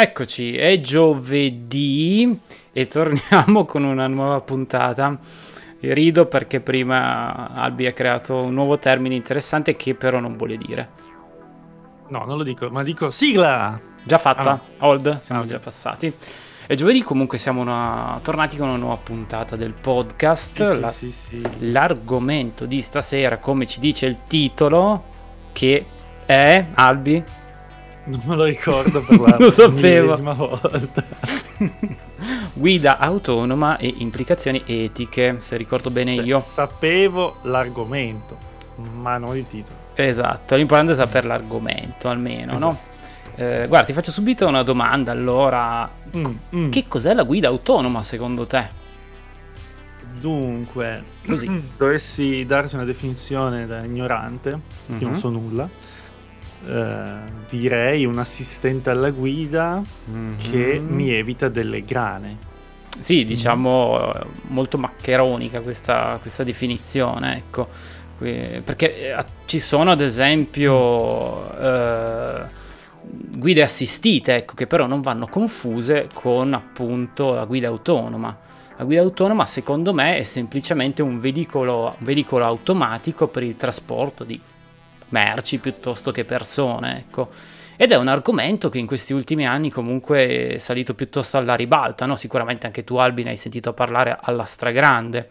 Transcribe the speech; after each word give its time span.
Eccoci, 0.00 0.56
è 0.56 0.80
giovedì 0.80 2.40
e 2.72 2.86
torniamo 2.86 3.64
con 3.64 3.82
una 3.82 4.06
nuova 4.06 4.40
puntata. 4.40 5.18
Rido 5.80 6.26
perché 6.26 6.60
prima 6.60 7.50
Albi 7.52 7.86
ha 7.86 7.92
creato 7.92 8.42
un 8.42 8.54
nuovo 8.54 8.78
termine 8.78 9.16
interessante 9.16 9.74
che 9.74 9.96
però 9.96 10.20
non 10.20 10.36
vuole 10.36 10.56
dire. 10.56 10.88
No, 12.10 12.24
non 12.26 12.36
lo 12.36 12.44
dico, 12.44 12.68
ma 12.70 12.84
dico 12.84 13.10
sigla! 13.10 13.80
Già 14.04 14.18
fatta, 14.18 14.50
ah, 14.50 14.60
no. 14.78 14.86
old, 14.86 15.18
siamo 15.18 15.40
ah, 15.40 15.46
già 15.46 15.58
passati. 15.58 16.14
E 16.68 16.76
giovedì 16.76 17.02
comunque 17.02 17.36
siamo 17.36 17.60
una... 17.60 18.20
tornati 18.22 18.56
con 18.56 18.68
una 18.68 18.78
nuova 18.78 18.98
puntata 18.98 19.56
del 19.56 19.72
podcast. 19.72 20.74
Sì, 20.74 20.80
La... 20.80 20.92
sì, 20.92 21.10
sì, 21.10 21.42
L'argomento 21.72 22.66
di 22.66 22.82
stasera, 22.82 23.38
come 23.38 23.66
ci 23.66 23.80
dice 23.80 24.06
il 24.06 24.18
titolo, 24.28 25.02
che 25.50 25.84
è, 26.24 26.66
Albi, 26.74 27.20
non 28.08 28.22
me 28.24 28.36
lo 28.36 28.44
ricordo 28.44 29.00
per 29.02 29.20
la 29.20 29.36
lo 29.38 29.50
sapevo. 29.50 30.16
volta. 30.34 31.04
Guida 32.54 32.98
autonoma 32.98 33.76
e 33.76 33.94
implicazioni 33.98 34.62
etiche, 34.66 35.36
se 35.40 35.56
ricordo 35.56 35.90
bene 35.90 36.16
Beh, 36.16 36.22
io. 36.22 36.38
Sapevo 36.38 37.36
l'argomento, 37.42 38.36
ma 38.76 39.18
non 39.18 39.36
il 39.36 39.46
titolo. 39.46 39.76
Esatto, 39.94 40.56
l'importante 40.56 40.92
è 40.92 40.94
sapere 40.94 41.26
l'argomento 41.26 42.08
almeno, 42.08 42.56
esatto. 42.56 42.64
no? 42.64 42.78
Eh, 43.36 43.66
guarda, 43.68 43.86
ti 43.86 43.92
faccio 43.92 44.10
subito 44.10 44.46
una 44.46 44.62
domanda 44.62 45.12
allora. 45.12 45.88
Mm, 46.16 46.26
mm. 46.56 46.70
Che 46.70 46.88
cos'è 46.88 47.14
la 47.14 47.22
guida 47.22 47.48
autonoma 47.48 48.02
secondo 48.02 48.46
te? 48.46 48.66
Dunque, 50.18 51.04
Così. 51.24 51.62
dovessi 51.76 52.44
darsi 52.46 52.74
una 52.74 52.84
definizione 52.84 53.66
da 53.66 53.84
ignorante, 53.84 54.50
mm-hmm. 54.50 54.98
che 54.98 55.04
non 55.04 55.12
mhm. 55.12 55.18
so 55.18 55.28
nulla 55.28 55.68
eh, 56.66 57.14
direi 57.48 58.04
un 58.04 58.18
assistente 58.18 58.90
alla 58.90 59.10
guida 59.10 59.80
mm-hmm. 60.10 60.36
che 60.38 60.78
mi 60.78 61.10
evita 61.10 61.48
delle 61.48 61.84
grane. 61.84 62.36
Sì, 63.00 63.24
diciamo 63.24 63.98
mm. 63.98 64.52
molto 64.52 64.76
maccheronica 64.78 65.60
questa, 65.60 66.18
questa 66.20 66.44
definizione, 66.44 67.36
ecco. 67.36 67.68
Perché 68.18 69.14
eh, 69.14 69.24
ci 69.44 69.60
sono 69.60 69.92
ad 69.92 70.00
esempio 70.00 71.56
eh, 71.60 72.42
guide 73.36 73.62
assistite, 73.62 74.34
ecco, 74.34 74.54
che 74.54 74.66
però 74.66 74.86
non 74.86 75.00
vanno 75.00 75.28
confuse 75.28 76.08
con 76.12 76.52
appunto 76.52 77.34
la 77.34 77.44
guida 77.44 77.68
autonoma. 77.68 78.36
La 78.76 78.84
guida 78.84 79.02
autonoma 79.02 79.46
secondo 79.46 79.94
me 79.94 80.18
è 80.18 80.22
semplicemente 80.24 81.02
un 81.02 81.20
veicolo, 81.20 81.94
un 81.98 82.04
veicolo 82.04 82.44
automatico 82.44 83.28
per 83.28 83.44
il 83.44 83.54
trasporto 83.54 84.24
di 84.24 84.40
merci 85.10 85.58
piuttosto 85.58 86.10
che 86.10 86.24
persone, 86.24 86.98
ecco. 86.98 87.30
Ed 87.80 87.92
è 87.92 87.96
un 87.96 88.08
argomento 88.08 88.68
che 88.68 88.78
in 88.78 88.86
questi 88.86 89.12
ultimi 89.12 89.46
anni 89.46 89.70
comunque 89.70 90.54
è 90.54 90.58
salito 90.58 90.94
piuttosto 90.94 91.36
alla 91.36 91.54
ribalta, 91.54 92.06
no? 92.06 92.16
Sicuramente 92.16 92.66
anche 92.66 92.82
tu 92.82 92.96
Albi 92.96 93.22
ne 93.22 93.30
hai 93.30 93.36
sentito 93.36 93.72
parlare 93.72 94.18
alla 94.20 94.42
stragrande. 94.42 95.30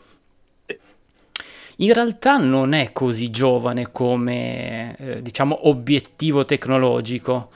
In 1.79 1.93
realtà 1.93 2.37
non 2.37 2.71
è 2.71 2.93
così 2.93 3.29
giovane 3.29 3.91
come, 3.91 4.95
eh, 4.95 5.21
diciamo, 5.21 5.67
obiettivo 5.67 6.45
tecnologico. 6.45 7.49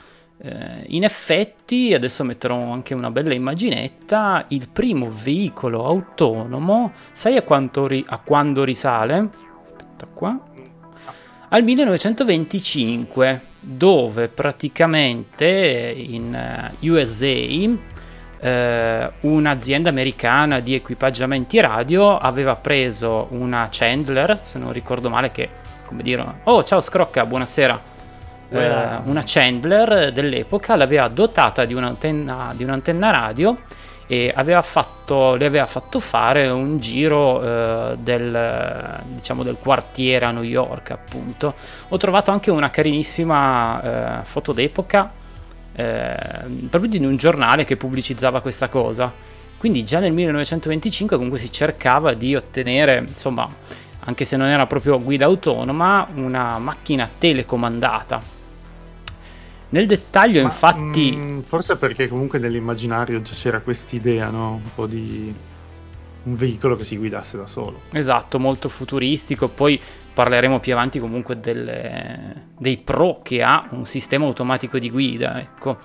Eh, 0.43 0.83
in 0.87 1.05
effetti, 1.05 1.93
adesso 1.93 2.25
metterò 2.25 2.71
anche 2.71 2.93
una 2.93 3.11
bella 3.11 3.33
immaginetta, 3.33 4.45
il 4.49 4.67
primo 4.67 5.09
veicolo 5.09 5.85
autonomo, 5.85 6.91
sai 7.13 7.37
a, 7.37 7.43
ri- 7.87 8.05
a 8.07 8.17
quando 8.19 8.63
risale? 8.65 9.29
Aspetta 9.63 10.05
qua 10.13 10.50
al 11.53 11.63
1925 11.63 13.41
dove 13.59 14.29
praticamente 14.29 15.93
in 15.95 16.33
eh, 16.33 16.89
USA 16.89 17.27
eh, 18.39 19.11
un'azienda 19.19 19.89
americana 19.89 20.61
di 20.61 20.75
equipaggiamenti 20.75 21.59
radio 21.59 22.17
aveva 22.17 22.55
preso 22.55 23.27
una 23.31 23.67
Chandler, 23.69 24.39
se 24.43 24.59
non 24.59 24.71
ricordo 24.71 25.09
male, 25.09 25.31
che 25.31 25.49
come 25.85 26.03
dire, 26.03 26.25
oh 26.45 26.63
ciao 26.63 26.79
Scrocca, 26.79 27.25
buonasera. 27.25 27.89
Eh, 28.49 28.99
una 29.05 29.23
Chandler 29.25 30.11
dell'epoca 30.11 30.75
l'aveva 30.75 31.07
dotata 31.09 31.65
di 31.65 31.73
un'antenna, 31.73 32.53
di 32.55 32.63
un'antenna 32.63 33.11
radio 33.11 33.57
e 34.11 34.29
aveva 34.35 34.61
fatto, 34.61 35.35
le 35.35 35.45
aveva 35.45 35.65
fatto 35.65 36.01
fare 36.01 36.49
un 36.49 36.75
giro 36.79 37.41
eh, 37.41 37.97
del, 37.97 38.99
diciamo, 39.05 39.41
del 39.41 39.55
quartiere 39.57 40.25
a 40.25 40.31
New 40.31 40.43
York 40.43 40.91
appunto. 40.91 41.53
Ho 41.87 41.95
trovato 41.95 42.29
anche 42.29 42.51
una 42.51 42.69
carinissima 42.69 44.19
eh, 44.19 44.25
foto 44.25 44.51
d'epoca 44.51 45.09
eh, 45.73 46.17
proprio 46.69 46.89
di 46.89 46.97
un 46.97 47.15
giornale 47.15 47.63
che 47.63 47.77
pubblicizzava 47.77 48.41
questa 48.41 48.67
cosa. 48.67 49.09
Quindi 49.57 49.85
già 49.85 49.99
nel 49.99 50.11
1925 50.11 51.15
comunque 51.15 51.39
si 51.39 51.49
cercava 51.49 52.13
di 52.13 52.35
ottenere 52.35 53.05
insomma 53.07 53.49
anche 53.99 54.25
se 54.25 54.35
non 54.35 54.47
era 54.47 54.67
proprio 54.67 55.01
guida 55.01 55.23
autonoma 55.23 56.05
una 56.15 56.57
macchina 56.57 57.09
telecomandata 57.17 58.40
nel 59.71 59.85
dettaglio, 59.85 60.41
Ma, 60.41 60.47
infatti. 60.47 61.11
Mh, 61.11 61.19
mm, 61.19 61.39
forse 61.41 61.77
perché 61.77 62.07
comunque 62.07 62.39
nell'immaginario 62.39 63.21
già 63.21 63.33
c'era 63.33 63.59
quest'idea, 63.59 64.29
no? 64.29 64.61
Un 64.63 64.73
po' 64.73 64.85
di 64.85 65.33
un 66.23 66.35
veicolo 66.35 66.75
che 66.75 66.83
si 66.83 66.97
guidasse 66.97 67.37
da 67.37 67.47
solo. 67.47 67.81
Esatto, 67.91 68.39
molto 68.39 68.69
futuristico. 68.69 69.47
Poi 69.47 69.79
parleremo 70.13 70.59
più 70.59 70.73
avanti 70.73 70.99
comunque 70.99 71.39
delle, 71.39 72.47
dei 72.57 72.77
pro 72.77 73.21
che 73.23 73.41
ha 73.41 73.67
un 73.71 73.85
sistema 73.85 74.25
automatico 74.25 74.77
di 74.77 74.89
guida. 74.89 75.39
Ecco. 75.39 75.79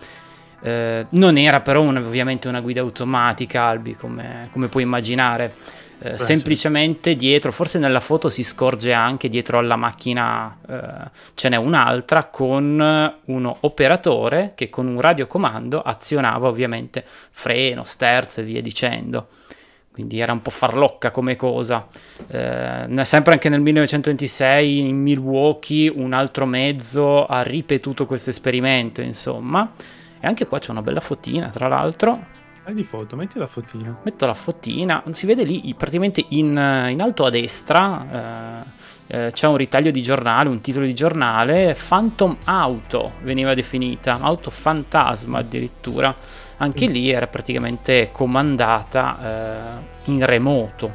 Eh, 0.62 1.06
non 1.10 1.36
era 1.38 1.60
però 1.60 1.82
un, 1.82 1.97
ovviamente 1.97 2.48
una 2.48 2.60
guida 2.60 2.80
automatica, 2.80 3.64
Albi, 3.64 3.94
come, 3.94 4.48
come 4.50 4.68
puoi 4.68 4.82
immaginare 4.82 5.54
eh, 5.99 6.19
semplicemente 6.19 7.17
dietro, 7.17 7.53
forse 7.53 7.79
nella 7.79 8.01
foto 8.01 8.29
si 8.29 8.43
scorge 8.43 8.93
anche 8.93 9.29
dietro 9.29 9.59
alla 9.59 9.77
macchina 9.77 10.59
eh, 10.69 11.11
ce 11.34 11.49
n'è 11.49 11.57
un'altra 11.57 12.25
con 12.25 13.15
uno 13.25 13.57
operatore 13.61 14.53
che 14.55 14.69
con 14.69 14.87
un 14.87 15.01
radiocomando 15.01 15.81
azionava 15.81 16.49
ovviamente 16.49 17.03
freno, 17.31 17.83
sterzo 17.84 18.41
e 18.41 18.45
via 18.45 18.61
dicendo. 18.61 19.29
Quindi 19.91 20.21
era 20.21 20.33
un 20.33 20.43
po' 20.43 20.51
farlocca 20.51 21.11
come 21.11 21.37
cosa. 21.37 21.87
Eh, 22.28 22.87
sempre 23.05 23.33
anche 23.33 23.49
nel 23.49 23.63
1926 23.63 24.87
in 24.87 25.01
Milwaukee 25.01 25.89
un 25.89 26.13
altro 26.13 26.45
mezzo 26.45 27.25
ha 27.25 27.41
ripetuto 27.41 28.05
questo 28.05 28.28
esperimento, 28.28 29.01
insomma. 29.01 29.73
E 30.21 30.27
anche 30.27 30.47
qua 30.47 30.59
c'è 30.59 30.71
una 30.71 30.83
bella 30.83 31.01
fotina, 31.01 31.49
tra 31.49 31.69
l'altro, 31.69 32.35
Fai 32.66 32.75
di 32.75 32.82
foto, 32.82 33.15
metti 33.15 33.38
la 33.38 33.47
fotina. 33.47 33.97
Metto 34.03 34.27
la 34.27 34.34
fotina, 34.34 35.00
si 35.12 35.25
vede 35.25 35.44
lì 35.44 35.72
praticamente 35.78 36.25
in, 36.31 36.49
in 36.49 37.00
alto 37.00 37.25
a 37.25 37.31
destra 37.31 38.65
eh, 39.06 39.27
eh, 39.27 39.31
c'è 39.31 39.47
un 39.47 39.56
ritaglio 39.56 39.93
di 39.93 40.03
giornale, 40.03 40.49
un 40.49 40.60
titolo 40.60 40.84
di 40.84 40.93
giornale, 40.93 41.77
Phantom 41.78 42.37
Auto 42.43 43.12
veniva 43.22 43.54
definita, 43.54 44.19
auto 44.21 44.50
fantasma 44.50 45.38
addirittura. 45.38 46.12
Anche 46.56 46.88
mm. 46.88 46.91
lì 46.91 47.09
era 47.09 47.28
praticamente 47.28 48.09
comandata 48.10 49.77
eh, 49.77 50.10
in 50.10 50.27
remoto. 50.27 50.93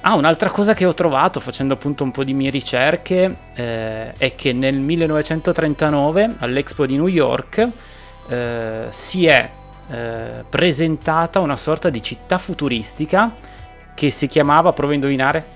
Ah, 0.00 0.14
un'altra 0.14 0.50
cosa 0.50 0.74
che 0.74 0.84
ho 0.84 0.94
trovato 0.94 1.38
facendo 1.38 1.74
appunto 1.74 2.02
un 2.02 2.10
po' 2.10 2.24
di 2.24 2.34
mie 2.34 2.50
ricerche 2.50 3.36
eh, 3.54 4.10
è 4.10 4.34
che 4.34 4.52
nel 4.52 4.80
1939 4.80 6.34
all'Expo 6.38 6.86
di 6.86 6.96
New 6.96 7.06
York 7.06 7.68
eh, 8.28 8.86
si 8.90 9.26
è 9.26 9.48
eh, 9.88 10.44
presentata 10.48 11.40
una 11.40 11.56
sorta 11.56 11.90
di 11.90 12.02
città 12.02 12.38
futuristica 12.38 13.34
che 13.94 14.10
si 14.10 14.26
chiamava, 14.26 14.72
provo 14.72 14.92
a 14.92 14.94
indovinare? 14.94 15.46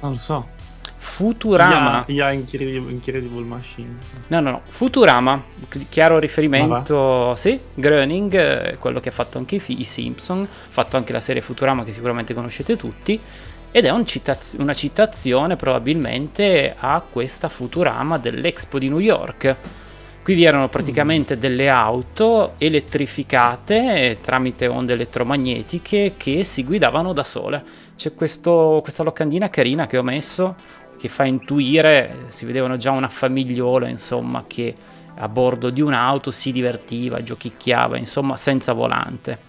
Non 0.00 0.12
lo 0.12 0.18
so. 0.18 0.56
Futurama. 0.96 2.04
Yeah, 2.06 2.30
yeah 2.30 2.32
Incredible, 2.32 2.92
Incredible, 2.92 3.42
Machine. 3.42 3.96
No, 4.28 4.40
no, 4.40 4.50
no. 4.50 4.60
Futurama, 4.68 5.42
chiaro 5.88 6.18
riferimento, 6.18 7.34
sì, 7.34 7.58
Groening, 7.74 8.34
eh, 8.34 8.76
quello 8.78 9.00
che 9.00 9.08
ha 9.08 9.12
fatto 9.12 9.38
anche 9.38 9.56
i, 9.56 9.80
i 9.80 9.84
Simpson, 9.84 10.42
ha 10.42 10.46
fatto 10.68 10.96
anche 10.96 11.12
la 11.12 11.20
serie 11.20 11.42
Futurama 11.42 11.82
che 11.82 11.92
sicuramente 11.92 12.34
conoscete 12.34 12.76
tutti, 12.76 13.18
ed 13.70 13.84
è 13.84 13.90
un 13.90 14.06
citaz- 14.06 14.56
una 14.58 14.74
citazione 14.74 15.56
probabilmente 15.56 16.74
a 16.78 17.02
questa 17.08 17.48
Futurama 17.48 18.18
dell'Expo 18.18 18.78
di 18.78 18.88
New 18.88 19.00
York 19.00 19.56
Qui 20.28 20.36
vi 20.36 20.44
erano 20.44 20.68
praticamente 20.68 21.38
delle 21.38 21.70
auto 21.70 22.52
elettrificate 22.58 24.18
tramite 24.20 24.66
onde 24.66 24.92
elettromagnetiche 24.92 26.16
che 26.18 26.44
si 26.44 26.64
guidavano 26.64 27.14
da 27.14 27.24
sole. 27.24 27.64
C'è 27.96 28.12
questo, 28.12 28.80
questa 28.82 29.02
locandina 29.02 29.48
carina 29.48 29.86
che 29.86 29.96
ho 29.96 30.02
messo 30.02 30.54
che 30.98 31.08
fa 31.08 31.24
intuire, 31.24 32.26
si 32.26 32.44
vedevano 32.44 32.76
già 32.76 32.90
una 32.90 33.08
famigliola 33.08 33.88
insomma 33.88 34.44
che 34.46 34.74
a 35.16 35.28
bordo 35.30 35.70
di 35.70 35.80
un'auto 35.80 36.30
si 36.30 36.52
divertiva, 36.52 37.22
giochicchiava 37.22 37.96
insomma 37.96 38.36
senza 38.36 38.74
volante. 38.74 39.47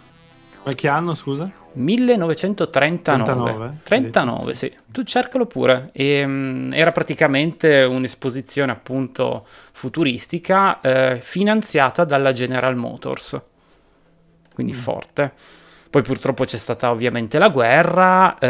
Qualche 0.61 0.87
anno, 0.87 1.13
scusa? 1.13 1.49
1939. 1.73 3.23
39, 3.23 3.79
39 3.83 4.53
sì. 4.53 4.73
Tu 4.87 5.03
cercalo 5.03 5.45
pure. 5.45 5.89
E, 5.93 6.23
um, 6.23 6.71
era 6.73 6.91
praticamente 6.91 7.83
un'esposizione 7.83 8.71
appunto 8.71 9.45
futuristica 9.71 10.81
eh, 10.81 11.19
finanziata 11.21 12.03
dalla 12.03 12.31
General 12.31 12.75
Motors. 12.75 13.39
Quindi 14.53 14.73
mm. 14.73 14.75
forte. 14.75 15.33
Poi 15.89 16.03
purtroppo 16.03 16.43
c'è 16.43 16.57
stata 16.57 16.91
ovviamente 16.91 17.39
la 17.39 17.49
guerra. 17.49 18.37
Eh, 18.37 18.47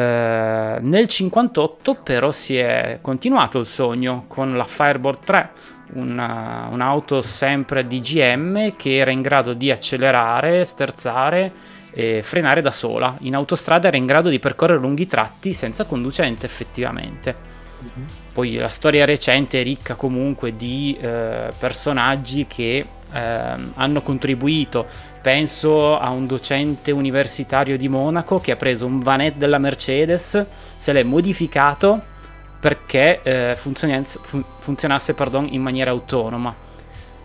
nel 0.82 1.08
1958 1.08 1.96
però 1.96 2.32
si 2.32 2.58
è 2.58 3.00
continuato 3.02 3.60
il 3.60 3.66
sogno 3.66 4.26
con 4.28 4.58
la 4.58 4.66
Fireboard 4.66 5.20
3, 5.24 5.50
una, 5.94 6.68
un'auto 6.70 7.22
sempre 7.22 7.88
di 7.88 8.02
GM 8.02 8.76
che 8.76 8.98
era 8.98 9.12
in 9.12 9.22
grado 9.22 9.54
di 9.54 9.72
accelerare, 9.72 10.66
sterzare 10.66 11.78
e 11.92 12.22
frenare 12.24 12.62
da 12.62 12.72
sola. 12.72 13.16
In 13.22 13.36
autostrada 13.36 13.88
era 13.88 13.98
in 13.98 14.06
grado 14.06 14.30
di 14.30 14.40
percorrere 14.40 14.80
lunghi 14.80 15.08
tratti 15.08 15.54
senza 15.54 15.86
conducente 15.86 16.46
effettivamente. 16.46 17.36
Mm-hmm. 17.82 18.08
Poi 18.34 18.56
la 18.56 18.68
storia 18.68 19.06
recente 19.06 19.62
è 19.62 19.64
ricca 19.64 19.96
comunque 19.96 20.56
di 20.56 20.98
eh, 21.00 21.50
personaggi 21.58 22.46
che 22.48 22.86
ehm, 23.12 23.72
hanno 23.76 24.02
contribuito. 24.02 24.86
Penso 25.22 25.98
a 25.98 26.10
un 26.10 26.28
docente 26.28 26.92
universitario 26.92 27.78
di 27.78 27.88
Monaco 27.88 28.40
che 28.40 28.52
ha 28.52 28.56
preso 28.56 28.86
un 28.86 29.00
vanet 29.00 29.36
della 29.36 29.58
Mercedes, 29.58 30.46
se 30.76 30.94
l'è 30.94 31.04
modificato 31.04 32.18
perché 32.60 33.22
eh, 33.24 33.56
funzionasse, 33.56 34.20
fun- 34.22 34.46
funzionasse 34.60 35.14
pardon, 35.14 35.48
in 35.50 35.62
maniera 35.62 35.92
autonoma. 35.92 36.54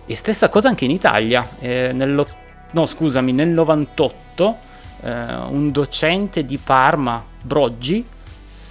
E 0.06 0.16
stessa 0.16 0.48
cosa 0.48 0.68
anche 0.68 0.84
in 0.84 0.90
Italia. 0.90 1.46
Eh, 1.58 1.90
nello, 1.92 2.26
no, 2.74 2.86
scusami, 2.86 3.32
nel 3.32 3.48
98 3.48 4.58
eh, 5.02 5.34
un 5.48 5.70
docente 5.70 6.44
di 6.44 6.58
Parma, 6.58 7.24
Broggi, 7.42 8.04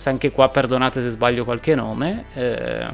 anche 0.05 0.31
qua 0.31 0.49
perdonate 0.49 1.01
se 1.01 1.09
sbaglio 1.09 1.45
qualche 1.45 1.75
nome, 1.75 2.25
eh, 2.33 2.87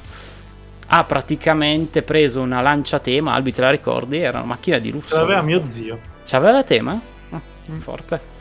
ha 0.92 1.04
praticamente 1.04 2.04
preso 2.04 2.42
una 2.42 2.62
lancia 2.62 3.00
tema, 3.00 3.34
Albi 3.34 3.54
te 3.54 3.62
la 3.62 3.72
ricordi? 3.72 4.20
Era 4.20 4.38
una 4.38 4.48
macchina 4.48 4.78
di 4.78 4.92
lusso. 4.92 5.16
L'aveva 5.16 5.42
mio 5.42 5.64
zio. 5.64 6.00
C'aveva 6.26 6.52
la 6.52 6.64
tema? 6.64 7.00
Ah, 7.32 7.42
mm. 7.72 7.76
Forte. 7.76 8.38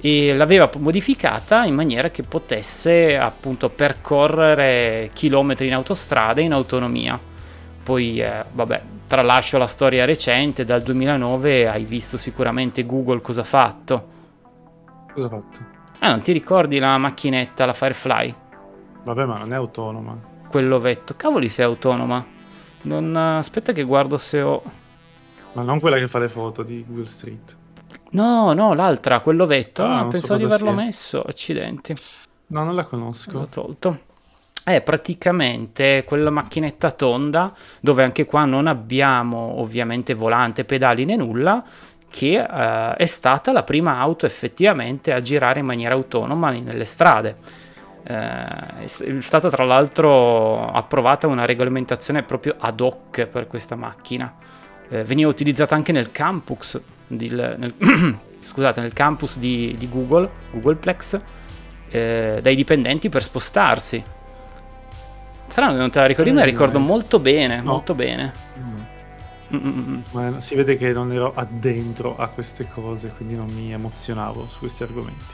E 0.00 0.34
l'aveva 0.34 0.70
modificata 0.78 1.64
in 1.64 1.74
maniera 1.74 2.10
che 2.10 2.22
potesse 2.22 3.18
appunto 3.18 3.70
percorrere 3.70 5.10
chilometri 5.12 5.66
in 5.66 5.74
autostrada 5.74 6.40
in 6.40 6.52
autonomia. 6.52 7.18
Poi, 7.84 8.18
eh, 8.20 8.44
vabbè, 8.50 8.82
tralascio 9.06 9.58
la 9.58 9.66
storia 9.68 10.04
recente, 10.04 10.64
dal 10.64 10.82
2009 10.82 11.68
hai 11.68 11.84
visto 11.84 12.16
sicuramente 12.16 12.84
Google 12.84 13.20
cosa 13.20 13.42
ha 13.42 13.44
fatto. 13.44 14.08
Cosa 15.12 15.26
ha 15.26 15.30
fatto? 15.30 15.58
Ah, 16.00 16.08
non 16.08 16.22
ti 16.22 16.32
ricordi 16.32 16.78
la 16.78 16.98
macchinetta, 16.98 17.66
la 17.66 17.74
Firefly? 17.74 18.34
Vabbè, 19.04 19.24
ma 19.26 19.38
non 19.38 19.52
è 19.52 19.56
autonoma 19.56 20.32
quell'ovetto. 20.54 21.14
Cavoli, 21.16 21.48
sei 21.48 21.64
autonoma. 21.64 22.24
Non, 22.82 23.16
aspetta 23.16 23.72
che 23.72 23.82
guardo 23.82 24.18
se 24.18 24.40
ho... 24.40 24.62
Ma 25.54 25.62
non 25.62 25.80
quella 25.80 25.98
che 25.98 26.06
fa 26.06 26.20
le 26.20 26.28
foto 26.28 26.62
di 26.62 26.84
Google 26.86 27.06
Street. 27.06 27.56
No, 28.10 28.52
no, 28.52 28.72
l'altra, 28.74 29.18
quell'ovetto. 29.18 29.82
Ah, 29.82 30.00
ah 30.00 30.04
pensavo 30.04 30.38
so 30.38 30.46
di 30.46 30.52
averlo 30.52 30.72
sia. 30.72 30.84
messo. 30.84 31.22
Accidenti. 31.22 31.94
No, 32.48 32.62
non 32.62 32.76
la 32.76 32.84
conosco. 32.84 33.32
L'ho 33.32 33.46
tolto. 33.46 33.98
È 34.64 34.80
praticamente 34.80 36.04
quella 36.06 36.30
macchinetta 36.30 36.90
tonda 36.90 37.52
dove 37.80 38.02
anche 38.02 38.24
qua 38.24 38.44
non 38.46 38.66
abbiamo 38.66 39.60
ovviamente 39.60 40.14
volante, 40.14 40.64
pedali 40.64 41.04
né 41.04 41.16
nulla, 41.16 41.62
che 42.10 42.38
uh, 42.38 42.96
è 42.96 43.06
stata 43.06 43.52
la 43.52 43.62
prima 43.62 43.98
auto 43.98 44.24
effettivamente 44.24 45.12
a 45.12 45.20
girare 45.20 45.60
in 45.60 45.66
maniera 45.66 45.94
autonoma 45.94 46.50
nelle 46.50 46.84
strade 46.84 47.62
eh, 48.06 48.84
è 48.84 49.20
stata 49.20 49.48
tra 49.48 49.64
l'altro 49.64 50.70
approvata 50.70 51.26
una 51.26 51.46
regolamentazione 51.46 52.22
proprio 52.22 52.54
ad 52.58 52.80
hoc 52.80 53.26
per 53.26 53.46
questa 53.46 53.76
macchina. 53.76 54.32
Eh, 54.88 55.04
veniva 55.04 55.30
utilizzata 55.30 55.74
anche 55.74 55.92
nel 55.92 56.12
campus, 56.12 56.78
di, 57.06 57.30
nel, 57.30 57.74
scusate, 58.40 58.80
nel 58.82 58.92
campus 58.92 59.38
di, 59.38 59.74
di 59.78 59.88
Google, 59.88 60.28
Googleplex, 60.50 61.20
eh, 61.88 62.38
dai 62.42 62.54
dipendenti 62.54 63.08
per 63.08 63.22
spostarsi. 63.22 64.02
Strano 65.46 65.74
che 65.74 65.78
non 65.78 65.90
te 65.90 65.98
la 66.00 66.06
ricordi, 66.06 66.32
me 66.32 66.40
la 66.40 66.44
ricordo 66.46 66.78
molto 66.78 67.18
bene, 67.18 67.56
no. 67.56 67.72
molto 67.72 67.94
bene. 67.94 68.32
Mm. 68.58 70.00
Ma 70.12 70.40
si 70.40 70.54
vede 70.54 70.76
che 70.76 70.92
non 70.92 71.12
ero 71.12 71.32
addentro 71.34 72.16
a 72.16 72.28
queste 72.28 72.68
cose, 72.68 73.12
quindi 73.14 73.36
non 73.36 73.48
mi 73.50 73.72
emozionavo 73.72 74.48
su 74.48 74.60
questi 74.60 74.82
argomenti. 74.82 75.24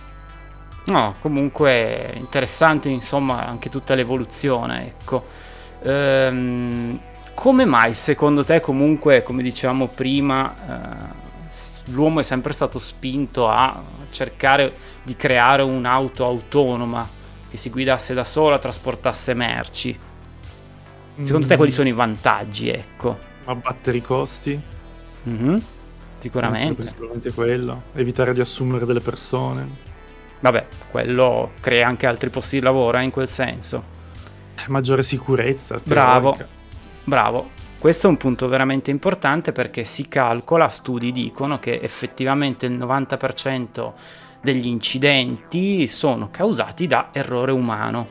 No, 0.86 1.14
comunque 1.20 2.12
interessante 2.16 2.88
insomma 2.88 3.46
anche 3.46 3.70
tutta 3.70 3.94
l'evoluzione, 3.94 4.86
ecco. 4.86 5.24
Ehm, 5.82 7.00
come 7.34 7.64
mai 7.64 7.94
secondo 7.94 8.44
te 8.44 8.60
comunque, 8.60 9.22
come 9.22 9.42
dicevamo 9.42 9.88
prima, 9.88 10.54
eh, 10.68 11.28
l'uomo 11.92 12.20
è 12.20 12.22
sempre 12.22 12.52
stato 12.52 12.78
spinto 12.78 13.48
a 13.48 13.82
cercare 14.10 14.74
di 15.02 15.16
creare 15.16 15.62
un'auto 15.62 16.24
autonoma 16.26 17.18
che 17.50 17.56
si 17.56 17.68
guidasse 17.70 18.14
da 18.14 18.24
sola, 18.24 18.58
trasportasse 18.58 19.34
merci? 19.34 19.98
Secondo 21.22 21.46
mm. 21.46 21.48
te 21.48 21.56
quali 21.56 21.70
sono 21.70 21.88
i 21.88 21.92
vantaggi, 21.92 22.68
ecco? 22.68 23.18
Abbattere 23.44 23.96
i 23.96 24.02
costi. 24.02 24.60
Mm-hmm. 25.28 25.56
Sicuramente. 26.18 26.86
Sicuramente 26.86 27.32
quello. 27.32 27.82
Evitare 27.94 28.32
di 28.32 28.40
assumere 28.40 28.86
delle 28.86 29.00
persone. 29.00 29.88
Vabbè, 30.40 30.66
quello 30.90 31.52
crea 31.60 31.86
anche 31.86 32.06
altri 32.06 32.30
posti 32.30 32.58
di 32.58 32.64
lavoro 32.64 32.98
eh, 32.98 33.02
in 33.02 33.10
quel 33.10 33.28
senso. 33.28 33.98
Maggiore 34.68 35.02
sicurezza. 35.02 35.80
Bravo, 35.82 36.38
bravo. 37.04 37.50
Questo 37.78 38.06
è 38.06 38.10
un 38.10 38.18
punto 38.18 38.46
veramente 38.46 38.90
importante 38.90 39.52
perché 39.52 39.84
si 39.84 40.06
calcola, 40.06 40.68
studi 40.68 41.12
dicono 41.12 41.58
che 41.58 41.80
effettivamente 41.80 42.66
il 42.66 42.78
90% 42.78 43.92
degli 44.40 44.66
incidenti 44.66 45.86
sono 45.86 46.30
causati 46.30 46.86
da 46.86 47.10
errore 47.12 47.52
umano. 47.52 48.08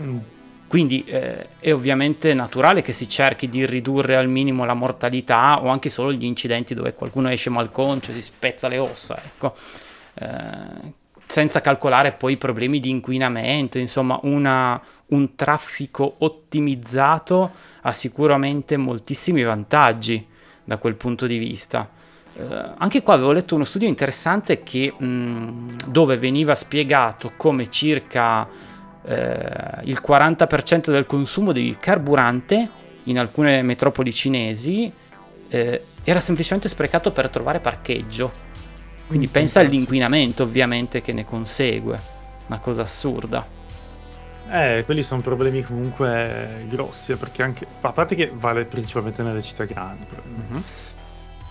Mm. 0.00 0.18
Quindi 0.66 1.02
eh, 1.04 1.48
è 1.58 1.72
ovviamente 1.72 2.32
naturale 2.32 2.80
che 2.80 2.92
si 2.92 3.08
cerchi 3.08 3.48
di 3.48 3.66
ridurre 3.66 4.14
al 4.14 4.28
minimo 4.28 4.64
la 4.64 4.74
mortalità 4.74 5.60
o 5.60 5.68
anche 5.68 5.88
solo 5.88 6.12
gli 6.12 6.24
incidenti 6.24 6.74
dove 6.74 6.94
qualcuno 6.94 7.28
esce 7.28 7.50
malconcio, 7.50 8.12
si 8.12 8.22
spezza 8.22 8.68
le 8.68 8.78
ossa, 8.78 9.20
ecco. 9.20 9.56
Eh, 10.14 10.98
senza 11.26 11.60
calcolare 11.60 12.12
poi 12.12 12.32
i 12.32 12.36
problemi 12.36 12.80
di 12.80 12.90
inquinamento, 12.90 13.78
insomma 13.78 14.18
una, 14.22 14.80
un 15.06 15.34
traffico 15.34 16.16
ottimizzato 16.18 17.50
ha 17.82 17.92
sicuramente 17.92 18.76
moltissimi 18.76 19.42
vantaggi 19.42 20.24
da 20.64 20.76
quel 20.76 20.94
punto 20.94 21.26
di 21.26 21.38
vista. 21.38 21.88
Eh, 22.40 22.72
anche 22.78 23.02
qua 23.02 23.14
avevo 23.14 23.32
letto 23.32 23.54
uno 23.54 23.64
studio 23.64 23.88
interessante 23.88 24.62
che, 24.62 24.92
mh, 24.96 25.88
dove 25.88 26.16
veniva 26.16 26.54
spiegato 26.54 27.32
come 27.36 27.68
circa 27.68 28.48
eh, 29.02 29.80
il 29.84 30.00
40% 30.06 30.90
del 30.90 31.06
consumo 31.06 31.52
di 31.52 31.76
carburante 31.78 32.68
in 33.04 33.18
alcune 33.18 33.62
metropoli 33.62 34.12
cinesi 34.12 34.92
eh, 35.48 35.84
era 36.04 36.20
semplicemente 36.20 36.68
sprecato 36.68 37.10
per 37.12 37.28
trovare 37.28 37.60
parcheggio 37.60 38.48
quindi 39.10 39.26
mm, 39.26 39.30
pensa 39.30 39.58
all'inquinamento 39.58 40.44
ovviamente 40.44 41.02
che 41.02 41.12
ne 41.12 41.24
consegue, 41.24 41.98
una 42.46 42.60
cosa 42.60 42.82
assurda. 42.82 43.44
Eh, 44.52 44.82
quelli 44.84 45.02
sono 45.02 45.20
problemi 45.20 45.64
comunque 45.64 46.64
grossi, 46.68 47.16
perché 47.16 47.42
anche, 47.42 47.66
a 47.80 47.92
parte 47.92 48.14
che 48.14 48.30
vale 48.32 48.66
principalmente 48.66 49.24
nelle 49.24 49.42
città 49.42 49.64
grandi, 49.64 50.06
mm-hmm. 50.14 50.62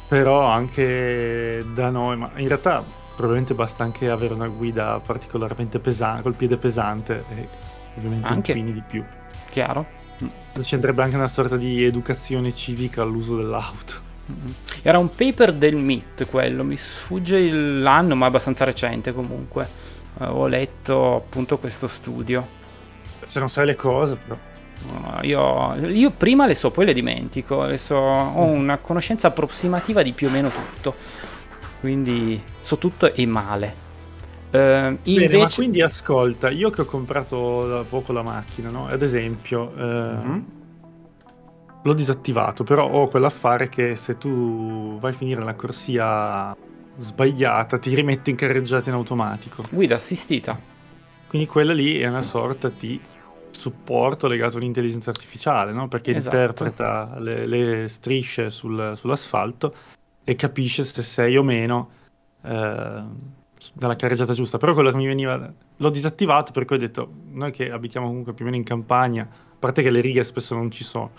Però 0.10 0.42
anche 0.42 1.64
da 1.74 1.90
noi, 1.90 2.18
ma 2.18 2.32
in 2.36 2.48
realtà 2.48 2.84
probabilmente 3.16 3.54
basta 3.54 3.84
anche 3.84 4.10
avere 4.10 4.34
una 4.34 4.48
guida 4.48 5.00
particolarmente 5.06 5.78
pesante, 5.80 6.24
col 6.24 6.34
piede 6.34 6.58
pesante 6.58 7.24
e 7.30 7.48
ovviamente 7.96 8.28
anche. 8.28 8.52
inquini 8.54 8.74
di 8.74 8.84
più. 8.86 9.04
Chiaro. 9.52 9.86
Ci 10.60 10.76
andrebbe 10.76 11.04
anche 11.04 11.16
una 11.16 11.28
sorta 11.28 11.56
di 11.56 11.84
educazione 11.84 12.54
civica 12.54 13.04
all'uso 13.04 13.38
dell'auto. 13.38 14.08
Era 14.82 14.98
un 14.98 15.10
paper 15.10 15.54
del 15.54 15.76
MIT 15.76 16.28
quello, 16.28 16.64
mi 16.64 16.76
sfugge 16.76 17.52
l'anno, 17.52 18.16
ma 18.16 18.26
è 18.26 18.28
abbastanza 18.30 18.66
recente 18.66 19.14
comunque. 19.14 19.68
Ho 20.18 20.48
letto 20.48 21.16
appunto 21.16 21.60
questo 21.60 21.88
studio. 21.88 22.58
Se 23.26 23.40
non 23.40 23.48
sai 23.48 23.68
le 23.68 23.76
cose, 23.76 24.16
però. 24.16 24.38
Io, 25.22 25.76
io, 25.88 26.12
prima 26.12 26.46
le 26.46 26.56
so, 26.56 26.72
poi 26.72 26.86
le 26.86 26.94
dimentico. 26.94 27.64
Le 27.66 27.78
so, 27.78 27.96
ho 27.96 28.44
una 28.44 28.78
conoscenza 28.78 29.28
approssimativa 29.28 30.02
di 30.02 30.12
più 30.12 30.28
o 30.28 30.32
meno 30.32 30.50
tutto. 30.50 30.96
Quindi 31.80 32.42
so 32.60 32.78
tutto 32.78 33.14
e 33.14 33.26
male. 33.26 33.88
Uh, 34.52 34.98
invece... 35.04 35.28
Bene, 35.28 35.38
ma 35.38 35.48
quindi 35.54 35.82
ascolta, 35.82 36.50
io 36.50 36.70
che 36.72 36.82
ho 36.82 36.86
comprato 36.86 37.68
da 37.68 37.84
poco 37.84 38.12
la 38.12 38.24
macchina, 38.24 38.70
no? 38.70 38.88
Ad 38.88 39.02
esempio, 39.02 39.72
uh, 39.76 39.82
mm-hmm 39.82 40.40
l'ho 41.82 41.94
disattivato, 41.94 42.64
però 42.64 42.90
ho 42.90 43.08
quell'affare 43.08 43.70
che 43.70 43.96
se 43.96 44.18
tu 44.18 44.98
vai 45.00 45.12
a 45.12 45.16
finire 45.16 45.42
la 45.42 45.54
corsia 45.54 46.56
sbagliata 46.98 47.78
ti 47.78 47.94
rimette 47.94 48.30
in 48.30 48.36
carreggiata 48.36 48.90
in 48.90 48.96
automatico. 48.96 49.64
Guida 49.70 49.96
assistita. 49.96 50.60
Quindi 51.28 51.48
quella 51.48 51.74
lì 51.74 52.00
è 52.00 52.08
una 52.08 52.22
sorta 52.22 52.70
di 52.78 53.00
supporto 53.52 54.28
legato 54.28 54.58
all'intelligenza 54.58 55.10
artificiale, 55.10 55.72
no? 55.72 55.88
perché 55.88 56.16
esatto. 56.16 56.36
interpreta 56.36 57.20
le, 57.20 57.46
le 57.46 57.88
strisce 57.88 58.50
sul, 58.50 58.94
sull'asfalto 58.96 59.74
e 60.24 60.36
capisce 60.36 60.84
se 60.84 61.02
sei 61.02 61.38
o 61.38 61.44
meno 61.44 61.90
eh, 62.44 63.04
dalla 63.74 63.96
carreggiata 63.96 64.34
giusta. 64.34 64.58
Però 64.58 64.74
quello 64.74 64.92
che 64.92 64.98
mi 64.98 65.08
veniva... 65.08 65.52
L'ho 65.78 65.90
disattivato 65.90 66.52
perché 66.52 66.74
ho 66.74 66.78
detto, 66.78 67.12
noi 67.32 67.52
che 67.52 67.72
abitiamo 67.72 68.08
comunque 68.08 68.34
più 68.34 68.44
o 68.44 68.48
meno 68.48 68.58
in 68.58 68.66
campagna, 68.66 69.24
a 69.24 69.56
parte 69.58 69.82
che 69.82 69.90
le 69.90 70.02
righe 70.02 70.24
spesso 70.24 70.56
non 70.56 70.70
ci 70.72 70.84
sono, 70.84 71.12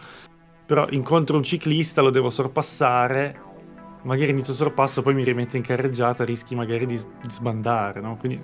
però 0.67 0.87
incontro 0.91 1.37
un 1.37 1.43
ciclista, 1.43 2.01
lo 2.01 2.11
devo 2.11 2.31
sorpassare, 2.31 3.49
magari 4.03 4.31
inizio 4.31 4.55
sorpasso, 4.55 5.03
poi 5.03 5.15
mi 5.15 5.25
rimette 5.25 5.57
in 5.57 5.63
carreggiata, 5.63 6.25
rischi 6.25 6.55
magari 6.55 6.87
di, 6.87 6.95
di 6.95 7.31
sbandare, 7.31 8.01
no? 8.01 8.17
Quindi, 8.17 8.41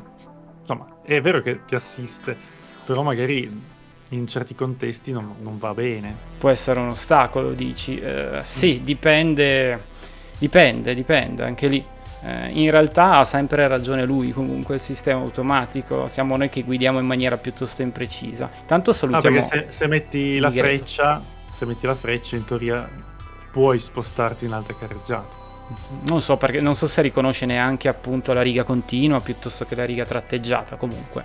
insomma, 0.61 1.01
è 1.03 1.21
vero 1.21 1.41
che 1.41 1.65
ti 1.65 1.75
assiste, 1.75 2.37
però 2.85 3.03
magari 3.03 3.75
in 4.11 4.27
certi 4.27 4.55
contesti 4.55 5.11
non, 5.11 5.35
non, 5.41 5.59
va 5.59 5.75
bene. 5.75 6.15
Può 6.39 6.51
essere 6.51 6.79
un 6.79 6.89
ostacolo, 6.89 7.53
dici? 7.53 7.99
Eh, 7.99 8.41
sì, 8.45 8.83
dipende, 8.85 9.85
dipende, 10.39 10.95
dipende, 10.95 11.43
anche 11.43 11.67
lì. 11.67 11.85
Eh, 12.23 12.51
in 12.51 12.71
realtà 12.71 13.19
ha 13.19 13.25
sempre 13.25 13.67
ragione 13.67 14.05
lui, 14.05 14.33
comunque 14.33 14.77
il 14.77 14.81
sistema 14.81 15.21
automatico, 15.21 16.09
siamo 16.09 16.37
noi 16.37 16.49
che 16.49 16.63
guidiamo 16.63 16.99
in 16.99 17.07
maniera 17.07 17.37
piuttosto 17.37 17.83
imprecisa. 17.83 18.49
Tanto 18.67 18.93
salutiamo... 18.93 19.39
Ah, 19.39 19.43
se, 19.43 19.67
se, 19.69 19.87
metti 19.87 20.39
la 20.39 20.51
freccia, 20.51 21.23
se 21.53 21.67
metti 21.67 21.87
la 21.87 21.95
freccia 21.95 22.37
in 22.37 22.45
teoria 22.45 22.89
puoi 23.53 23.79
spostarti 23.79 24.45
in 24.45 24.53
altre 24.53 24.77
carreggiate. 24.79 25.45
Non 26.09 26.23
so, 26.23 26.37
perché, 26.37 26.61
non 26.61 26.77
so 26.77 26.87
se 26.87 27.03
riconosce 27.03 27.45
neanche 27.45 27.89
appunto 27.89 28.33
la 28.33 28.43
riga 28.43 28.63
continua 28.63 29.19
piuttosto 29.19 29.65
che 29.65 29.75
la 29.75 29.85
riga 29.85 30.05
tratteggiata 30.05 30.77
comunque 30.77 31.25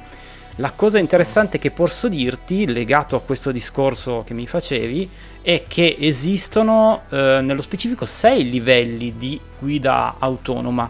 la 0.57 0.71
cosa 0.71 0.99
interessante 0.99 1.59
che 1.59 1.71
posso 1.71 2.09
dirti, 2.09 2.67
legato 2.67 3.15
a 3.15 3.21
questo 3.21 3.51
discorso 3.51 4.23
che 4.25 4.33
mi 4.33 4.45
facevi, 4.45 5.09
è 5.41 5.63
che 5.65 5.95
esistono 5.97 7.03
eh, 7.09 7.39
nello 7.41 7.61
specifico 7.61 8.05
sei 8.05 8.49
livelli 8.49 9.15
di 9.17 9.39
guida 9.57 10.15
autonoma. 10.19 10.89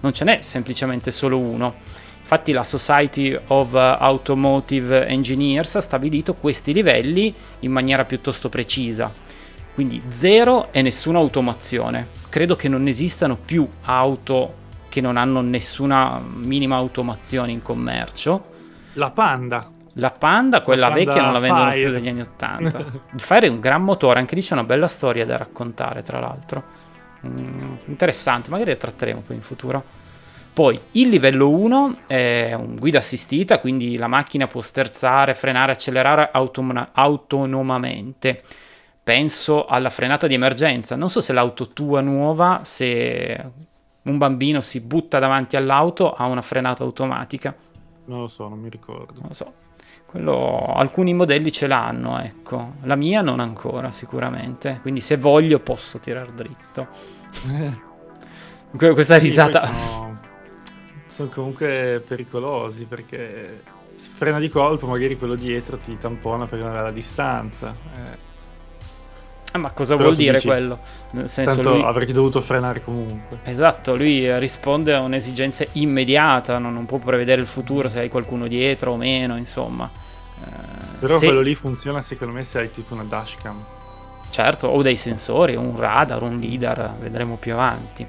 Non 0.00 0.12
ce 0.12 0.24
n'è 0.24 0.38
semplicemente 0.42 1.10
solo 1.10 1.38
uno. 1.38 1.76
Infatti 2.20 2.52
la 2.52 2.62
Society 2.62 3.36
of 3.48 3.74
Automotive 3.74 5.06
Engineers 5.06 5.76
ha 5.76 5.80
stabilito 5.80 6.34
questi 6.34 6.72
livelli 6.72 7.34
in 7.60 7.72
maniera 7.72 8.04
piuttosto 8.04 8.48
precisa. 8.50 9.12
Quindi 9.74 10.02
zero 10.08 10.68
e 10.72 10.82
nessuna 10.82 11.18
automazione. 11.18 12.08
Credo 12.28 12.54
che 12.54 12.68
non 12.68 12.86
esistano 12.86 13.36
più 13.36 13.66
auto 13.86 14.58
che 14.90 15.00
non 15.00 15.16
hanno 15.16 15.40
nessuna 15.40 16.22
minima 16.22 16.76
automazione 16.76 17.50
in 17.50 17.62
commercio 17.62 18.49
la 19.00 19.10
Panda. 19.10 19.70
La 19.94 20.10
Panda, 20.10 20.60
quella 20.60 20.88
la 20.88 20.94
Panda 20.94 21.04
vecchia, 21.04 21.22
non 21.24 21.32
la 21.32 21.38
vendono 21.40 21.70
Fire. 21.70 21.82
più 21.82 21.92
dagli 21.92 22.08
anni 22.08 22.20
80. 22.20 22.78
Il 23.14 23.20
Fire 23.20 23.46
è 23.46 23.50
un 23.50 23.58
gran 23.58 23.82
motore, 23.82 24.20
anche 24.20 24.34
lì 24.34 24.42
c'è 24.42 24.52
una 24.52 24.64
bella 24.64 24.86
storia 24.86 25.24
da 25.26 25.36
raccontare, 25.36 26.02
tra 26.02 26.20
l'altro. 26.20 26.62
Mm, 27.26 27.74
interessante, 27.86 28.50
magari 28.50 28.70
la 28.70 28.76
tratteremo 28.76 29.22
poi 29.26 29.36
in 29.36 29.42
futuro. 29.42 29.82
Poi 30.52 30.78
il 30.92 31.08
livello 31.08 31.48
1 31.48 31.96
è 32.06 32.52
un 32.54 32.76
guida 32.76 32.98
assistita, 32.98 33.58
quindi 33.58 33.96
la 33.96 34.08
macchina 34.08 34.46
può 34.46 34.60
sterzare, 34.60 35.34
frenare, 35.34 35.72
accelerare 35.72 36.28
autom- 36.32 36.88
autonomamente. 36.92 38.42
Penso 39.02 39.64
alla 39.64 39.90
frenata 39.90 40.26
di 40.26 40.34
emergenza. 40.34 40.94
Non 40.96 41.08
so 41.08 41.20
se 41.20 41.32
l'auto 41.32 41.68
tua 41.68 42.00
nuova, 42.00 42.60
se 42.64 43.50
un 44.02 44.18
bambino 44.18 44.60
si 44.60 44.80
butta 44.80 45.18
davanti 45.18 45.56
all'auto, 45.56 46.12
ha 46.12 46.26
una 46.26 46.42
frenata 46.42 46.82
automatica. 46.84 47.54
Non 48.10 48.22
lo 48.22 48.26
so, 48.26 48.48
non 48.48 48.58
mi 48.58 48.68
ricordo. 48.68 49.20
Non 49.20 49.28
lo 49.28 49.34
so. 49.34 49.52
Quello, 50.04 50.74
alcuni 50.74 51.14
modelli 51.14 51.52
ce 51.52 51.68
l'hanno, 51.68 52.20
ecco. 52.20 52.72
La 52.82 52.96
mia 52.96 53.22
non 53.22 53.38
ancora, 53.38 53.92
sicuramente. 53.92 54.80
Quindi 54.82 55.00
se 55.00 55.16
voglio 55.16 55.60
posso 55.60 56.00
tirare 56.00 56.34
dritto. 56.34 56.88
Questa 58.76 59.16
risata... 59.16 59.64
Sono, 59.64 60.20
sono 61.06 61.28
comunque 61.28 62.02
pericolosi 62.04 62.84
perché 62.86 63.62
frena 63.94 64.40
di 64.40 64.48
colpo, 64.48 64.88
magari 64.88 65.16
quello 65.16 65.36
dietro 65.36 65.78
ti 65.78 65.96
tampona 65.96 66.46
per 66.46 66.58
la 66.58 66.90
distanza. 66.90 67.72
Eh 67.94 68.29
Ah, 69.52 69.58
ma 69.58 69.70
cosa 69.72 69.96
Però 69.96 70.08
vuol 70.08 70.16
dire 70.16 70.34
dici, 70.34 70.46
quello? 70.46 70.78
Nel 71.12 71.28
senso 71.28 71.54
tanto 71.54 71.74
lui... 71.74 71.82
avrei 71.82 72.12
dovuto 72.12 72.40
frenare 72.40 72.82
comunque. 72.82 73.38
Esatto, 73.44 73.96
lui 73.96 74.38
risponde 74.38 74.94
a 74.94 75.00
un'esigenza 75.00 75.64
immediata, 75.72 76.58
non, 76.58 76.72
non 76.72 76.86
può 76.86 76.98
prevedere 76.98 77.40
il 77.40 77.46
futuro 77.46 77.88
se 77.88 78.00
hai 78.00 78.08
qualcuno 78.08 78.46
dietro 78.46 78.92
o 78.92 78.96
meno, 78.96 79.36
insomma. 79.36 79.90
Eh, 80.40 80.98
Però 81.00 81.18
se... 81.18 81.26
quello 81.26 81.40
lì 81.40 81.54
funziona 81.54 82.00
secondo 82.00 82.32
me 82.32 82.44
se 82.44 82.58
hai 82.60 82.72
tipo 82.72 82.94
una 82.94 83.04
dashcam. 83.04 83.64
Certo, 84.30 84.68
o 84.68 84.80
dei 84.82 84.94
sensori, 84.94 85.56
un 85.56 85.76
radar, 85.76 86.22
un 86.22 86.38
lidar, 86.38 86.94
vedremo 87.00 87.36
più 87.36 87.52
avanti. 87.52 88.06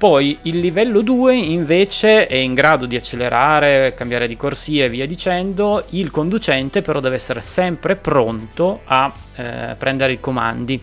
Poi 0.00 0.38
il 0.44 0.60
livello 0.60 1.02
2 1.02 1.36
invece 1.36 2.26
è 2.26 2.36
in 2.36 2.54
grado 2.54 2.86
di 2.86 2.96
accelerare, 2.96 3.92
cambiare 3.92 4.26
di 4.28 4.34
corsia 4.34 4.86
e 4.86 4.88
via 4.88 5.06
dicendo, 5.06 5.84
il 5.90 6.10
conducente 6.10 6.80
però 6.80 7.00
deve 7.00 7.16
essere 7.16 7.42
sempre 7.42 7.96
pronto 7.96 8.80
a 8.84 9.12
eh, 9.34 9.74
prendere 9.76 10.12
i 10.12 10.18
comandi. 10.18 10.80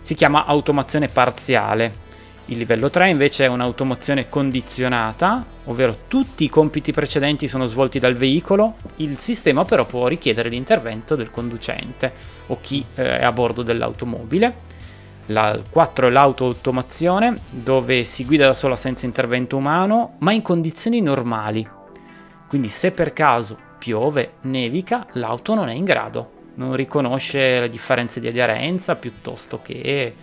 Si 0.00 0.14
chiama 0.14 0.46
automazione 0.46 1.08
parziale. 1.08 1.92
Il 2.46 2.56
livello 2.56 2.88
3 2.88 3.10
invece 3.10 3.44
è 3.44 3.48
un'automazione 3.48 4.30
condizionata, 4.30 5.44
ovvero 5.64 5.94
tutti 6.08 6.44
i 6.44 6.48
compiti 6.48 6.90
precedenti 6.90 7.48
sono 7.48 7.66
svolti 7.66 7.98
dal 7.98 8.16
veicolo, 8.16 8.76
il 8.96 9.18
sistema 9.18 9.64
però 9.64 9.84
può 9.84 10.06
richiedere 10.06 10.48
l'intervento 10.48 11.16
del 11.16 11.30
conducente 11.30 12.12
o 12.46 12.56
chi 12.62 12.82
eh, 12.94 13.18
è 13.18 13.24
a 13.24 13.30
bordo 13.30 13.62
dell'automobile 13.62 14.67
la 15.28 15.58
4 15.70 16.06
è 16.06 16.10
l'auto-automazione, 16.10 17.34
dove 17.50 18.04
si 18.04 18.24
guida 18.24 18.46
da 18.46 18.54
sola 18.54 18.76
senza 18.76 19.06
intervento 19.06 19.56
umano, 19.56 20.14
ma 20.18 20.32
in 20.32 20.42
condizioni 20.42 21.00
normali. 21.00 21.66
Quindi 22.46 22.68
se 22.68 22.92
per 22.92 23.12
caso 23.12 23.56
piove, 23.78 24.34
nevica, 24.42 25.06
l'auto 25.12 25.54
non 25.54 25.68
è 25.68 25.74
in 25.74 25.84
grado, 25.84 26.32
non 26.54 26.74
riconosce 26.74 27.60
le 27.60 27.68
differenze 27.68 28.20
di 28.20 28.26
aderenza 28.26 28.96
piuttosto 28.96 29.60
che 29.62 29.78
eh, 29.80 30.14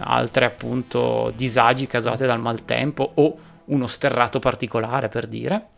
altre 0.00 0.44
appunto 0.46 1.32
disagi 1.34 1.86
causate 1.86 2.26
dal 2.26 2.40
maltempo 2.40 3.12
o 3.14 3.38
uno 3.66 3.86
sterrato 3.86 4.40
particolare 4.40 5.08
per 5.08 5.26
dire. 5.26 5.68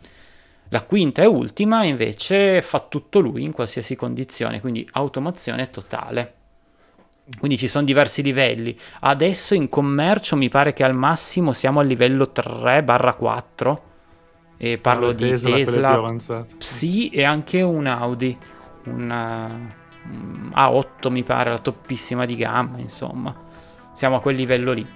La 0.70 0.82
quinta 0.82 1.22
e 1.22 1.26
ultima 1.26 1.84
invece 1.84 2.62
fa 2.62 2.80
tutto 2.80 3.20
lui 3.20 3.44
in 3.44 3.52
qualsiasi 3.52 3.94
condizione, 3.94 4.60
quindi 4.60 4.88
automazione 4.92 5.70
totale. 5.70 6.32
Quindi 7.38 7.58
ci 7.58 7.66
sono 7.66 7.84
diversi 7.84 8.22
livelli. 8.22 8.76
Adesso 9.00 9.54
in 9.54 9.68
commercio 9.68 10.36
mi 10.36 10.48
pare 10.48 10.72
che 10.72 10.84
al 10.84 10.94
massimo 10.94 11.52
siamo 11.52 11.80
al 11.80 11.86
livello 11.86 12.30
3-4. 12.34 13.76
E 14.58 14.78
parlo 14.78 15.12
di 15.12 15.28
Tesla, 15.28 15.54
Tesla 15.54 16.46
sì, 16.56 17.10
e 17.10 17.24
anche 17.24 17.60
un 17.60 17.86
Audi. 17.86 18.36
Una 18.84 19.46
um, 20.04 20.50
A8 20.54 21.10
mi 21.10 21.24
pare, 21.24 21.50
la 21.50 21.58
toppissima 21.58 22.24
di 22.24 22.36
gamma, 22.36 22.78
insomma. 22.78 23.34
Siamo 23.92 24.16
a 24.16 24.20
quel 24.20 24.36
livello 24.36 24.72
lì. 24.72 24.86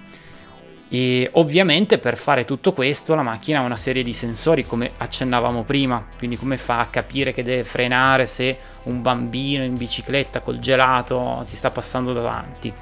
E 0.93 1.29
ovviamente 1.35 1.99
per 1.99 2.17
fare 2.17 2.43
tutto 2.43 2.73
questo 2.73 3.15
la 3.15 3.21
macchina 3.21 3.59
ha 3.59 3.63
una 3.63 3.77
serie 3.77 4.03
di 4.03 4.11
sensori 4.11 4.65
come 4.65 4.91
accennavamo 4.97 5.63
prima, 5.63 6.05
quindi 6.17 6.35
come 6.35 6.57
fa 6.57 6.79
a 6.79 6.87
capire 6.87 7.33
che 7.33 7.43
deve 7.43 7.63
frenare 7.63 8.25
se 8.25 8.57
un 8.83 9.01
bambino 9.01 9.63
in 9.63 9.77
bicicletta 9.77 10.41
col 10.41 10.59
gelato 10.59 11.45
ti 11.47 11.55
sta 11.55 11.71
passando 11.71 12.11
davanti. 12.11 12.73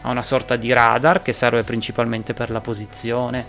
Ha 0.00 0.10
una 0.10 0.22
sorta 0.22 0.56
di 0.56 0.72
radar 0.72 1.22
che 1.22 1.32
serve 1.32 1.62
principalmente 1.62 2.34
per 2.34 2.50
la 2.50 2.60
posizione 2.60 3.46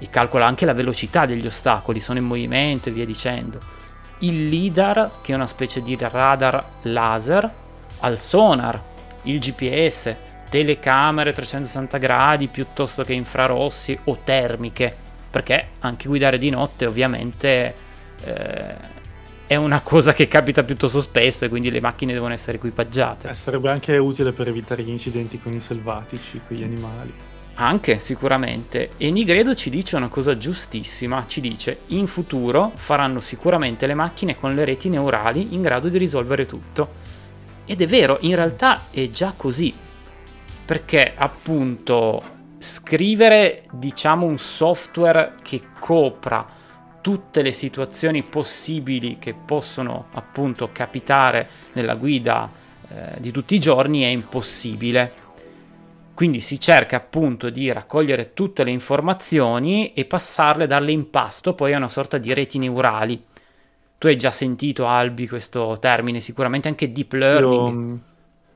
e 0.00 0.10
calcola 0.10 0.44
anche 0.44 0.66
la 0.66 0.74
velocità 0.74 1.24
degli 1.24 1.46
ostacoli, 1.46 2.00
sono 2.00 2.18
in 2.18 2.24
movimento 2.24 2.88
e 2.88 2.92
via 2.92 3.06
dicendo. 3.06 3.60
Il 4.18 4.46
LIDAR 4.46 5.20
che 5.22 5.30
è 5.30 5.36
una 5.36 5.46
specie 5.46 5.82
di 5.82 5.96
radar 5.96 6.64
laser 6.82 7.48
al 8.00 8.18
sonar, 8.18 8.82
il 9.22 9.38
GPS, 9.38 10.16
telecamere 10.52 11.32
360 11.32 11.96
gradi 11.96 12.48
piuttosto 12.48 13.04
che 13.04 13.14
infrarossi 13.14 13.98
o 14.04 14.18
termiche, 14.22 14.94
perché 15.30 15.68
anche 15.78 16.08
guidare 16.08 16.36
di 16.36 16.50
notte 16.50 16.84
ovviamente 16.84 17.74
eh, 18.22 18.74
è 19.46 19.56
una 19.56 19.80
cosa 19.80 20.12
che 20.12 20.28
capita 20.28 20.62
piuttosto 20.62 21.00
spesso 21.00 21.46
e 21.46 21.48
quindi 21.48 21.70
le 21.70 21.80
macchine 21.80 22.12
devono 22.12 22.34
essere 22.34 22.58
equipaggiate. 22.58 23.30
Eh, 23.30 23.34
sarebbe 23.34 23.70
anche 23.70 23.96
utile 23.96 24.32
per 24.32 24.48
evitare 24.48 24.82
gli 24.82 24.90
incidenti 24.90 25.40
con 25.40 25.54
i 25.54 25.60
selvatici, 25.60 26.38
con 26.46 26.54
gli 26.54 26.62
animali. 26.62 27.14
Anche 27.54 27.98
sicuramente. 27.98 28.90
E 28.98 29.10
Nigredo 29.10 29.54
ci 29.54 29.70
dice 29.70 29.96
una 29.96 30.08
cosa 30.08 30.36
giustissima, 30.36 31.24
ci 31.28 31.40
dice 31.40 31.78
in 31.88 32.06
futuro 32.06 32.72
faranno 32.74 33.20
sicuramente 33.20 33.86
le 33.86 33.94
macchine 33.94 34.38
con 34.38 34.54
le 34.54 34.66
reti 34.66 34.90
neurali 34.90 35.54
in 35.54 35.62
grado 35.62 35.88
di 35.88 35.96
risolvere 35.96 36.44
tutto. 36.44 36.90
Ed 37.64 37.80
è 37.80 37.86
vero, 37.86 38.18
in 38.20 38.34
realtà 38.34 38.82
è 38.90 39.08
già 39.08 39.32
così 39.34 39.72
perché 40.64 41.12
appunto 41.14 42.22
scrivere, 42.58 43.64
diciamo, 43.72 44.24
un 44.24 44.38
software 44.38 45.34
che 45.42 45.62
copra 45.78 46.60
tutte 47.00 47.42
le 47.42 47.52
situazioni 47.52 48.22
possibili 48.22 49.18
che 49.18 49.34
possono 49.34 50.06
appunto 50.12 50.70
capitare 50.72 51.48
nella 51.72 51.96
guida 51.96 52.48
eh, 52.88 53.20
di 53.20 53.32
tutti 53.32 53.56
i 53.56 53.58
giorni 53.58 54.02
è 54.02 54.06
impossibile. 54.06 55.20
Quindi 56.14 56.40
si 56.40 56.60
cerca 56.60 56.96
appunto 56.96 57.50
di 57.50 57.72
raccogliere 57.72 58.32
tutte 58.32 58.62
le 58.62 58.70
informazioni 58.70 59.92
e 59.92 60.04
passarle, 60.04 60.68
darle 60.68 60.92
in 60.92 61.10
pasto 61.10 61.54
poi 61.54 61.72
a 61.72 61.78
una 61.78 61.88
sorta 61.88 62.18
di 62.18 62.32
reti 62.32 62.58
neurali. 62.58 63.20
Tu 63.98 64.06
hai 64.06 64.16
già 64.16 64.30
sentito, 64.30 64.86
Albi, 64.86 65.26
questo 65.26 65.76
termine, 65.80 66.20
sicuramente 66.20 66.68
anche 66.68 66.92
deep 66.92 67.12
learning. 67.12 67.90
Io 67.92 68.11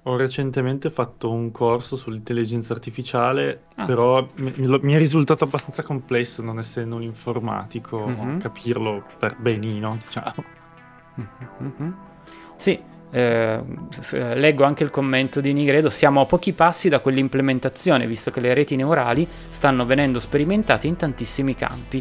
ho 0.08 0.16
recentemente 0.16 0.88
fatto 0.88 1.30
un 1.30 1.50
corso 1.50 1.96
sull'intelligenza 1.96 2.72
artificiale, 2.72 3.64
ah. 3.74 3.86
però 3.86 4.26
mi, 4.36 4.52
mi, 4.80 4.92
è 4.94 4.98
risultato 4.98 5.42
abbastanza 5.42 5.82
complesso, 5.82 6.42
non 6.42 6.60
essendo 6.60 6.94
un 6.94 7.02
informatico, 7.02 8.06
mm-hmm. 8.06 8.38
capirlo 8.38 9.04
per 9.18 9.36
benino, 9.36 9.98
diciamo. 10.04 10.44
Mm-hmm. 11.60 11.92
Sì, 12.56 12.80
eh, 13.10 13.60
leggo 14.12 14.62
anche 14.62 14.84
il 14.84 14.90
commento 14.90 15.40
di 15.40 15.52
Nigredo, 15.52 15.90
siamo 15.90 16.20
a 16.20 16.26
pochi 16.26 16.52
passi 16.52 16.88
da 16.88 17.00
quell'implementazione, 17.00 18.06
visto 18.06 18.30
che 18.30 18.38
le 18.38 18.54
reti 18.54 18.76
neurali 18.76 19.26
stanno 19.48 19.84
venendo 19.86 20.20
sperimentate 20.20 20.86
in 20.86 20.94
tantissimi 20.94 21.56
campi. 21.56 22.00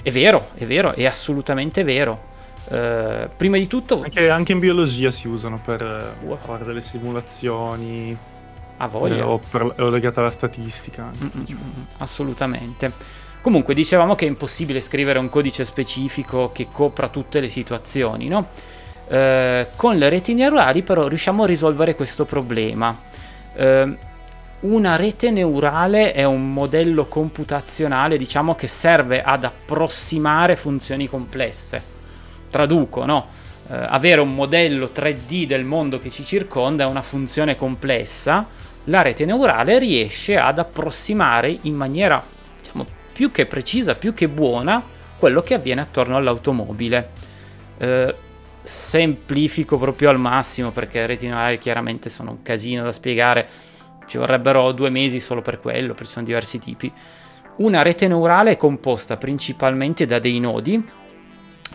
È 0.00 0.10
vero, 0.12 0.50
è 0.54 0.66
vero, 0.66 0.92
è 0.92 1.04
assolutamente 1.04 1.82
vero. 1.82 2.28
Uh, 2.68 3.28
prima 3.36 3.56
di 3.56 3.66
tutto... 3.66 4.02
Anche, 4.02 4.28
anche, 4.28 4.52
in 4.52 4.58
biologia 4.58 5.10
si 5.10 5.26
usano 5.26 5.58
per 5.58 6.14
wow. 6.22 6.38
fare 6.38 6.64
delle 6.64 6.80
simulazioni. 6.80 8.16
A 8.76 8.86
voglia. 8.86 9.16
Eh, 9.16 9.22
o, 9.22 9.38
per, 9.38 9.74
o 9.78 9.88
legate 9.88 10.20
alla 10.20 10.30
statistica. 10.30 11.10
Mm-mm, 11.20 11.86
assolutamente. 11.98 12.92
Comunque 13.40 13.74
dicevamo 13.74 14.14
che 14.14 14.26
è 14.26 14.28
impossibile 14.28 14.80
scrivere 14.80 15.18
un 15.18 15.30
codice 15.30 15.64
specifico 15.64 16.52
che 16.52 16.68
copra 16.70 17.08
tutte 17.08 17.40
le 17.40 17.48
situazioni, 17.48 18.28
no? 18.28 18.48
Uh, 19.08 19.66
con 19.74 19.96
le 19.96 20.08
reti 20.08 20.34
neurali 20.34 20.84
però 20.84 21.08
riusciamo 21.08 21.42
a 21.42 21.46
risolvere 21.46 21.96
questo 21.96 22.24
problema. 22.24 22.96
Uh, 23.56 23.96
una 24.60 24.94
rete 24.94 25.30
neurale 25.30 26.12
è 26.12 26.22
un 26.24 26.52
modello 26.52 27.06
computazionale, 27.06 28.18
diciamo, 28.18 28.54
che 28.54 28.68
serve 28.68 29.22
ad 29.22 29.42
approssimare 29.42 30.54
funzioni 30.54 31.08
complesse 31.08 31.98
traduco, 32.50 33.04
no? 33.04 33.28
Eh, 33.68 33.74
avere 33.74 34.20
un 34.20 34.30
modello 34.30 34.90
3D 34.92 35.44
del 35.44 35.64
mondo 35.64 35.98
che 35.98 36.10
ci 36.10 36.24
circonda 36.24 36.84
è 36.84 36.88
una 36.88 37.02
funzione 37.02 37.56
complessa, 37.56 38.46
la 38.84 39.02
rete 39.02 39.24
neurale 39.24 39.78
riesce 39.78 40.36
ad 40.36 40.58
approssimare 40.58 41.58
in 41.62 41.74
maniera 41.74 42.22
diciamo, 42.60 42.84
più 43.12 43.30
che 43.30 43.46
precisa, 43.46 43.94
più 43.94 44.12
che 44.12 44.28
buona, 44.28 44.82
quello 45.18 45.40
che 45.40 45.54
avviene 45.54 45.82
attorno 45.82 46.16
all'automobile. 46.16 47.10
Eh, 47.78 48.14
semplifico 48.62 49.78
proprio 49.78 50.10
al 50.10 50.18
massimo 50.18 50.70
perché 50.70 51.00
le 51.00 51.06
reti 51.06 51.26
neurali 51.26 51.58
chiaramente 51.58 52.08
sono 52.10 52.30
un 52.32 52.42
casino 52.42 52.82
da 52.82 52.92
spiegare, 52.92 53.48
ci 54.06 54.18
vorrebbero 54.18 54.72
due 54.72 54.90
mesi 54.90 55.20
solo 55.20 55.40
per 55.42 55.60
quello, 55.60 55.94
perché 55.94 56.08
sono 56.08 56.24
diversi 56.24 56.58
tipi. 56.58 56.92
Una 57.58 57.82
rete 57.82 58.08
neurale 58.08 58.52
è 58.52 58.56
composta 58.56 59.16
principalmente 59.16 60.06
da 60.06 60.18
dei 60.18 60.40
nodi 60.40 60.82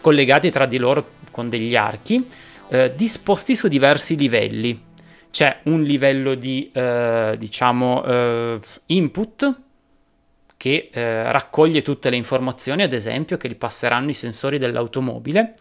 collegati 0.06 0.52
tra 0.52 0.68
di 0.68 0.78
loro 0.78 1.14
con 1.32 1.50
degli 1.50 1.76
archi, 1.76 2.24
eh, 2.70 2.94
disposti 2.96 3.56
su 3.56 3.68
diversi 3.68 4.16
livelli. 4.16 4.80
C'è 5.32 5.62
un 5.64 5.82
livello 5.82 6.36
di, 6.36 6.70
eh, 6.72 7.34
diciamo, 7.40 8.06
eh, 8.06 8.60
input 8.86 9.60
che 10.58 10.90
eh, 10.94 11.32
raccoglie 11.32 11.82
tutte 11.82 12.12
le 12.12 12.18
informazioni, 12.18 12.84
ad 12.84 12.94
esempio, 12.94 13.38
che 13.38 13.50
gli 13.50 13.56
passeranno 13.56 14.12
i 14.12 14.13
sensori 14.13 14.60
dell'automobile, 14.60 15.56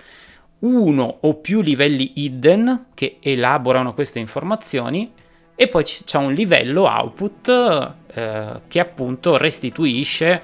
uno 0.59 1.19
o 1.23 1.35
più 1.37 1.63
livelli 1.63 2.13
hidden 2.17 2.89
che 2.93 3.17
elaborano 3.23 3.95
queste 3.95 4.19
informazioni. 4.19 5.11
E 5.55 5.69
poi 5.69 5.85
c'è 5.85 6.19
un 6.19 6.35
livello 6.35 6.83
output 6.83 7.95
eh, 8.13 8.61
che 8.69 8.79
appunto 8.79 9.39
restituisce 9.39 10.43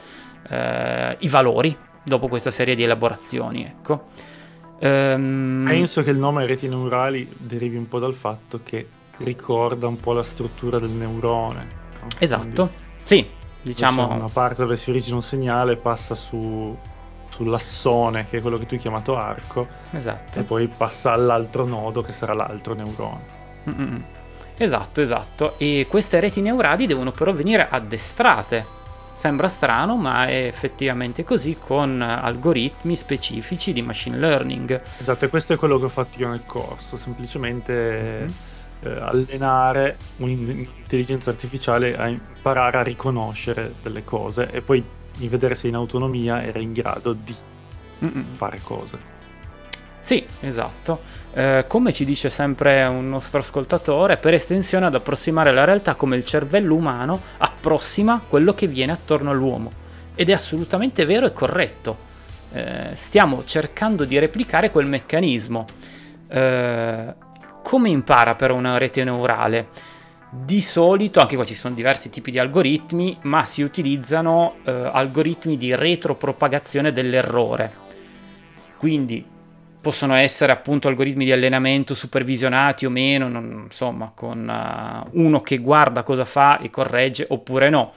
eh, 0.48 1.16
i 1.18 1.28
valori 1.28 1.88
dopo 2.02 2.28
questa 2.28 2.50
serie 2.50 2.74
di 2.74 2.82
elaborazioni. 2.82 3.64
Ecco. 3.64 4.08
Um... 4.80 5.64
Penso 5.66 6.02
che 6.02 6.10
il 6.10 6.18
nome 6.18 6.46
reti 6.46 6.68
neurali 6.68 7.30
derivi 7.36 7.76
un 7.76 7.88
po' 7.88 7.98
dal 7.98 8.14
fatto 8.14 8.60
che 8.64 8.88
ricorda 9.18 9.86
un 9.86 9.98
po' 10.00 10.12
la 10.12 10.22
struttura 10.22 10.78
del 10.78 10.90
neurone. 10.90 11.66
No? 12.00 12.08
Esatto, 12.18 12.70
Quindi, 12.70 12.74
sì, 13.04 13.26
diciamo... 13.62 14.10
Una 14.10 14.30
parte 14.32 14.62
dove 14.62 14.76
si 14.76 14.90
origina 14.90 15.16
un 15.16 15.22
segnale, 15.22 15.76
passa 15.76 16.14
su, 16.14 16.76
sull'assone, 17.28 18.26
che 18.28 18.38
è 18.38 18.40
quello 18.40 18.56
che 18.56 18.66
tu 18.66 18.74
hai 18.74 18.80
chiamato 18.80 19.16
arco, 19.16 19.66
esatto. 19.92 20.38
e 20.38 20.42
poi 20.42 20.68
passa 20.68 21.12
all'altro 21.12 21.66
nodo, 21.66 22.00
che 22.00 22.12
sarà 22.12 22.32
l'altro 22.32 22.74
neurone. 22.74 23.38
Mm-mm. 23.68 24.04
Esatto, 24.56 25.00
esatto. 25.00 25.58
E 25.58 25.86
queste 25.88 26.20
reti 26.20 26.40
neurali 26.40 26.86
devono 26.86 27.10
però 27.10 27.32
venire 27.32 27.68
addestrate 27.68 28.78
Sembra 29.20 29.48
strano, 29.48 29.96
ma 29.96 30.28
è 30.28 30.46
effettivamente 30.46 31.24
così 31.24 31.58
con 31.62 32.00
algoritmi 32.00 32.96
specifici 32.96 33.74
di 33.74 33.82
machine 33.82 34.16
learning. 34.16 34.80
Esatto, 34.98 35.26
e 35.26 35.28
questo 35.28 35.52
è 35.52 35.56
quello 35.58 35.78
che 35.78 35.84
ho 35.84 35.90
fatto 35.90 36.18
io 36.18 36.28
nel 36.28 36.46
corso, 36.46 36.96
semplicemente 36.96 38.24
mm-hmm. 38.24 38.96
eh, 38.96 38.98
allenare 38.98 39.98
un'intelligenza 40.16 41.28
artificiale 41.28 41.98
a 41.98 42.08
imparare 42.08 42.78
a 42.78 42.82
riconoscere 42.82 43.74
delle 43.82 44.04
cose 44.04 44.50
e 44.50 44.62
poi 44.62 44.82
di 45.14 45.28
vedere 45.28 45.54
se 45.54 45.68
in 45.68 45.74
autonomia 45.74 46.42
era 46.42 46.58
in 46.58 46.72
grado 46.72 47.12
di 47.12 47.34
Mm-mm. 48.02 48.32
fare 48.32 48.58
cose. 48.62 49.19
Sì, 50.00 50.24
esatto. 50.40 51.00
Eh, 51.32 51.64
come 51.68 51.92
ci 51.92 52.04
dice 52.04 52.30
sempre 52.30 52.84
un 52.86 53.08
nostro 53.08 53.40
ascoltatore, 53.40 54.16
per 54.16 54.34
estensione 54.34 54.86
ad 54.86 54.94
approssimare 54.94 55.52
la 55.52 55.64
realtà 55.64 55.94
come 55.94 56.16
il 56.16 56.24
cervello 56.24 56.74
umano 56.74 57.20
approssima 57.38 58.20
quello 58.26 58.54
che 58.54 58.66
viene 58.66 58.92
attorno 58.92 59.30
all'uomo. 59.30 59.70
Ed 60.14 60.30
è 60.30 60.32
assolutamente 60.32 61.04
vero 61.04 61.26
e 61.26 61.32
corretto. 61.32 62.08
Eh, 62.52 62.90
stiamo 62.94 63.44
cercando 63.44 64.04
di 64.04 64.18
replicare 64.18 64.70
quel 64.70 64.86
meccanismo. 64.86 65.66
Eh, 66.28 67.14
come 67.62 67.88
impara 67.88 68.34
però 68.34 68.54
una 68.54 68.78
rete 68.78 69.04
neurale? 69.04 69.68
Di 70.32 70.60
solito, 70.60 71.20
anche 71.20 71.36
qua 71.36 71.44
ci 71.44 71.54
sono 71.54 71.74
diversi 71.74 72.08
tipi 72.08 72.30
di 72.30 72.38
algoritmi, 72.38 73.18
ma 73.22 73.44
si 73.44 73.62
utilizzano 73.62 74.56
eh, 74.64 74.70
algoritmi 74.70 75.56
di 75.56 75.74
retropropagazione 75.74 76.92
dell'errore. 76.92 77.88
Quindi 78.76 79.24
possono 79.80 80.14
essere 80.14 80.52
appunto 80.52 80.88
algoritmi 80.88 81.24
di 81.24 81.32
allenamento 81.32 81.94
supervisionati 81.94 82.84
o 82.86 82.90
meno, 82.90 83.28
non, 83.28 83.62
insomma, 83.64 84.12
con 84.14 84.46
uh, 84.46 85.20
uno 85.20 85.40
che 85.40 85.58
guarda 85.58 86.02
cosa 86.02 86.24
fa 86.24 86.58
e 86.58 86.70
corregge 86.70 87.26
oppure 87.28 87.70
no. 87.70 87.92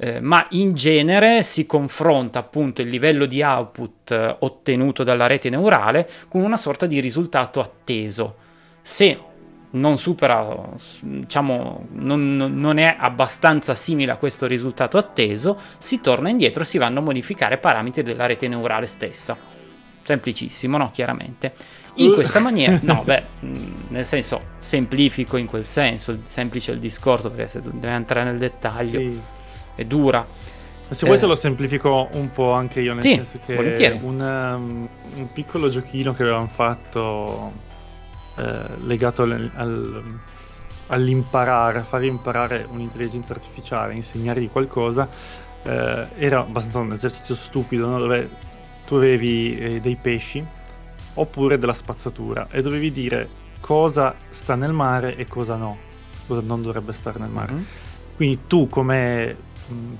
Eh, 0.00 0.20
ma 0.20 0.46
in 0.50 0.74
genere 0.74 1.42
si 1.42 1.66
confronta 1.66 2.38
appunto 2.38 2.82
il 2.82 2.88
livello 2.88 3.26
di 3.26 3.42
output 3.42 4.12
eh, 4.12 4.36
ottenuto 4.38 5.02
dalla 5.02 5.26
rete 5.26 5.50
neurale 5.50 6.08
con 6.28 6.42
una 6.42 6.56
sorta 6.56 6.86
di 6.86 7.00
risultato 7.00 7.58
atteso. 7.58 8.36
Se 8.80 9.18
non 9.70 9.98
supera, 9.98 10.56
diciamo, 11.00 11.88
non, 11.90 12.36
non 12.36 12.78
è 12.78 12.96
abbastanza 12.96 13.74
simile 13.74 14.12
a 14.12 14.16
questo 14.16 14.46
risultato 14.46 14.98
atteso, 14.98 15.58
si 15.78 16.00
torna 16.00 16.30
indietro 16.30 16.62
e 16.62 16.66
si 16.66 16.78
vanno 16.78 17.00
a 17.00 17.02
modificare 17.02 17.58
parametri 17.58 18.02
della 18.02 18.26
rete 18.26 18.46
neurale 18.46 18.86
stessa 18.86 19.57
semplicissimo, 20.08 20.78
no? 20.78 20.90
Chiaramente. 20.90 21.52
In 21.96 22.14
questa 22.14 22.38
maniera, 22.38 22.78
no, 22.82 23.02
beh, 23.04 23.24
nel 23.88 24.04
senso, 24.04 24.40
semplifico 24.58 25.36
in 25.36 25.46
quel 25.46 25.66
senso, 25.66 26.18
semplice 26.24 26.72
il 26.72 26.78
discorso, 26.78 27.30
perché 27.30 27.48
se 27.48 27.60
deve 27.62 27.90
entrare 27.90 28.24
nel 28.24 28.38
dettaglio 28.38 28.98
sì. 28.98 29.20
è 29.74 29.84
dura. 29.84 30.26
Se 30.90 31.04
vuoi 31.04 31.18
te 31.18 31.26
lo 31.26 31.34
semplifico 31.34 32.08
un 32.12 32.32
po' 32.32 32.52
anche 32.52 32.80
io, 32.80 32.94
nel 32.94 33.02
sì, 33.02 33.14
senso 33.14 33.38
che 33.44 33.98
un, 34.00 34.20
um, 34.20 34.88
un, 35.16 35.32
piccolo 35.34 35.68
giochino 35.68 36.14
che 36.14 36.22
avevamo 36.22 36.46
fatto 36.46 37.52
eh, 38.36 38.64
legato 38.84 39.24
al, 39.24 39.50
al, 39.54 40.20
all'imparare, 40.86 41.80
a 41.80 41.82
fare 41.82 42.06
imparare 42.06 42.66
un'intelligenza 42.70 43.34
artificiale, 43.34 43.92
insegnargli 43.92 44.48
qualcosa, 44.48 45.06
eh, 45.62 46.06
era 46.16 46.40
abbastanza 46.40 46.78
un 46.78 46.92
esercizio 46.92 47.34
stupido, 47.34 47.86
no? 47.86 47.98
dove 47.98 48.30
tu 48.88 48.94
avevi 48.94 49.58
eh, 49.58 49.80
dei 49.82 49.98
pesci 50.00 50.42
oppure 51.14 51.58
della 51.58 51.74
spazzatura 51.74 52.48
e 52.50 52.62
dovevi 52.62 52.90
dire 52.90 53.28
cosa 53.60 54.14
sta 54.30 54.54
nel 54.54 54.72
mare 54.72 55.14
e 55.16 55.26
cosa 55.26 55.56
no, 55.56 55.76
cosa 56.26 56.40
non 56.40 56.62
dovrebbe 56.62 56.94
stare 56.94 57.18
nel 57.18 57.28
mare. 57.28 57.52
Mm-hmm. 57.52 57.62
Quindi 58.16 58.38
tu 58.46 58.66
come 58.66 59.36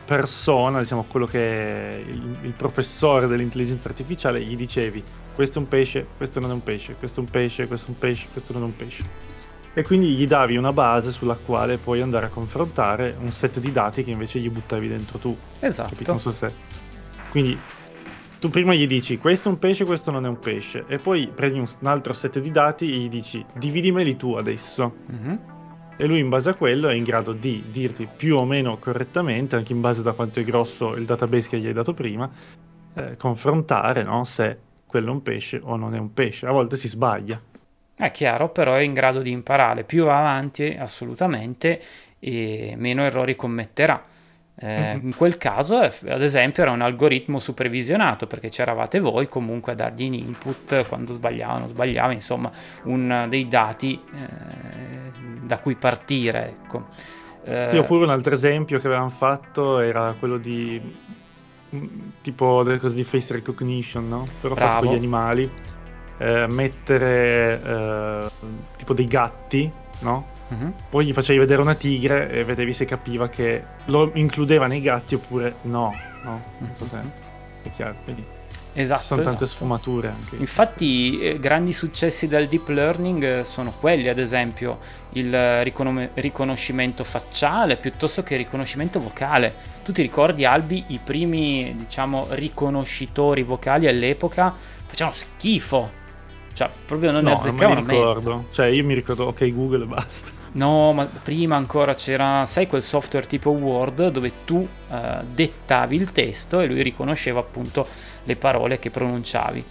persona, 0.07 0.81
diciamo 0.81 1.05
quello 1.05 1.27
che 1.27 1.39
è 1.39 1.99
il, 1.99 2.37
il, 2.45 2.53
professore 2.53 3.27
dell'intelligenza 3.27 3.89
artificiale, 3.89 4.41
gli 4.41 4.57
dicevi 4.57 5.05
questo 5.35 5.59
è 5.59 5.63
un 5.63 5.69
pesce, 5.69 6.07
questo 6.17 6.41
non 6.41 6.49
è 6.49 6.53
un 6.55 6.63
pesce, 6.63 6.97
questo 6.97 7.21
è 7.21 7.25
un 7.25 7.31
pesce, 7.31 7.67
questo 7.67 7.89
è 7.89 7.91
un 7.91 7.99
pesce, 7.99 8.27
questo 8.33 8.53
non 8.55 8.63
è 8.63 8.65
un 8.65 8.75
pesce. 8.77 9.05
e 9.75 9.83
quindi 9.83 10.15
gli 10.15 10.27
davi 10.27 10.57
una 10.57 10.73
base 10.73 11.11
sulla 11.11 11.37
quale 11.37 11.77
puoi 11.77 12.01
andare 12.01 12.25
a 12.25 12.29
confrontare 12.31 13.15
un 13.21 13.29
set 13.29 13.59
di 13.59 13.71
dati 13.71 14.03
che 14.03 14.11
invece 14.11 14.39
gli 14.39 14.49
buttavi 14.49 14.89
dentro 14.89 15.19
tu. 15.19 15.37
Esatto. 15.59 15.91
Capito? 15.91 16.13
Non 16.13 16.21
so 16.21 16.33
se... 16.33 16.51
Quindi 17.29 17.77
tu 18.39 18.49
prima 18.51 18.75
gli 18.75 18.87
dici 18.87 19.19
questo 19.19 19.49
è 19.49 19.53
un 19.53 19.59
pesce, 19.59 19.85
questo 19.85 20.11
non 20.11 20.25
è 20.25 20.29
un 20.29 20.39
pesce, 20.39 20.85
e 20.87 20.99
poi 20.99 21.31
prendi 21.35 21.59
un, 21.59 21.67
altro 21.83 22.13
set 22.13 22.39
di 22.39 22.51
dati 22.51 22.93
e 22.93 22.97
gli 22.97 23.09
dici 23.09 23.45
dividimeli 23.55 24.17
tu 24.17 24.35
adesso. 24.35 24.95
Mm-hmm. 25.11 25.37
E 26.01 26.07
lui 26.07 26.21
in 26.21 26.29
base 26.29 26.51
a 26.51 26.55
quello 26.55 26.89
è 26.89 26.95
in 26.95 27.03
grado 27.03 27.33
di 27.33 27.65
dirti 27.73 28.07
più 28.15 28.37
o 28.37 28.45
meno 28.45 28.79
correttamente, 28.79 29.57
anche 29.57 29.73
in 29.73 29.81
base 29.81 30.09
a 30.09 30.13
quanto 30.13 30.39
è 30.39 30.45
grosso 30.45 30.95
il 30.95 31.05
database 31.05 31.49
che 31.49 31.59
gli 31.59 31.67
hai 31.67 31.73
dato 31.73 31.93
prima, 31.93 32.31
eh, 32.95 33.17
confrontare 33.17 34.05
no, 34.05 34.23
se 34.23 34.59
quello 34.87 35.09
è 35.09 35.11
un 35.11 35.23
pesce 35.23 35.61
o 35.61 35.75
non 35.75 35.97
è 35.97 35.99
un 35.99 36.15
pesce. 36.15 36.47
A 36.47 36.53
volte 36.53 36.77
si 36.77 36.87
sbaglia. 36.87 37.41
È 37.97 38.13
chiaro, 38.13 38.51
però 38.51 38.75
è 38.75 38.81
in 38.81 38.93
grado 38.93 39.21
di 39.23 39.33
imparare. 39.33 39.83
Più 39.83 40.05
va 40.05 40.19
avanti, 40.19 40.77
assolutamente, 40.79 41.83
e 42.21 42.75
meno 42.77 43.03
errori 43.03 43.35
commetterà. 43.35 44.01
Eh, 44.61 44.67
mm-hmm. 44.67 45.07
In 45.07 45.17
quel 45.17 45.37
caso, 45.37 45.81
eh, 45.83 45.93
ad 46.09 46.23
esempio, 46.23 46.63
era 46.63 46.73
un 46.73 46.81
algoritmo 46.81 47.39
supervisionato 47.39 48.27
perché 48.27 48.49
c'eravate 48.49 48.99
voi 48.99 49.29
comunque 49.29 49.73
a 49.73 49.75
dargli 49.75 50.03
in 50.03 50.15
input 50.15 50.87
quando 50.89 51.13
sbagliavano, 51.13 51.69
sbagliava, 51.69 52.13
insomma, 52.13 52.51
un, 52.85 53.27
dei 53.29 53.47
dati 53.47 54.01
eh, 54.15 55.45
da 55.45 55.59
cui 55.59 55.77
partire. 55.77 56.57
Ecco. 56.63 56.87
Eh, 57.45 57.71
Io 57.73 57.85
pure 57.85 58.05
un 58.05 58.11
altro 58.11 58.35
esempio 58.35 58.79
che 58.81 58.87
avevamo 58.89 59.11
fatto 59.11 59.79
era 59.79 60.15
quello 60.19 60.39
di 60.39 60.81
mm, 61.75 61.87
tipo 62.21 62.63
delle 62.65 62.79
cose 62.79 62.95
di 62.95 63.05
face 63.05 63.35
recognition, 63.35 64.09
no? 64.09 64.25
Però 64.41 64.55
bravo. 64.55 64.71
fatto 64.73 64.85
con 64.85 64.95
gli 64.95 64.97
animali 64.97 65.51
eh, 66.19 66.47
mettere 66.51 67.63
eh, 67.63 68.31
tipo 68.77 68.93
dei 68.93 69.07
gatti, 69.07 69.71
no? 70.01 70.37
Uh-huh. 70.49 70.73
Poi 70.89 71.05
gli 71.05 71.13
facevi 71.13 71.39
vedere 71.39 71.61
una 71.61 71.75
tigre 71.75 72.31
e 72.31 72.45
vedevi 72.45 72.73
se 72.73 72.85
capiva 72.85 73.29
che 73.29 73.63
lo 73.87 74.11
includeva 74.15 74.67
nei 74.67 74.81
gatti 74.81 75.15
oppure 75.15 75.57
no. 75.63 75.93
no? 76.23 76.43
Non 76.59 76.71
so 76.75 76.87
se 76.87 77.01
è 77.63 77.71
chiaro. 77.73 77.97
Vedi. 78.05 78.37
Esatto, 78.75 79.01
Ci 79.01 79.07
sono 79.07 79.21
esatto. 79.23 79.37
tante 79.37 79.53
sfumature 79.53 80.09
anche. 80.09 80.37
Infatti, 80.37 81.19
eh, 81.19 81.39
grandi 81.41 81.73
successi 81.73 82.29
del 82.29 82.49
deep 82.49 82.69
learning 82.69 83.23
eh, 83.25 83.45
sono 83.45 83.73
quelli, 83.73 84.09
ad 84.09 84.19
esempio, 84.19 84.79
il 85.15 85.65
ricon- 85.65 86.11
riconoscimento 86.15 87.03
facciale 87.03 87.77
piuttosto 87.77 88.23
che 88.23 88.35
il 88.35 88.41
riconoscimento 88.41 89.01
vocale. 89.01 89.55
Tu 89.85 89.91
ti 89.91 90.03
ricordi, 90.03 90.45
Albi, 90.45 90.85
i 90.89 91.01
primi, 91.03 91.75
diciamo, 91.77 92.27
riconoscitori 92.31 93.43
vocali 93.43 93.89
all'epoca 93.89 94.55
facevano 94.87 95.17
schifo. 95.17 95.91
Cioè, 96.53 96.69
proprio 96.87 97.11
non 97.11 97.25
no, 97.25 97.31
ne 97.31 97.35
azzeccavano 97.35 97.75
non 97.75 97.85
me 97.85 97.93
li 97.93 97.99
ricordo. 97.99 98.45
Cioè, 98.53 98.67
io 98.67 98.85
mi 98.85 98.95
ricordo, 98.95 99.25
ok, 99.27 99.53
Google 99.53 99.85
e 99.85 99.87
basta. 99.87 100.31
No, 100.53 100.93
ma 100.93 101.05
prima 101.07 101.57
ancora 101.57 101.95
c'era, 101.95 102.47
sai, 102.47 102.67
quel 102.67 102.83
software 102.83 103.27
tipo 103.27 103.51
Word 103.51 104.09
dove 104.09 104.45
tu 104.45 104.57
uh, 104.57 104.97
dettavi 105.33 105.97
il 105.97 106.13
testo 106.13 106.61
e 106.61 106.67
lui 106.67 106.83
riconosceva 106.83 107.41
appunto 107.41 107.87
le 108.25 108.37
parole 108.37 108.79
che 108.79 108.91
pronunciavi. 108.91 109.65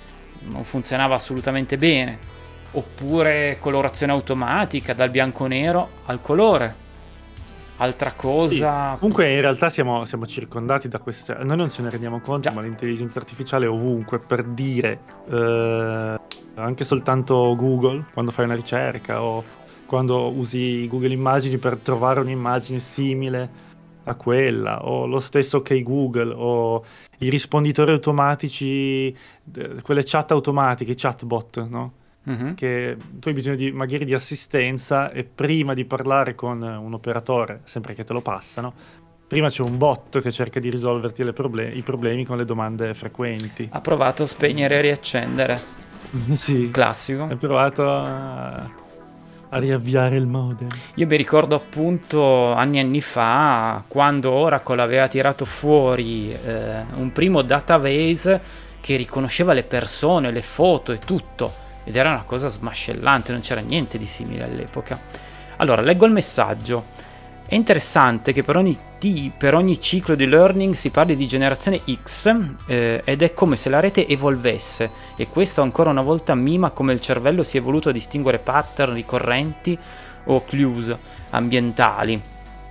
Non 0.49 0.63
funzionava 0.63 1.15
assolutamente 1.15 1.77
bene. 1.77 2.35
Oppure 2.71 3.57
colorazione 3.59 4.11
automatica 4.11 4.93
dal 4.93 5.09
bianco-nero 5.09 5.89
al 6.05 6.21
colore 6.21 6.85
altra 7.77 8.13
cosa. 8.15 8.93
Sì. 8.93 8.99
Comunque, 8.99 9.33
in 9.33 9.41
realtà 9.41 9.69
siamo, 9.69 10.05
siamo, 10.05 10.25
circondati 10.25 10.87
da 10.87 10.99
queste. 10.99 11.35
Noi 11.41 11.57
non 11.57 11.69
ce 11.69 11.81
ne 11.81 11.89
rendiamo 11.89 12.19
conto, 12.19 12.49
Già. 12.49 12.51
ma 12.51 12.61
l'intelligenza 12.61 13.19
artificiale 13.19 13.65
è 13.65 13.69
ovunque 13.69 14.19
per 14.19 14.43
dire 14.43 14.99
eh, 15.29 16.19
anche 16.55 16.83
soltanto 16.83 17.55
Google 17.55 18.05
quando 18.13 18.31
fai 18.31 18.45
una 18.45 18.55
ricerca 18.55 19.21
o 19.21 19.43
quando 19.87 20.31
usi 20.31 20.87
Google 20.87 21.13
Immagini 21.13 21.57
per 21.57 21.77
trovare 21.77 22.19
un'immagine 22.19 22.77
simile 22.77 23.65
a 24.03 24.13
quella, 24.13 24.85
o 24.85 25.07
lo 25.07 25.19
stesso 25.19 25.61
che 25.61 25.81
Google, 25.81 26.33
o 26.35 26.85
i 27.19 27.29
risponditori 27.29 27.91
automatici, 27.91 29.15
quelle 29.81 30.03
chat 30.03 30.31
automatiche, 30.31 30.91
i 30.91 30.95
chatbot, 30.95 31.67
no? 31.67 31.93
mm-hmm. 32.29 32.53
che 32.53 32.97
tu 33.19 33.29
hai 33.29 33.33
bisogno 33.33 33.55
di, 33.55 33.71
magari 33.71 34.05
di 34.05 34.13
assistenza 34.13 35.11
e 35.11 35.23
prima 35.23 35.73
di 35.73 35.85
parlare 35.85 36.35
con 36.35 36.61
un 36.61 36.93
operatore, 36.93 37.61
sempre 37.63 37.93
che 37.93 38.03
te 38.03 38.13
lo 38.13 38.21
passano, 38.21 38.73
prima 39.27 39.49
c'è 39.49 39.63
un 39.63 39.77
bot 39.77 40.21
che 40.21 40.31
cerca 40.31 40.59
di 40.59 40.69
risolverti 40.69 41.23
problem- 41.33 41.75
i 41.75 41.81
problemi 41.81 42.25
con 42.25 42.37
le 42.37 42.45
domande 42.45 42.93
frequenti. 42.93 43.67
Ha 43.71 43.81
provato 43.81 44.23
a 44.23 44.27
spegnere 44.27 44.75
e 44.75 44.81
riaccendere. 44.81 45.61
sì. 46.35 46.69
Classico. 46.71 47.23
Ha 47.23 47.35
provato 47.35 47.89
a 47.89 48.85
a 49.49 49.59
riavviare 49.59 50.17
il 50.17 50.27
modem. 50.27 50.67
Io 50.95 51.05
mi 51.05 51.15
ricordo 51.15 51.55
appunto 51.55 52.53
anni 52.53 52.77
e 52.77 52.81
anni 52.81 53.01
fa 53.01 53.83
quando 53.87 54.31
Oracle 54.31 54.81
aveva 54.81 55.07
tirato 55.07 55.45
fuori 55.45 56.29
eh, 56.29 56.83
un 56.95 57.11
primo 57.11 57.41
database 57.41 58.41
che 58.81 58.95
riconosceva 58.95 59.53
le 59.53 59.63
persone, 59.63 60.31
le 60.31 60.41
foto 60.41 60.91
e 60.91 60.99
tutto 60.99 61.65
ed 61.83 61.95
era 61.95 62.09
una 62.11 62.23
cosa 62.23 62.49
smascellante, 62.49 63.31
non 63.31 63.39
c'era 63.39 63.61
niente 63.61 63.97
di 63.97 64.05
simile 64.05 64.43
all'epoca. 64.43 64.99
Allora, 65.57 65.81
leggo 65.81 66.05
il 66.05 66.11
messaggio. 66.11 66.95
È 67.49 67.55
interessante 67.55 68.33
che 68.33 68.43
per 68.43 68.57
ogni, 68.57 68.77
t- 68.99 69.31
per 69.37 69.55
ogni 69.55 69.79
ciclo 69.79 70.15
di 70.15 70.27
learning 70.27 70.73
si 70.73 70.89
parli 70.89 71.15
di 71.15 71.25
generazione 71.27 71.79
X 72.03 72.35
eh, 72.65 73.01
ed 73.05 73.21
è 73.21 73.33
come 73.33 73.55
se 73.55 73.69
la 73.69 73.79
rete 73.79 74.05
evolvesse 74.05 74.89
e 75.15 75.27
questo 75.27 75.61
ancora 75.61 75.89
una 75.89 76.01
volta 76.01 76.35
mima 76.35 76.71
come 76.71 76.91
il 76.91 76.99
cervello 76.99 77.43
si 77.43 77.57
è 77.57 77.61
voluto 77.61 77.87
a 77.87 77.93
distinguere 77.93 78.39
pattern 78.39 78.93
ricorrenti 78.93 79.79
o 80.25 80.43
clues 80.43 80.93
ambientali 81.29 82.21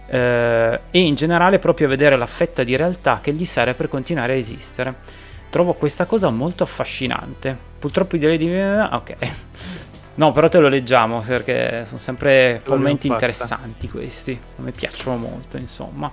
eh, 0.09 0.81
e 0.91 1.01
in 1.01 1.15
generale 1.15 1.59
proprio 1.59 1.87
a 1.87 1.91
vedere 1.91 2.17
la 2.17 2.27
fetta 2.27 2.63
di 2.63 2.77
realtà 2.77 3.21
che 3.23 3.33
gli 3.33 3.47
serve 3.47 3.73
per 3.73 3.89
continuare 3.89 4.35
a 4.35 4.37
esistere. 4.37 4.95
Trovo 5.49 5.73
questa 5.73 6.05
cosa 6.05 6.29
molto 6.29 6.65
affascinante. 6.65 7.57
Purtroppo 7.79 8.17
i 8.17 8.19
direi 8.19 8.37
di... 8.37 8.53
Ok. 8.55 9.17
No, 10.17 10.33
però 10.33 10.49
te 10.49 10.59
lo 10.59 10.69
leggiamo 10.69 11.21
perché 11.21 11.85
sono 11.85 11.99
sempre 11.99 12.63
commenti 12.65 13.07
interessanti 13.07 13.89
questi. 13.89 14.39
Me 14.57 14.71
piacciono 14.71 15.17
molto, 15.17 15.59
insomma. 15.59 16.11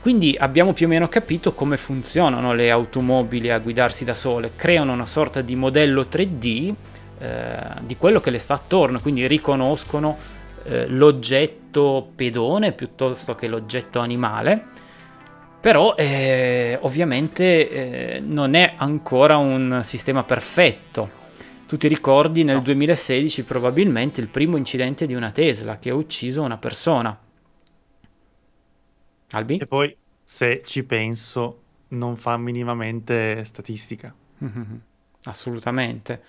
Quindi 0.00 0.36
abbiamo 0.38 0.72
più 0.72 0.86
o 0.86 0.88
meno 0.88 1.08
capito 1.08 1.52
come 1.52 1.76
funzionano 1.76 2.54
le 2.54 2.70
automobili 2.70 3.50
a 3.50 3.58
guidarsi 3.58 4.04
da 4.04 4.14
sole. 4.14 4.52
Creano 4.54 4.92
una 4.92 5.06
sorta 5.06 5.40
di 5.40 5.56
modello 5.56 6.02
3D 6.02 6.74
eh, 7.18 7.58
di 7.80 7.96
quello 7.96 8.20
che 8.20 8.30
le 8.30 8.38
sta 8.38 8.54
attorno, 8.54 9.00
quindi 9.00 9.26
riconoscono 9.26 10.16
eh, 10.66 10.86
l'oggetto 10.86 12.08
pedone 12.14 12.70
piuttosto 12.70 13.34
che 13.34 13.48
l'oggetto 13.48 13.98
animale. 13.98 14.66
Però 15.60 15.96
eh, 15.96 16.78
ovviamente 16.82 17.68
eh, 17.68 18.20
non 18.20 18.54
è 18.54 18.74
ancora 18.76 19.36
un 19.36 19.80
sistema 19.82 20.22
perfetto 20.22 21.24
tu 21.66 21.76
ti 21.76 21.88
ricordi 21.88 22.44
nel 22.44 22.56
no. 22.56 22.62
2016 22.62 23.42
probabilmente 23.44 24.20
il 24.20 24.28
primo 24.28 24.56
incidente 24.56 25.06
di 25.06 25.14
una 25.14 25.30
Tesla 25.30 25.78
che 25.78 25.90
ha 25.90 25.94
ucciso 25.94 26.42
una 26.42 26.56
persona. 26.56 27.18
Albi? 29.30 29.56
E 29.56 29.66
poi, 29.66 29.96
se 30.22 30.62
ci 30.64 30.84
penso, 30.84 31.62
non 31.88 32.16
fa 32.16 32.36
minimamente 32.36 33.42
statistica. 33.44 34.14
Mm-hmm. 34.44 34.76
Assolutamente. 35.24 36.22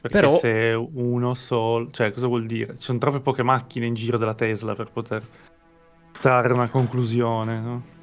Perché 0.00 0.20
Però... 0.20 0.38
se 0.38 0.72
uno 0.92 1.34
solo... 1.34 1.90
Cioè, 1.90 2.10
cosa 2.10 2.26
vuol 2.26 2.46
dire? 2.46 2.76
Ci 2.76 2.84
sono 2.84 2.98
troppe 2.98 3.20
poche 3.20 3.42
macchine 3.42 3.86
in 3.86 3.94
giro 3.94 4.16
della 4.16 4.34
Tesla 4.34 4.74
per 4.74 4.90
poter 4.90 5.26
trarre 6.20 6.52
una 6.52 6.68
conclusione, 6.68 7.60
no? 7.60 7.96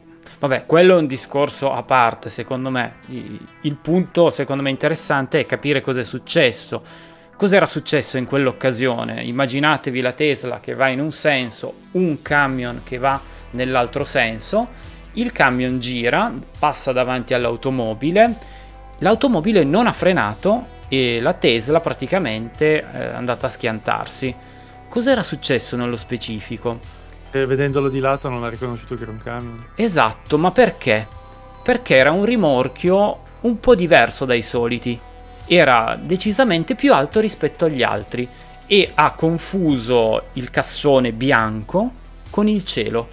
Vabbè, 0.47 0.67
quello 0.67 0.95
è 0.95 0.99
un 0.99 1.08
discorso 1.08 1.73
a 1.73 1.81
parte, 1.81 2.29
secondo 2.29 2.69
me. 2.69 2.97
Il 3.08 3.75
punto, 3.81 4.29
secondo 4.29 4.62
me, 4.62 4.69
interessante 4.69 5.39
è 5.39 5.47
capire 5.47 5.81
cosa 5.81 6.01
è 6.01 6.03
successo. 6.03 6.84
Cos'era 7.36 7.65
successo 7.65 8.19
in 8.19 8.25
quell'occasione? 8.25 9.23
Immaginatevi 9.23 10.01
la 10.01 10.12
Tesla 10.12 10.60
che 10.60 10.75
va 10.75 10.89
in 10.89 10.99
un 10.99 11.12
senso, 11.12 11.73
un 11.93 12.21
camion 12.21 12.81
che 12.84 12.99
va 12.99 13.19
nell'altro 13.51 14.03
senso. 14.03 14.67
Il 15.13 15.31
camion 15.31 15.79
gira, 15.79 16.31
passa 16.60 16.91
davanti 16.91 17.34
all'automobile. 17.34 18.36
L'automobile 18.99 19.63
non 19.63 19.88
ha 19.88 19.93
frenato 19.93 20.67
e 20.88 21.19
la 21.21 21.34
Tesla 21.34 21.79
praticamente 21.79 22.88
è 22.91 23.13
andata 23.15 23.47
a 23.47 23.49
schiantarsi. 23.49 24.36
Cos'era 24.88 25.23
successo 25.23 25.75
nello 25.75 25.95
specifico? 25.95 26.94
E 27.36 27.45
vedendolo 27.45 27.89
di 27.89 28.00
lato 28.00 28.30
non 28.30 28.45
ha 28.45 28.50
riconosciuto 28.50 28.95
che 28.95 29.02
era 29.02 29.12
un 29.12 29.21
camion. 29.21 29.65
Esatto, 29.76 30.38
ma 30.38 30.52
perché? 30.52 31.06
Perché 31.62 31.98
era 31.98 32.12
un 32.12 32.24
rimorchio 32.24 33.24
un 33.41 33.60
po' 33.60 33.76
diverso 33.76 34.24
dai 34.24 34.41
soliti. 34.41 34.98
Era 35.45 36.00
decisamente 36.02 36.76
più 36.76 36.93
alto 36.93 37.19
rispetto 37.19 37.65
agli 37.65 37.84
altri 37.84 38.26
e 38.65 38.89
ha 38.93 39.12
confuso 39.12 40.28
il 40.34 40.50
cassone 40.50 41.12
bianco 41.12 41.91
con 42.30 42.48
il 42.48 42.63
cielo. 42.63 43.10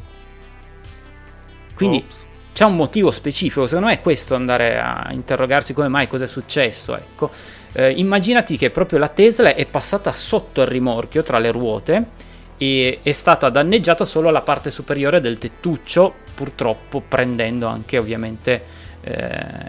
Quindi 1.74 2.04
Ops. 2.06 2.26
c'è 2.52 2.64
un 2.64 2.76
motivo 2.76 3.10
specifico, 3.10 3.66
secondo 3.66 3.88
me 3.88 3.94
è 3.94 4.00
questo 4.00 4.36
andare 4.36 4.78
a 4.78 5.08
interrogarsi 5.10 5.74
come 5.74 5.88
mai 5.88 6.06
cosa 6.06 6.26
è 6.26 6.28
successo, 6.28 6.96
ecco. 6.96 7.28
Eh, 7.72 7.90
immaginati 7.90 8.56
che 8.56 8.70
proprio 8.70 9.00
la 9.00 9.08
Tesla 9.08 9.52
è 9.52 9.66
passata 9.66 10.12
sotto 10.12 10.60
il 10.60 10.68
rimorchio 10.68 11.24
tra 11.24 11.40
le 11.40 11.50
ruote 11.50 12.30
e 12.62 13.00
è 13.02 13.10
stata 13.10 13.50
danneggiata 13.50 14.04
solo 14.04 14.30
la 14.30 14.42
parte 14.42 14.70
superiore 14.70 15.20
del 15.20 15.36
tettuccio, 15.36 16.14
purtroppo 16.32 17.00
prendendo 17.00 17.66
anche 17.66 17.98
ovviamente 17.98 18.62
eh, 19.00 19.66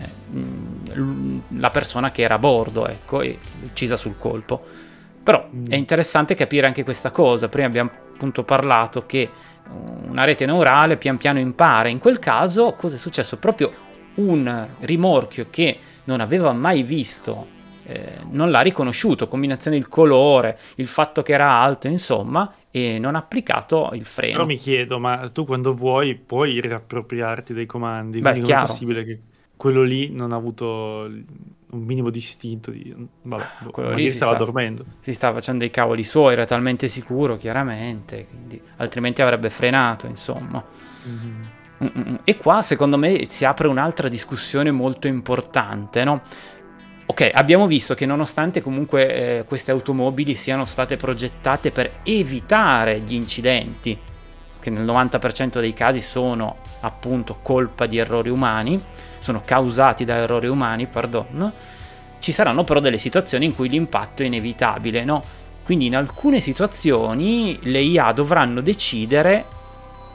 la 1.57 1.71
persona 1.71 2.11
che 2.11 2.21
era 2.21 2.35
a 2.35 2.37
bordo, 2.37 2.87
ecco, 2.87 3.21
e 3.21 3.39
uccisa 3.63 3.95
sul 3.95 4.19
colpo. 4.19 4.63
Però 5.23 5.43
mm. 5.43 5.65
è 5.69 5.75
interessante 5.75 6.35
capire 6.35 6.67
anche 6.67 6.83
questa 6.83 7.09
cosa. 7.09 7.47
Prima 7.47 7.65
abbiamo 7.65 7.89
appunto 8.13 8.43
parlato 8.43 9.07
che 9.07 9.27
una 10.07 10.23
rete 10.23 10.45
neurale 10.45 10.97
pian 10.97 11.17
piano 11.17 11.39
impara. 11.39 11.89
In 11.89 11.97
quel 11.97 12.19
caso 12.19 12.73
cosa 12.73 12.93
è 12.93 12.99
successo? 12.99 13.37
Proprio 13.37 13.71
un 14.15 14.67
rimorchio 14.81 15.47
che 15.49 15.79
non 16.03 16.21
aveva 16.21 16.51
mai 16.51 16.83
visto, 16.83 17.47
eh, 17.85 18.17
non 18.29 18.51
l'ha 18.51 18.61
riconosciuto, 18.61 19.27
combinazione 19.27 19.77
il 19.77 19.87
colore, 19.87 20.57
il 20.75 20.87
fatto 20.87 21.21
che 21.21 21.33
era 21.33 21.49
alto, 21.49 21.87
insomma, 21.87 22.53
e 22.71 22.99
non 22.99 23.15
ha 23.15 23.19
applicato 23.19 23.91
il 23.93 24.05
freno. 24.05 24.33
Però 24.33 24.45
mi 24.45 24.57
chiedo, 24.57 24.99
ma 24.99 25.29
tu 25.31 25.45
quando 25.45 25.73
vuoi 25.73 26.15
puoi 26.15 26.59
riappropriarti 26.59 27.53
dei 27.53 27.65
comandi? 27.65 28.19
Beh, 28.19 28.31
quindi 28.31 28.51
è 28.51 28.59
possibile 28.61 29.03
che 29.03 29.19
quello 29.55 29.83
lì 29.83 30.11
non 30.11 30.33
ha 30.33 30.35
avuto 30.35 31.09
un 31.73 31.81
minimo 31.85 32.09
di 32.09 32.17
istinto 32.17 32.71
di... 32.71 32.93
Vabbè, 33.21 33.43
boh, 33.63 33.71
quello 33.71 33.93
lì 33.93 34.09
stava 34.09 34.35
sta, 34.35 34.43
dormendo. 34.43 34.85
Si 34.99 35.13
stava 35.13 35.35
facendo 35.35 35.59
dei 35.59 35.71
cavoli 35.71 36.03
suoi, 36.03 36.33
era 36.33 36.45
talmente 36.45 36.87
sicuro, 36.87 37.35
chiaramente, 37.37 38.27
quindi, 38.27 38.61
altrimenti 38.77 39.21
avrebbe 39.21 39.49
frenato, 39.49 40.07
insomma. 40.07 40.63
Mm-hmm. 41.07 42.15
E 42.23 42.37
qua, 42.37 42.61
secondo 42.61 42.97
me, 42.97 43.25
si 43.27 43.43
apre 43.43 43.67
un'altra 43.67 44.07
discussione 44.07 44.71
molto 44.71 45.07
importante, 45.07 46.03
no? 46.03 46.21
Ok, 47.05 47.29
abbiamo 47.33 47.67
visto 47.67 47.95
che 47.95 48.05
nonostante 48.05 48.61
comunque 48.61 49.39
eh, 49.39 49.43
queste 49.43 49.71
automobili 49.71 50.35
siano 50.35 50.63
state 50.63 50.95
progettate 50.95 51.71
per 51.71 51.99
evitare 52.03 53.01
gli 53.01 53.13
incidenti, 53.13 53.99
che 54.59 54.69
nel 54.69 54.85
90% 54.85 55.59
dei 55.59 55.73
casi 55.73 55.99
sono 55.99 56.57
appunto 56.79 57.39
colpa 57.41 57.87
di 57.87 57.97
errori 57.97 58.29
umani, 58.29 58.81
sono 59.19 59.41
causati 59.43 60.05
da 60.05 60.15
errori 60.15 60.47
umani, 60.47 60.87
pardon, 60.87 61.51
ci 62.19 62.31
saranno 62.31 62.63
però 62.63 62.79
delle 62.79 62.97
situazioni 62.97 63.43
in 63.43 63.53
cui 63.53 63.67
l'impatto 63.67 64.23
è 64.23 64.25
inevitabile, 64.25 65.03
no? 65.03 65.21
Quindi 65.65 65.87
in 65.87 65.97
alcune 65.97 66.39
situazioni 66.39 67.59
le 67.63 67.81
IA 67.81 68.13
dovranno 68.13 68.61
decidere 68.61 69.45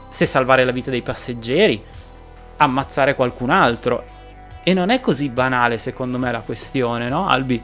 se 0.09 0.25
salvare 0.25 0.65
la 0.65 0.73
vita 0.73 0.91
dei 0.91 1.03
passeggeri, 1.03 1.85
ammazzare 2.57 3.15
qualcun 3.15 3.51
altro. 3.51 4.17
E 4.69 4.75
non 4.75 4.91
è 4.91 5.01
così 5.01 5.31
banale 5.31 5.79
secondo 5.79 6.19
me 6.19 6.31
la 6.31 6.41
questione, 6.41 7.09
no 7.09 7.27
Albi? 7.27 7.59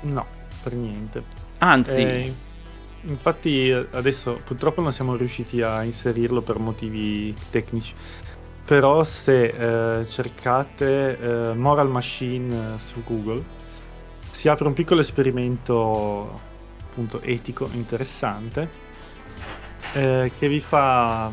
No, 0.00 0.24
per 0.62 0.72
niente. 0.72 1.22
Anzi... 1.58 2.02
Eh 2.02 2.34
Infatti 3.02 3.70
adesso 3.92 4.40
purtroppo 4.44 4.80
non 4.80 4.90
siamo 4.90 5.16
riusciti 5.16 5.60
a 5.60 5.82
inserirlo 5.82 6.40
per 6.40 6.58
motivi 6.58 7.34
tecnici, 7.50 7.94
però 8.64 9.04
se 9.04 10.00
eh, 10.00 10.06
cercate 10.06 11.18
eh, 11.18 11.54
Moral 11.54 11.88
Machine 11.88 12.54
eh, 12.54 12.78
su 12.78 13.02
Google 13.04 13.42
si 14.30 14.48
apre 14.48 14.66
un 14.66 14.74
piccolo 14.74 15.00
esperimento 15.00 16.40
appunto 16.84 17.20
etico 17.22 17.68
interessante 17.72 18.68
eh, 19.94 20.32
che 20.38 20.48
vi 20.48 20.60
fa, 20.60 21.30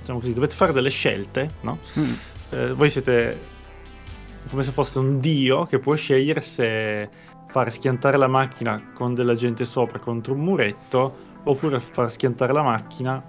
diciamo 0.00 0.18
così, 0.18 0.32
dovete 0.32 0.54
fare 0.54 0.72
delle 0.72 0.90
scelte, 0.90 1.48
no? 1.60 1.78
Mm. 1.98 2.12
Eh, 2.50 2.72
voi 2.72 2.90
siete 2.90 3.52
come 4.48 4.62
se 4.62 4.70
foste 4.70 4.98
un 4.98 5.18
dio 5.18 5.64
che 5.66 5.78
può 5.78 5.94
scegliere 5.94 6.40
se 6.40 7.08
far 7.46 7.72
schiantare 7.72 8.16
la 8.16 8.28
macchina 8.28 8.90
con 8.94 9.14
della 9.14 9.34
gente 9.34 9.64
sopra 9.64 9.98
contro 9.98 10.34
un 10.34 10.40
muretto 10.40 11.16
oppure 11.44 11.80
far 11.80 12.10
schiantare 12.10 12.52
la 12.52 12.62
macchina 12.62 13.22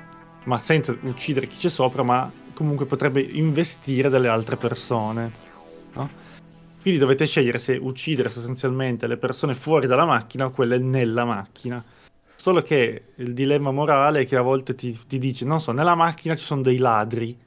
ma 0.45 0.57
senza 0.59 0.95
uccidere 1.01 1.47
chi 1.47 1.57
c'è 1.57 1.69
sopra 1.69 2.03
ma 2.03 2.31
comunque 2.53 2.85
potrebbe 2.85 3.21
investire 3.21 4.09
delle 4.09 4.27
altre 4.27 4.55
persone 4.55 5.31
no? 5.93 6.09
quindi 6.81 6.99
dovete 6.99 7.25
scegliere 7.25 7.59
se 7.59 7.75
uccidere 7.75 8.29
sostanzialmente 8.29 9.07
le 9.07 9.17
persone 9.17 9.55
fuori 9.55 9.87
dalla 9.87 10.05
macchina 10.05 10.45
o 10.45 10.51
quelle 10.51 10.77
nella 10.77 11.25
macchina 11.25 11.83
solo 12.35 12.61
che 12.61 13.05
il 13.15 13.33
dilemma 13.33 13.71
morale 13.71 14.21
è 14.21 14.25
che 14.25 14.35
a 14.35 14.41
volte 14.41 14.75
ti, 14.75 14.97
ti 15.07 15.17
dice 15.17 15.45
non 15.45 15.59
so 15.59 15.71
nella 15.71 15.95
macchina 15.95 16.35
ci 16.35 16.43
sono 16.43 16.61
dei 16.61 16.77
ladri 16.77 17.37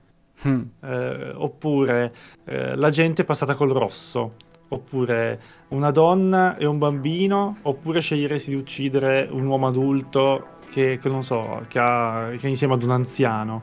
hmm. 0.47 0.63
eh, 0.83 1.33
oppure 1.35 2.15
eh, 2.45 2.77
la 2.77 2.91
gente 2.91 3.23
è 3.23 3.25
passata 3.25 3.55
col 3.55 3.71
rosso 3.71 4.35
oppure 4.69 5.41
una 5.69 5.91
donna 5.91 6.57
e 6.57 6.67
un 6.67 6.79
bambino, 6.79 7.59
oppure 7.63 8.01
sceglieresti 8.01 8.51
di 8.51 8.57
uccidere 8.57 9.29
un 9.31 9.47
uomo 9.47 9.69
adulto 9.69 10.57
che, 10.71 10.99
che 11.01 11.09
non 11.09 11.23
so, 11.23 11.65
che, 11.69 11.79
ha, 11.79 12.31
che, 12.37 12.47
è 12.47 12.51
insieme 12.51 12.75
ad 12.75 12.83
un 12.83 12.91
anziano. 12.91 13.63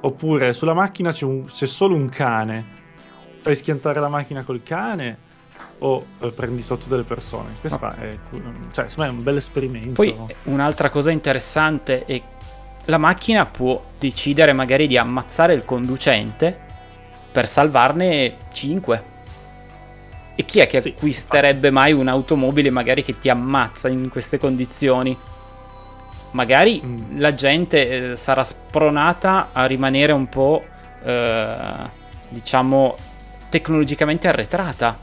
Oppure 0.00 0.52
sulla 0.52 0.74
macchina 0.74 1.10
c'è, 1.10 1.24
un, 1.24 1.44
c'è 1.44 1.66
solo 1.66 1.94
un 1.94 2.08
cane. 2.08 2.84
Fai 3.40 3.54
schiantare 3.54 4.00
la 4.00 4.08
macchina 4.08 4.42
col 4.42 4.62
cane 4.62 5.24
o 5.78 6.04
eh, 6.20 6.30
prendi 6.30 6.62
sotto 6.62 6.88
delle 6.88 7.02
persone. 7.02 7.50
Questo 7.60 7.78
no. 7.80 7.90
è, 7.92 8.18
cioè, 8.72 8.86
è 8.86 9.08
un 9.08 9.22
bel 9.22 9.36
esperimento. 9.36 9.90
Poi 9.92 10.16
un'altra 10.44 10.90
cosa 10.90 11.10
interessante 11.10 12.04
è 12.04 12.22
la 12.86 12.98
macchina 12.98 13.46
può 13.46 13.82
decidere 13.98 14.52
magari 14.52 14.86
di 14.86 14.96
ammazzare 14.96 15.54
il 15.54 15.64
conducente 15.64 16.58
per 17.30 17.46
salvarne 17.46 18.36
5 18.52 19.14
e 20.38 20.44
chi 20.44 20.60
è 20.60 20.66
che 20.66 20.82
sì, 20.82 20.88
acquisterebbe 20.88 21.70
mai 21.70 21.92
un'automobile 21.92 22.70
magari 22.70 23.02
che 23.02 23.18
ti 23.18 23.30
ammazza 23.30 23.88
in 23.88 24.10
queste 24.10 24.36
condizioni? 24.38 25.16
Magari 26.32 26.82
mm. 26.84 27.18
la 27.18 27.32
gente 27.32 28.10
eh, 28.12 28.16
sarà 28.16 28.44
spronata 28.44 29.48
a 29.52 29.64
rimanere 29.64 30.12
un 30.12 30.28
po', 30.28 30.62
eh, 31.02 31.74
diciamo, 32.28 32.96
tecnologicamente 33.48 34.28
arretrata, 34.28 34.96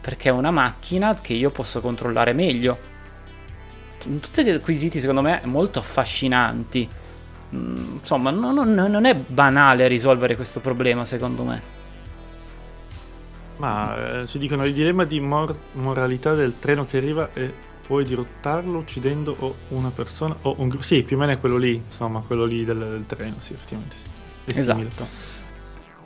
perché 0.00 0.28
è 0.28 0.32
una 0.32 0.52
macchina 0.52 1.14
che 1.20 1.32
io 1.32 1.50
posso 1.50 1.80
controllare 1.80 2.32
meglio. 2.32 2.78
Tutti 3.98 4.44
dei 4.44 4.60
quesiti 4.60 5.00
secondo 5.00 5.22
me 5.22 5.40
molto 5.44 5.80
affascinanti. 5.80 6.88
Mm, 7.54 7.94
insomma, 7.98 8.30
non, 8.30 8.54
non, 8.54 8.72
non 8.72 9.04
è 9.04 9.14
banale 9.14 9.86
risolvere 9.86 10.34
questo 10.34 10.60
problema 10.60 11.04
secondo 11.04 11.44
me. 11.44 11.74
Ma 13.58 14.20
eh, 14.20 14.26
ci 14.26 14.38
dicono 14.38 14.64
il 14.66 14.74
dilemma 14.74 15.04
di 15.04 15.20
mor- 15.20 15.58
moralità 15.72 16.34
del 16.34 16.58
treno 16.58 16.84
che 16.84 16.98
arriva 16.98 17.30
e 17.32 17.52
puoi 17.86 18.04
dirottarlo 18.04 18.78
uccidendo 18.78 19.34
o 19.38 19.54
una 19.68 19.90
persona 19.90 20.36
o 20.42 20.56
un 20.58 20.68
gruppo. 20.68 20.84
Sì, 20.84 21.02
più 21.02 21.16
o 21.16 21.20
meno 21.20 21.32
è 21.32 21.38
quello 21.38 21.56
lì, 21.56 21.74
insomma, 21.74 22.20
quello 22.20 22.44
lì 22.44 22.64
del, 22.64 22.78
del 22.78 23.04
treno, 23.06 23.36
sì, 23.38 23.52
effettivamente 23.52 23.96
sì. 23.96 24.04
È 24.44 24.58
esatto. 24.58 24.78
Simile. 24.78 25.34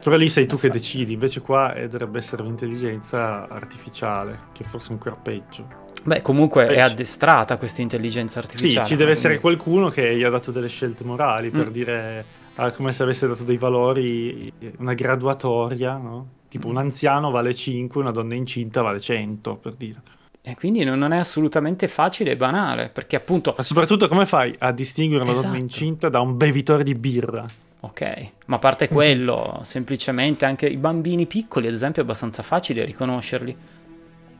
Però 0.02 0.16
lì 0.16 0.28
sei 0.28 0.46
tu 0.46 0.56
che 0.58 0.70
decidi, 0.70 1.12
invece 1.12 1.40
qua 1.40 1.74
eh, 1.74 1.88
dovrebbe 1.88 2.18
essere 2.18 2.42
l'intelligenza 2.42 3.48
artificiale, 3.48 4.38
che 4.52 4.64
forse 4.64 4.90
è 4.90 4.92
ancora 4.92 5.16
peggio. 5.16 5.79
Beh, 6.02 6.22
comunque 6.22 6.66
Beh, 6.66 6.74
è 6.74 6.80
addestrata 6.80 7.56
questa 7.56 7.82
intelligenza 7.82 8.38
artificiale. 8.38 8.86
Sì, 8.86 8.92
ci 8.92 8.96
deve 8.96 9.12
essere 9.12 9.38
qualcuno 9.38 9.88
che 9.90 10.16
gli 10.16 10.22
ha 10.22 10.30
dato 10.30 10.50
delle 10.50 10.68
scelte 10.68 11.04
morali, 11.04 11.50
per 11.50 11.68
mm. 11.68 11.72
dire, 11.72 12.24
ah, 12.54 12.70
come 12.70 12.92
se 12.92 13.02
avesse 13.02 13.26
dato 13.26 13.44
dei 13.44 13.58
valori, 13.58 14.52
una 14.78 14.94
graduatoria, 14.94 15.96
no? 15.96 16.38
Tipo 16.48 16.68
un 16.68 16.78
anziano 16.78 17.30
vale 17.30 17.54
5, 17.54 18.00
una 18.00 18.10
donna 18.10 18.34
incinta 18.34 18.82
vale 18.82 19.00
100, 19.00 19.56
per 19.56 19.74
dire. 19.74 20.02
E 20.42 20.56
quindi 20.56 20.82
non 20.84 21.12
è 21.12 21.18
assolutamente 21.18 21.86
facile 21.86 22.32
e 22.32 22.36
banale, 22.36 22.88
perché 22.88 23.16
appunto... 23.16 23.54
Ma 23.56 23.62
soprattutto 23.62 24.08
come 24.08 24.24
fai 24.24 24.54
a 24.58 24.72
distinguere 24.72 25.22
una 25.22 25.32
esatto. 25.32 25.48
donna 25.48 25.60
incinta 25.60 26.08
da 26.08 26.20
un 26.20 26.36
bevitore 26.36 26.82
di 26.82 26.94
birra? 26.94 27.46
Ok, 27.82 28.30
ma 28.46 28.56
a 28.56 28.58
parte 28.58 28.88
quello, 28.88 29.60
semplicemente 29.62 30.44
anche 30.44 30.66
i 30.66 30.76
bambini 30.76 31.26
piccoli, 31.26 31.66
ad 31.66 31.72
esempio, 31.72 32.02
è 32.02 32.04
abbastanza 32.04 32.42
facile 32.42 32.84
riconoscerli. 32.84 33.56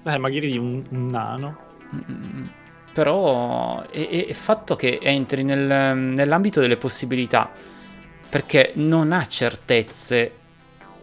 Eh, 0.04 0.18
magari 0.18 0.56
un, 0.56 0.82
un 0.90 1.06
nano. 1.06 1.56
Mm-mm. 1.94 2.50
Però 2.92 3.82
è, 3.88 3.98
il 3.98 4.34
fatto 4.34 4.76
che 4.76 4.98
entri 5.00 5.44
nel, 5.44 5.96
nell'ambito 5.96 6.60
delle 6.60 6.76
possibilità, 6.76 7.50
perché 8.28 8.72
non 8.74 9.12
ha 9.12 9.26
certezze 9.26 10.32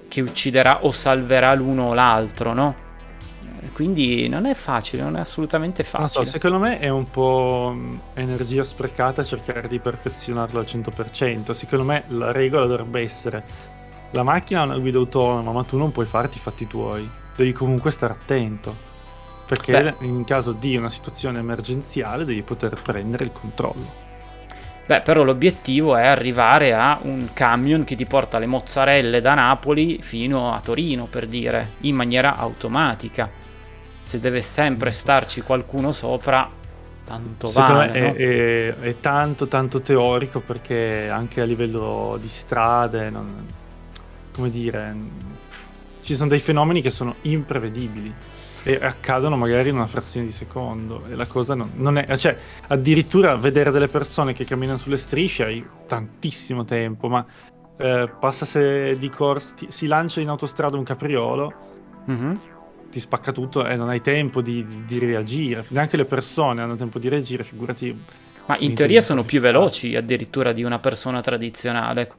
che 0.07 0.21
ucciderà 0.21 0.83
o 0.85 0.91
salverà 0.91 1.53
l'uno 1.53 1.89
o 1.89 1.93
l'altro, 1.93 2.53
no? 2.53 2.85
Quindi 3.73 4.27
non 4.27 4.45
è 4.45 4.53
facile, 4.53 5.03
non 5.03 5.17
è 5.17 5.19
assolutamente 5.19 5.83
facile. 5.83 6.13
Non 6.15 6.25
so, 6.25 6.31
secondo 6.31 6.57
me 6.57 6.79
è 6.79 6.89
un 6.89 7.09
po' 7.09 7.75
energia 8.13 8.63
sprecata 8.63 9.23
cercare 9.23 9.67
di 9.67 9.79
perfezionarlo 9.79 10.59
al 10.59 10.65
100%. 10.65 11.51
Secondo 11.51 11.85
me 11.85 12.03
la 12.07 12.31
regola 12.31 12.65
dovrebbe 12.65 13.01
essere 13.01 13.43
la 14.11 14.23
macchina 14.23 14.61
ha 14.61 14.63
una 14.63 14.77
guida 14.77 14.97
autonoma, 14.97 15.51
ma 15.51 15.63
tu 15.63 15.77
non 15.77 15.91
puoi 15.91 16.05
farti 16.05 16.37
i 16.37 16.41
fatti 16.41 16.65
tuoi. 16.65 17.07
Devi 17.35 17.51
comunque 17.51 17.91
stare 17.91 18.13
attento. 18.13 18.86
Perché 19.47 19.95
Beh. 19.97 20.05
in 20.05 20.25
caso 20.25 20.51
di 20.51 20.75
una 20.75 20.89
situazione 20.89 21.39
emergenziale 21.39 22.25
devi 22.25 22.41
poter 22.41 22.79
prendere 22.81 23.23
il 23.23 23.31
controllo. 23.31 24.05
Beh, 24.85 25.01
però 25.01 25.23
l'obiettivo 25.23 25.95
è 25.95 26.05
arrivare 26.05 26.73
a 26.73 26.97
un 27.03 27.29
camion 27.33 27.83
che 27.83 27.95
ti 27.95 28.05
porta 28.05 28.39
le 28.39 28.45
mozzarelle 28.45 29.21
da 29.21 29.33
Napoli 29.33 29.99
fino 30.01 30.53
a 30.53 30.59
Torino, 30.59 31.05
per 31.05 31.27
dire, 31.27 31.71
in 31.81 31.95
maniera 31.95 32.35
automatica. 32.35 33.29
Se 34.03 34.19
deve 34.19 34.41
sempre 34.41 34.91
starci 34.91 35.41
qualcuno 35.41 35.91
sopra, 35.91 36.49
tanto 37.05 37.51
vale. 37.51 37.91
È, 37.91 38.01
no? 38.01 38.13
è, 38.13 38.75
è, 38.75 38.99
tanto 38.99 39.47
tanto 39.47 39.81
teorico 39.81 40.39
perché 40.39 41.09
anche 41.09 41.41
a 41.41 41.45
livello 41.45 42.17
di 42.19 42.29
strade, 42.29 43.09
non, 43.09 43.45
come 44.33 44.49
dire, 44.49 44.95
ci 46.01 46.15
sono 46.15 46.29
dei 46.29 46.39
fenomeni 46.39 46.81
che 46.81 46.91
sono 46.91 47.15
imprevedibili 47.23 48.13
e 48.67 48.77
accadono 48.81 49.37
magari 49.37 49.69
in 49.69 49.75
una 49.75 49.87
frazione 49.87 50.25
di 50.25 50.33
secondo 50.33 51.05
e 51.09 51.15
la 51.15 51.25
cosa 51.25 51.55
non, 51.55 51.71
non, 51.75 51.97
è 51.97 52.17
cioè 52.17 52.37
addirittura 52.67 53.33
vedere 53.37 53.71
delle 53.71 53.87
persone 53.87 54.33
che 54.33 54.43
camminano 54.43 54.77
sulle 54.77 54.97
strisce 54.97 55.45
hai 55.45 55.65
tantissimo 55.87 56.65
tempo 56.65 57.07
ma 57.07 57.25
eh, 57.77 58.11
passa 58.19 58.43
se 58.43 58.97
di 58.97 59.07
corsa 59.07 59.55
si 59.69 59.87
lancia 59.87 60.19
in 60.19 60.27
autostrada 60.27 60.75
un 60.75 60.83
capriolo 60.83 61.53
mm-hmm. 62.11 62.33
ti 62.91 62.99
spacca 62.99 63.31
tutto 63.31 63.65
e 63.65 63.77
non 63.77 63.87
hai 63.87 64.01
tempo 64.01 64.41
di, 64.41 64.65
di, 64.65 64.83
di, 64.85 64.99
reagire 64.99 65.63
neanche 65.69 65.95
le 65.95 66.03
persone 66.03 66.61
hanno 66.61 66.75
tempo 66.75 66.99
di 66.99 67.07
reagire 67.07 67.45
figurati 67.45 67.97
ma 68.47 68.57
in 68.57 68.75
teoria 68.75 68.99
sono 68.99 69.23
più 69.23 69.39
veloci 69.39 69.95
addirittura 69.95 70.51
di 70.51 70.63
una 70.63 70.79
persona 70.79 71.21
tradizionale 71.21 72.11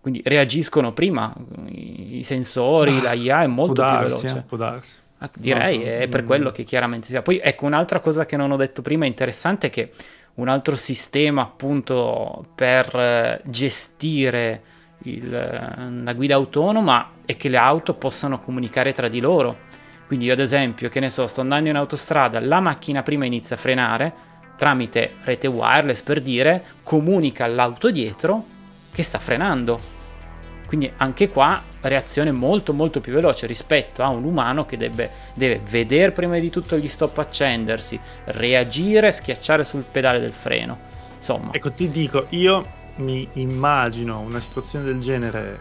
quindi 0.00 0.20
reagiscono 0.22 0.92
prima 0.92 1.34
i 1.70 2.20
sensori, 2.24 2.98
ah, 2.98 3.02
la 3.04 3.12
IA 3.14 3.42
è 3.44 3.46
molto 3.46 3.82
più 3.82 3.84
darsi, 3.84 4.04
veloce. 4.04 4.38
Eh, 4.38 4.42
può 4.42 4.58
darsi. 4.58 4.96
Ah, 5.18 5.30
direi, 5.36 5.80
so, 5.80 5.84
è 5.84 6.08
per 6.08 6.22
mm. 6.22 6.26
quello 6.26 6.50
che 6.50 6.64
chiaramente 6.64 7.06
sia. 7.06 7.22
Poi 7.22 7.40
ecco, 7.42 7.66
un'altra 7.66 8.00
cosa 8.00 8.26
che 8.26 8.36
non 8.36 8.50
ho 8.50 8.56
detto 8.56 8.82
prima 8.82 9.06
interessante 9.06 9.68
è 9.68 9.70
che 9.70 9.90
un 10.34 10.48
altro 10.48 10.76
sistema 10.76 11.42
appunto 11.42 12.46
per 12.54 12.94
eh, 12.94 13.40
gestire 13.44 14.62
il, 15.04 15.30
la 16.02 16.12
guida 16.12 16.34
autonoma 16.34 17.10
è 17.24 17.36
che 17.36 17.48
le 17.48 17.56
auto 17.56 17.94
possano 17.94 18.40
comunicare 18.40 18.92
tra 18.92 19.08
di 19.08 19.20
loro. 19.20 19.72
Quindi 20.06 20.26
io 20.26 20.32
ad 20.32 20.40
esempio, 20.40 20.88
che 20.88 21.00
ne 21.00 21.10
so, 21.10 21.26
sto 21.26 21.40
andando 21.40 21.70
in 21.70 21.76
autostrada, 21.76 22.40
la 22.40 22.60
macchina 22.60 23.02
prima 23.02 23.24
inizia 23.24 23.56
a 23.56 23.58
frenare, 23.58 24.12
tramite 24.56 25.14
rete 25.22 25.46
wireless 25.46 26.02
per 26.02 26.20
dire, 26.20 26.62
comunica 26.82 27.44
all'auto 27.44 27.90
dietro 27.90 28.44
che 28.92 29.02
sta 29.02 29.18
frenando 29.18 29.93
quindi 30.76 30.92
anche 30.96 31.28
qua 31.28 31.62
reazione 31.82 32.32
molto 32.32 32.72
molto 32.72 33.00
più 33.00 33.12
veloce 33.12 33.46
rispetto 33.46 34.02
a 34.02 34.10
un 34.10 34.24
umano 34.24 34.66
che 34.66 34.76
deve, 34.76 35.08
deve 35.34 35.60
vedere 35.68 36.10
prima 36.10 36.36
di 36.38 36.50
tutto 36.50 36.76
gli 36.76 36.88
stop 36.88 37.16
accendersi, 37.18 37.98
reagire, 38.24 39.12
schiacciare 39.12 39.62
sul 39.62 39.84
pedale 39.88 40.18
del 40.18 40.32
freno. 40.32 40.78
Insomma. 41.16 41.52
Ecco, 41.52 41.70
ti 41.70 41.90
dico, 41.90 42.26
io 42.30 42.62
mi 42.96 43.28
immagino 43.34 44.18
una 44.18 44.40
situazione 44.40 44.84
del 44.84 44.98
genere, 44.98 45.58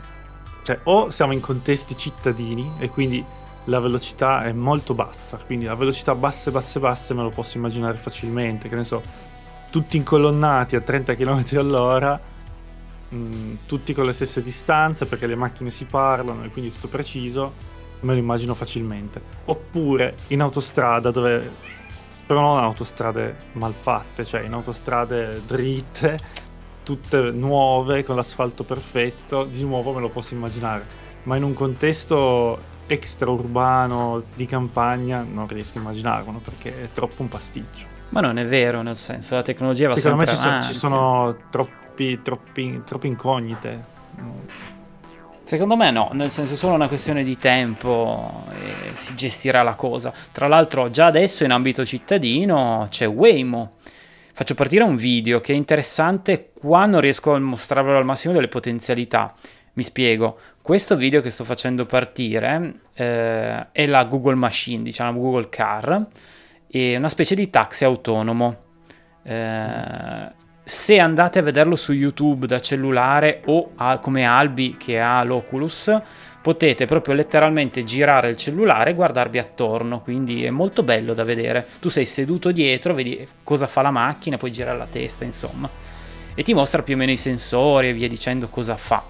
cioè 0.63 0.79
o 0.85 1.11
siamo 1.11 1.33
in 1.33 1.41
contesti 1.41 1.95
cittadini 1.95 2.71
e 2.79 2.89
quindi 2.89 3.23
la 3.65 3.79
velocità 3.79 4.45
è 4.45 4.51
molto 4.51 4.95
bassa, 4.95 5.37
quindi 5.37 5.65
la 5.65 5.75
velocità 5.75 6.15
basse, 6.15 6.49
basse, 6.49 6.79
basse 6.79 7.13
me 7.13 7.21
lo 7.21 7.29
posso 7.29 7.57
immaginare 7.57 7.97
facilmente, 7.97 8.67
che 8.67 8.75
ne 8.75 8.83
so, 8.83 8.99
tutti 9.69 9.95
incolonnati 9.95 10.75
a 10.75 10.81
30 10.81 11.13
km 11.13 11.43
all'ora 11.57 12.31
mh, 13.13 13.57
tutti 13.65 13.93
con 13.93 14.05
le 14.05 14.13
stesse 14.13 14.41
distanze 14.41 15.05
perché 15.05 15.27
le 15.27 15.35
macchine 15.35 15.71
si 15.71 15.85
parlano 15.85 16.43
e 16.43 16.49
quindi 16.49 16.71
tutto 16.71 16.87
preciso, 16.87 17.53
me 18.01 18.13
lo 18.13 18.19
immagino 18.19 18.53
facilmente. 18.53 19.21
Oppure 19.45 20.15
in 20.27 20.41
autostrada 20.41 21.11
dove 21.11 21.71
però 22.25 22.41
non 22.41 22.57
autostrade 22.57 23.35
malfatte, 23.53 24.25
cioè 24.25 24.41
in 24.41 24.53
autostrade 24.53 25.41
dritte, 25.45 26.17
tutte 26.83 27.31
nuove 27.31 28.03
con 28.03 28.15
l'asfalto 28.15 28.63
perfetto, 28.63 29.43
di 29.43 29.63
nuovo 29.63 29.93
me 29.93 30.01
lo 30.01 30.09
posso 30.09 30.33
immaginare. 30.33 31.01
Ma 31.23 31.35
in 31.35 31.43
un 31.43 31.53
contesto 31.53 32.71
extraurbano 32.87 34.23
di 34.35 34.45
campagna 34.45 35.25
non 35.29 35.47
riesco 35.47 35.77
a 35.77 35.81
immaginarlo 35.81 36.41
perché 36.43 36.83
è 36.83 36.89
troppo 36.93 37.21
un 37.21 37.29
pasticcio. 37.29 37.91
Ma 38.09 38.21
non 38.21 38.37
è 38.37 38.45
vero, 38.45 38.81
nel 38.81 38.97
senso 38.97 39.35
la 39.35 39.41
tecnologia 39.41 39.87
va 39.87 39.93
Secondo 39.95 40.25
sempre 40.25 40.35
me 40.35 40.39
ci 40.39 40.43
sono, 40.43 40.61
ci 40.61 40.73
sono 40.77 41.37
troppo 41.49 41.82
troppi, 41.93 42.21
troppi, 42.21 42.81
troppe 42.83 43.07
incognite. 43.07 43.91
Secondo 45.43 45.75
me 45.75 45.91
no, 45.91 46.09
nel 46.13 46.31
senso 46.31 46.55
solo 46.55 46.73
una 46.73 46.87
questione 46.87 47.23
di 47.23 47.37
tempo 47.37 48.45
e 48.51 48.95
si 48.95 49.13
gestirà 49.15 49.61
la 49.61 49.75
cosa. 49.75 50.11
Tra 50.31 50.47
l'altro 50.47 50.89
già 50.89 51.05
adesso 51.05 51.43
in 51.43 51.51
ambito 51.51 51.85
cittadino 51.85 52.87
c'è 52.89 53.07
Waymo. 53.07 53.73
Faccio 54.33 54.55
partire 54.55 54.83
un 54.83 54.95
video 54.95 55.41
che 55.41 55.53
è 55.53 55.55
interessante 55.55 56.51
qua 56.53 56.85
non 56.87 57.01
riesco 57.01 57.33
a 57.33 57.39
mostrarvelo 57.39 57.97
al 57.97 58.05
massimo 58.05 58.33
delle 58.33 58.47
potenzialità. 58.47 59.33
Mi 59.73 59.83
spiego, 59.83 60.39
questo 60.61 60.95
video 60.95 61.21
che 61.21 61.29
sto 61.29 61.43
facendo 61.43 61.85
partire 61.85 62.79
eh, 62.93 63.71
è 63.71 63.85
la 63.85 64.03
Google 64.05 64.35
Machine, 64.35 64.83
diciamo 64.83 65.19
Google 65.19 65.49
Car, 65.49 66.07
è 66.67 66.95
una 66.95 67.09
specie 67.09 67.35
di 67.35 67.49
taxi 67.49 67.83
autonomo. 67.83 68.57
Eh, 69.23 70.41
se 70.63 70.97
andate 70.97 71.39
a 71.39 71.41
vederlo 71.41 71.75
su 71.75 71.91
YouTube 71.91 72.47
da 72.47 72.59
cellulare 72.59 73.41
o 73.45 73.71
a, 73.75 73.97
come 73.97 74.25
Albi 74.25 74.77
che 74.77 74.99
ha 74.99 75.21
l'Oculus, 75.23 76.01
potete 76.41 76.85
proprio 76.85 77.13
letteralmente 77.13 77.83
girare 77.83 78.29
il 78.29 78.37
cellulare 78.37 78.91
e 78.91 78.93
guardarvi 78.93 79.37
attorno, 79.37 80.01
quindi 80.01 80.43
è 80.43 80.49
molto 80.49 80.83
bello 80.83 81.13
da 81.13 81.23
vedere. 81.23 81.67
Tu 81.79 81.89
sei 81.89 82.05
seduto 82.05 82.51
dietro, 82.51 82.93
vedi 82.93 83.27
cosa 83.43 83.67
fa 83.67 83.81
la 83.81 83.91
macchina, 83.91 84.37
puoi 84.37 84.51
girare 84.51 84.77
la 84.77 84.87
testa, 84.89 85.23
insomma, 85.23 85.69
e 86.33 86.43
ti 86.43 86.53
mostra 86.53 86.81
più 86.81 86.95
o 86.95 86.97
meno 86.97 87.11
i 87.11 87.17
sensori 87.17 87.89
e 87.89 87.93
via 87.93 88.07
dicendo 88.07 88.47
cosa 88.47 88.77
fa. 88.77 89.03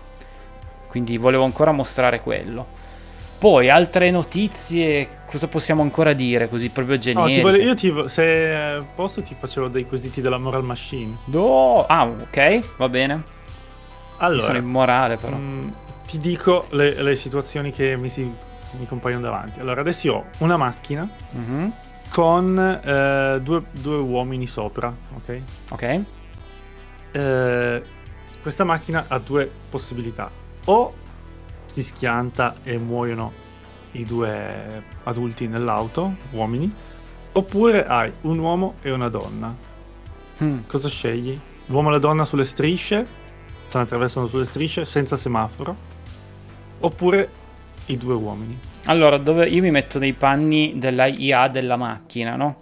Quindi 0.88 1.18
volevo 1.18 1.44
ancora 1.44 1.72
mostrare 1.72 2.20
quello. 2.20 2.82
Poi 3.44 3.70
altre 3.70 4.10
notizie, 4.10 5.24
cosa 5.26 5.50
possiamo 5.50 5.82
ancora 5.82 6.14
dire 6.14 6.48
così 6.48 6.70
proprio 6.70 6.98
generiche? 6.98 7.42
No, 7.42 7.50
io 7.50 7.76
ti, 7.76 7.94
se 8.06 8.82
posso 8.96 9.22
ti 9.22 9.36
facevo 9.38 9.68
dei 9.68 9.86
quesiti 9.86 10.22
della 10.22 10.38
Moral 10.38 10.64
Machine. 10.64 11.18
No, 11.26 11.86
ah, 11.86 12.06
ok, 12.06 12.78
va 12.78 12.88
bene. 12.88 13.22
Allora, 14.20 14.40
Io 14.40 14.46
sono 14.46 14.58
immorale 14.60 15.18
però. 15.18 15.36
Mh, 15.36 15.42
mm, 15.42 15.70
ti 16.08 16.20
dico 16.20 16.68
le, 16.70 17.02
le, 17.04 17.18
situazioni 17.18 17.74
che 17.74 17.98
mi, 17.98 18.08
si, 18.08 18.22
mi 18.22 18.86
compaiono 18.86 19.22
davanti. 19.22 19.60
Allora, 19.60 19.82
adesso 19.82 20.08
io 20.08 20.14
ho 20.14 20.26
una 20.38 20.56
macchina 20.56 21.06
mm-hmm. 21.36 21.70
con 22.12 22.58
eh, 22.58 23.42
due, 23.42 23.62
due, 23.72 23.98
uomini 23.98 24.48
sopra, 24.48 24.96
ok? 25.16 25.42
Ok. 25.72 26.02
Eh, 27.12 27.84
questa 28.42 28.64
macchina 28.64 29.04
ha 29.10 29.20
due 29.20 29.52
possibilità. 29.70 30.32
O 30.64 30.94
si 31.74 31.82
schianta 31.82 32.58
e 32.64 32.78
muoiono 32.78 33.32
i 33.94 34.04
due 34.04 34.84
adulti 35.04 35.48
nell'auto, 35.48 36.16
uomini, 36.32 36.72
oppure 37.32 37.86
hai 37.88 38.12
un 38.22 38.38
uomo 38.38 38.76
e 38.84 38.92
una 38.92 39.10
donna. 39.10 39.56
Hmm. 40.38 40.60
Cosa 40.68 40.88
scegli? 40.88 41.40
L'uomo 41.68 41.90
e 41.90 41.94
la 41.94 41.98
donna 41.98 42.26
sulle 42.26 42.46
strisce, 42.46 43.08
stanno 43.64 43.86
attraversando 43.86 44.30
sulle 44.30 44.46
strisce 44.46 44.86
senza 44.86 45.18
semaforo, 45.18 45.76
oppure 46.80 47.30
i 47.88 47.98
due 47.98 48.14
uomini. 48.14 48.60
Allora, 48.86 49.18
dove 49.18 49.48
io 49.48 49.62
mi 49.64 49.72
metto 49.72 49.98
nei 49.98 50.14
panni 50.14 50.74
della 50.78 51.08
IA 51.08 51.48
della 51.48 51.76
macchina, 51.76 52.36
no? 52.36 52.58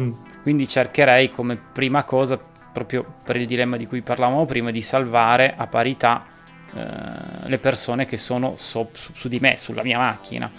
Mm. 0.00 0.12
Quindi 0.40 0.66
cercherei 0.66 1.30
come 1.30 1.56
prima 1.56 2.04
cosa, 2.04 2.38
proprio 2.72 3.04
per 3.22 3.36
il 3.36 3.46
dilemma 3.46 3.76
di 3.76 3.86
cui 3.86 4.00
parlavamo 4.00 4.46
prima, 4.46 4.70
di 4.70 4.80
salvare 4.80 5.54
a 5.54 5.66
parità 5.66 6.32
eh, 6.74 7.48
le 7.48 7.58
persone 7.58 8.04
che 8.04 8.16
sono 8.16 8.54
so, 8.56 8.88
su, 8.92 9.12
su, 9.14 9.28
di 9.28 9.38
me, 9.38 9.56
sulla 9.56 9.82
mia 9.82 9.98
macchina. 9.98 10.50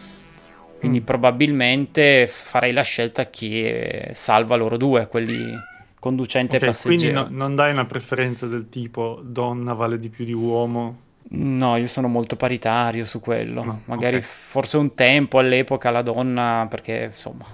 Quindi 0.79 1.01
mm. 1.01 1.03
probabilmente 1.03 2.27
farei 2.27 2.71
la 2.71 2.83
scelta 2.83 3.29
che 3.29 4.11
salva 4.13 4.55
loro 4.55 4.77
due, 4.77 5.07
quelli 5.07 5.53
conducente 5.99 6.55
okay, 6.55 6.67
e 6.67 6.71
passeggero. 6.71 7.23
Quindi 7.23 7.35
no, 7.35 7.45
non 7.45 7.55
dai 7.55 7.71
una 7.71 7.85
preferenza 7.85 8.47
del 8.47 8.69
tipo 8.69 9.19
donna 9.23 9.73
vale 9.73 9.99
di 9.99 10.09
più 10.09 10.23
di 10.23 10.33
uomo? 10.33 11.01
No, 11.27 11.75
io 11.75 11.87
sono 11.87 12.07
molto 12.07 12.35
paritario 12.35 13.03
su 13.03 13.19
quello. 13.19 13.63
No, 13.63 13.81
Magari 13.85 14.17
okay. 14.17 14.27
forse 14.29 14.77
un 14.77 14.93
tempo 14.93 15.39
all'epoca 15.39 15.89
la 15.89 16.01
donna, 16.01 16.67
perché 16.69 17.09
insomma. 17.11 17.45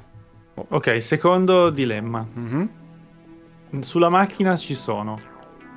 Boh. 0.53 0.65
Ok, 0.69 1.01
secondo 1.01 1.69
dilemma. 1.69 2.27
Mm-hmm. 2.37 2.65
Sulla 3.79 4.09
macchina 4.09 4.55
ci 4.57 4.75
sono 4.75 5.17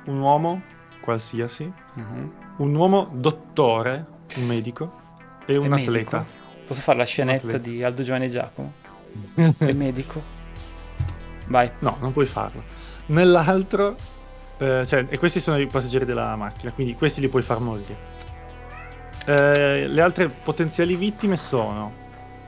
un 0.05 0.19
uomo 0.19 0.61
qualsiasi, 0.99 1.63
mm-hmm 1.97 2.44
un 2.57 2.75
uomo 2.75 3.09
dottore, 3.11 4.05
un 4.37 4.45
medico 4.47 5.03
e 5.45 5.57
un 5.57 5.71
È 5.73 5.81
atleta. 5.81 6.17
Medico? 6.19 6.43
Posso 6.67 6.81
fare 6.81 6.97
la 6.97 7.05
scenetta 7.05 7.57
di 7.57 7.83
Aldo 7.83 8.03
Giovanni 8.03 8.25
e 8.25 8.29
Giacomo? 8.29 8.73
È 9.57 9.71
medico? 9.73 10.21
Vai. 11.47 11.69
No, 11.79 11.97
non 11.99 12.11
puoi 12.11 12.25
farlo. 12.25 12.63
Nell'altro, 13.07 13.95
eh, 14.57 14.83
cioè, 14.85 15.05
e 15.09 15.17
questi 15.17 15.39
sono 15.39 15.59
i 15.59 15.67
passeggeri 15.67 16.05
della 16.05 16.35
macchina, 16.35 16.71
quindi 16.71 16.95
questi 16.95 17.21
li 17.21 17.27
puoi 17.27 17.41
far 17.43 17.59
morire. 17.59 18.13
Eh, 19.25 19.87
le 19.87 20.01
altre 20.01 20.29
potenziali 20.29 20.95
vittime 20.95 21.37
sono 21.37 22.03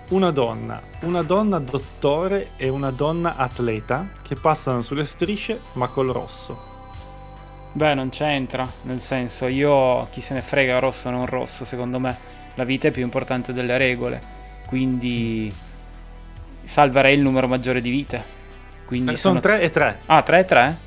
una 0.09 0.31
donna, 0.31 0.81
una 1.01 1.21
donna 1.21 1.59
dottore 1.59 2.51
e 2.55 2.69
una 2.69 2.91
donna 2.91 3.35
atleta 3.35 4.07
che 4.21 4.35
passano 4.35 4.81
sulle 4.81 5.03
strisce 5.03 5.59
ma 5.73 5.87
col 5.89 6.09
rosso. 6.09 6.66
Beh, 7.77 7.93
non 7.93 8.09
c'entra, 8.09 8.67
nel 8.83 8.99
senso, 8.99 9.45
io 9.45 10.07
chi 10.09 10.19
se 10.19 10.33
ne 10.33 10.41
frega 10.41 10.79
rosso 10.79 11.09
o 11.09 11.11
non 11.11 11.27
rosso, 11.27 11.63
secondo 11.63 11.99
me 11.99 12.17
la 12.55 12.63
vita 12.63 12.87
è 12.87 12.91
più 12.91 13.03
importante 13.03 13.53
delle 13.53 13.77
regole, 13.77 14.19
quindi 14.65 15.53
salverei 16.63 17.13
il 17.13 17.21
numero 17.21 17.47
maggiore 17.47 17.79
di 17.79 17.91
vite. 17.91 18.23
Quindi 18.83 19.13
eh, 19.13 19.15
sono 19.17 19.39
3 19.39 19.61
e 19.61 19.69
3. 19.69 19.99
Ah, 20.07 20.23
3 20.23 20.39
e 20.39 20.45
3? 20.45 20.77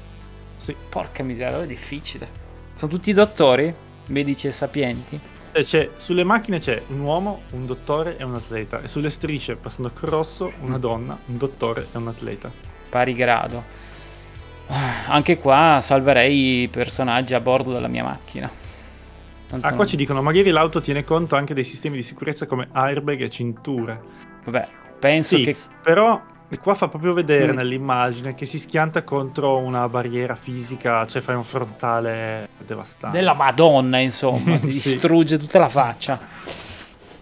Sì. 0.57 0.75
Porca 0.89 1.23
miseria, 1.23 1.63
è 1.63 1.67
difficile. 1.67 2.27
Sono 2.75 2.91
tutti 2.91 3.13
dottori? 3.13 3.73
Medici 4.09 4.49
e 4.49 4.53
sapienti? 4.53 5.21
Eh, 5.53 5.63
c'è, 5.63 5.91
sulle 5.97 6.25
macchine 6.25 6.59
c'è 6.59 6.83
un 6.89 6.99
uomo, 6.99 7.43
un 7.53 7.67
dottore 7.67 8.17
e 8.19 8.25
un 8.25 8.35
atleta. 8.35 8.83
E 8.83 8.89
sulle 8.89 9.11
strisce, 9.11 9.55
passando 9.55 9.93
col 9.95 10.09
rosso, 10.09 10.53
una 10.63 10.77
mm. 10.77 10.81
donna, 10.81 11.17
un 11.27 11.37
dottore 11.37 11.87
e 11.93 11.99
un 11.99 12.09
atleta. 12.09 12.51
Pari 12.89 13.15
grado. 13.15 13.90
Ah, 14.71 15.13
anche 15.13 15.39
qua 15.39 15.81
salverei 15.83 16.63
i 16.63 16.69
personaggi 16.69 17.35
a 17.35 17.41
bordo 17.41 17.73
della 17.73 17.89
mia 17.89 18.05
macchina. 18.05 18.49
Tanto 19.49 19.67
ah, 19.67 19.71
qua 19.71 19.79
non... 19.79 19.87
ci 19.89 19.97
dicono, 19.97 20.23
magari 20.23 20.51
l'auto 20.51 20.81
tiene 20.81 21.03
conto 21.03 21.35
anche 21.35 21.55
dei 21.55 21.65
sistemi 21.65 21.97
di 21.97 22.05
sicurezza 22.05 22.47
come 22.47 22.69
airbag 22.71 23.23
e 23.23 23.29
cinture. 23.31 24.01
Vabbè, 24.45 24.69
penso 25.01 25.37
sì, 25.37 25.43
che... 25.43 25.57
però 25.83 26.23
qua 26.63 26.75
fa 26.75 26.87
proprio 26.87 27.13
vedere 27.13 27.53
mm. 27.53 27.57
nell'immagine 27.57 28.35
che 28.35 28.45
si 28.45 28.61
schianta 28.61 29.03
contro 29.03 29.59
una 29.59 29.89
barriera 29.89 30.37
fisica, 30.37 31.05
cioè 31.07 31.21
fai 31.21 31.35
un 31.35 31.43
frontale 31.43 32.51
devastante. 32.65 33.17
Della 33.17 33.35
Madonna, 33.35 33.99
insomma, 33.99 34.57
sì. 34.61 34.67
distrugge 34.67 35.37
tutta 35.37 35.59
la 35.59 35.69
faccia. 35.69 36.19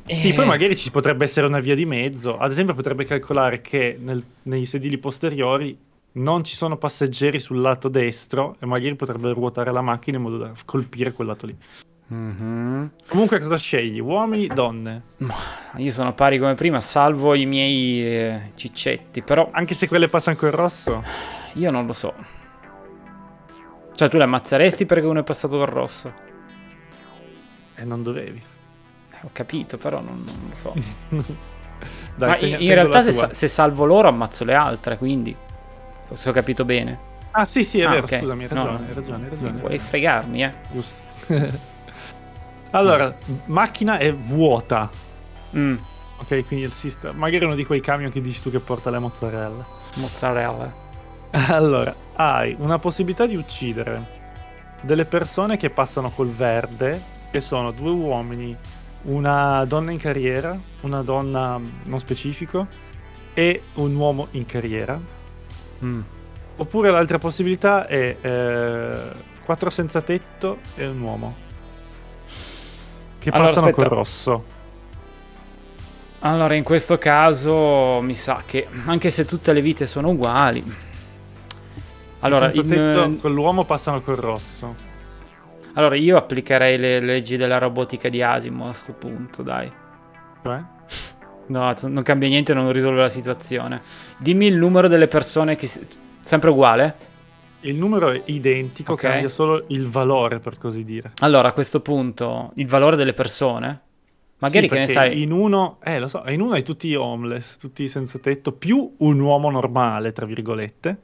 Sì, 0.04 0.32
poi 0.32 0.46
magari 0.46 0.74
ci 0.74 0.90
potrebbe 0.90 1.24
essere 1.24 1.46
una 1.46 1.60
via 1.60 1.74
di 1.74 1.84
mezzo. 1.84 2.38
Ad 2.38 2.50
esempio, 2.50 2.74
potrebbe 2.74 3.04
calcolare 3.04 3.60
che 3.60 3.98
nel, 4.00 4.22
nei 4.44 4.64
sedili 4.64 4.96
posteriori 4.96 5.76
non 6.12 6.44
ci 6.44 6.54
sono 6.54 6.76
passeggeri 6.76 7.38
sul 7.38 7.60
lato 7.60 7.88
destro 7.88 8.56
e 8.58 8.66
magari 8.66 8.96
potrebbe 8.96 9.32
ruotare 9.32 9.72
la 9.72 9.82
macchina 9.82 10.16
in 10.16 10.22
modo 10.22 10.38
da 10.38 10.52
colpire 10.64 11.12
quel 11.12 11.26
lato 11.28 11.46
lì. 11.46 11.56
Mm-hmm. 12.12 12.86
Comunque, 13.06 13.38
cosa 13.38 13.58
scegli? 13.58 14.00
Uomini, 14.00 14.46
donne? 14.46 15.02
Io 15.76 15.92
sono 15.92 16.14
pari 16.14 16.38
come 16.38 16.54
prima, 16.54 16.80
salvo 16.80 17.34
i 17.34 17.44
miei 17.44 18.02
eh, 18.02 18.52
ciccetti, 18.54 19.22
però. 19.22 19.50
Anche 19.52 19.74
se 19.74 19.88
quelle 19.88 20.08
passano 20.08 20.36
col 20.36 20.50
rosso? 20.50 21.02
Io 21.54 21.70
non 21.70 21.84
lo 21.84 21.92
so. 21.92 22.14
Cioè, 23.94 24.08
tu 24.08 24.16
le 24.16 24.24
ammazzeresti 24.24 24.86
perché 24.86 25.06
uno 25.06 25.20
è 25.20 25.22
passato 25.22 25.58
col 25.58 25.66
rosso? 25.66 26.12
E 27.74 27.84
non 27.84 28.02
dovevi. 28.02 28.42
Eh, 29.10 29.16
ho 29.22 29.30
capito, 29.32 29.76
però 29.76 30.00
non, 30.00 30.22
non 30.24 30.48
lo 30.48 30.56
so. 30.56 30.74
Dai, 32.16 32.28
Ma 32.28 32.38
in, 32.38 32.56
in 32.62 32.74
realtà, 32.74 33.02
se, 33.02 33.28
se, 33.32 33.48
salvo 33.48 33.84
loro, 33.84 34.08
ammazzo 34.08 34.44
le 34.44 34.54
altre, 34.54 34.96
quindi. 34.96 35.36
Se 36.12 36.28
ho 36.28 36.32
capito 36.32 36.64
bene. 36.64 37.06
Ah, 37.32 37.44
sì, 37.44 37.62
sì, 37.64 37.80
è 37.80 37.84
ah, 37.84 37.90
vero. 37.90 38.04
Okay. 38.04 38.20
Scusami, 38.20 38.42
hai 38.42 38.48
ragione, 38.48 38.78
no, 38.78 38.86
hai 38.86 38.94
ragione, 38.94 39.24
hai 39.24 39.30
ragione. 39.30 39.60
Vuoi 39.60 39.78
fregarmi, 39.78 40.42
eh? 40.44 40.52
Giusto. 40.72 41.02
Allora, 42.70 43.16
macchina 43.46 43.96
è 43.96 44.12
vuota. 44.12 44.90
Mm. 45.56 45.76
Ok, 46.18 46.46
quindi 46.46 46.66
il 46.66 46.72
sistema. 46.72 47.14
Magari 47.14 47.44
uno 47.44 47.54
di 47.54 47.64
quei 47.64 47.80
camion 47.80 48.10
che 48.10 48.20
dici 48.20 48.42
tu 48.42 48.50
che 48.50 48.60
porta 48.60 48.90
le 48.90 48.98
mozzarella. 48.98 49.66
Mozzarella. 49.94 50.86
Allora, 51.48 51.94
hai 52.14 52.56
una 52.58 52.78
possibilità 52.78 53.26
di 53.26 53.36
uccidere 53.36 54.16
delle 54.80 55.04
persone 55.04 55.56
che 55.56 55.70
passano 55.70 56.10
col 56.10 56.30
verde, 56.30 57.00
che 57.30 57.40
sono 57.40 57.70
due 57.70 57.90
uomini, 57.90 58.56
una 59.02 59.64
donna 59.64 59.90
in 59.90 59.98
carriera, 59.98 60.58
una 60.82 61.02
donna 61.02 61.60
non 61.84 62.00
specifico 62.00 62.66
e 63.34 63.62
un 63.74 63.94
uomo 63.94 64.28
in 64.32 64.46
carriera. 64.46 64.98
Mm. 65.84 66.00
Oppure 66.56 66.90
l'altra 66.90 67.18
possibilità 67.18 67.86
è 67.86 68.16
eh, 68.20 68.98
quattro 69.44 69.70
senza 69.70 70.00
tetto 70.00 70.58
e 70.76 70.86
un 70.86 71.00
uomo. 71.00 71.36
Che 73.18 73.30
allora, 73.30 73.48
passano 73.48 73.66
aspetta. 73.68 73.88
col 73.88 73.96
rosso. 73.96 74.44
Allora, 76.20 76.54
in 76.54 76.64
questo 76.64 76.98
caso 76.98 78.00
mi 78.00 78.14
sa 78.14 78.42
che 78.44 78.66
anche 78.86 79.10
se 79.10 79.24
tutte 79.24 79.52
le 79.52 79.62
vite 79.62 79.86
sono 79.86 80.10
uguali. 80.10 80.64
Allora, 82.20 82.50
in... 82.52 82.68
tetto, 82.68 83.16
con 83.20 83.32
l'uomo 83.32 83.64
passano 83.64 84.02
col 84.02 84.16
rosso. 84.16 84.74
Allora, 85.74 85.94
io 85.94 86.16
applicherei 86.16 86.76
le 86.76 86.98
leggi 86.98 87.36
della 87.36 87.58
robotica 87.58 88.08
di 88.08 88.20
Asimo 88.20 88.64
a 88.64 88.68
questo 88.70 88.94
punto, 88.94 89.42
dai. 89.42 89.72
Cioè? 90.42 90.60
No, 91.48 91.74
non 91.82 92.02
cambia 92.02 92.28
niente, 92.28 92.54
non 92.54 92.72
risolve 92.72 93.00
la 93.00 93.08
situazione. 93.08 93.82
Dimmi 94.18 94.46
il 94.46 94.56
numero 94.56 94.88
delle 94.88 95.08
persone 95.08 95.56
che... 95.56 95.68
Sempre 96.20 96.50
uguale? 96.50 96.94
Il 97.60 97.74
numero 97.74 98.10
è 98.10 98.22
identico, 98.26 98.92
okay. 98.92 99.10
cambia 99.10 99.28
solo 99.28 99.64
il 99.68 99.88
valore, 99.88 100.38
per 100.38 100.58
così 100.58 100.84
dire. 100.84 101.12
Allora, 101.20 101.48
a 101.48 101.52
questo 101.52 101.80
punto, 101.80 102.52
il 102.56 102.66
valore 102.66 102.96
delle 102.96 103.14
persone? 103.14 103.80
Magari 104.38 104.68
sì, 104.68 104.74
che 104.74 104.78
ne 104.78 104.88
sai. 104.88 105.22
In 105.22 105.32
uno, 105.32 105.78
eh, 105.82 105.98
lo 105.98 106.06
so, 106.06 106.22
in 106.28 106.40
uno 106.40 106.52
hai 106.52 106.62
tutti 106.62 106.94
homeless, 106.94 107.56
tutti 107.56 107.88
senza 107.88 108.18
tetto, 108.18 108.52
più 108.52 108.94
un 108.98 109.18
uomo 109.18 109.50
normale, 109.50 110.12
tra 110.12 110.26
virgolette. 110.26 110.98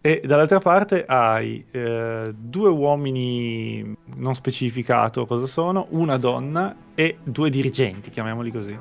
E 0.00 0.22
dall'altra 0.24 0.60
parte 0.60 1.04
hai 1.06 1.64
eh, 1.70 2.32
due 2.34 2.68
uomini 2.68 3.96
non 4.16 4.34
specificato 4.34 5.26
cosa 5.26 5.46
sono, 5.46 5.86
una 5.90 6.16
donna 6.16 6.74
e 6.94 7.18
due 7.22 7.50
dirigenti, 7.50 8.10
chiamiamoli 8.10 8.50
così. 8.50 8.78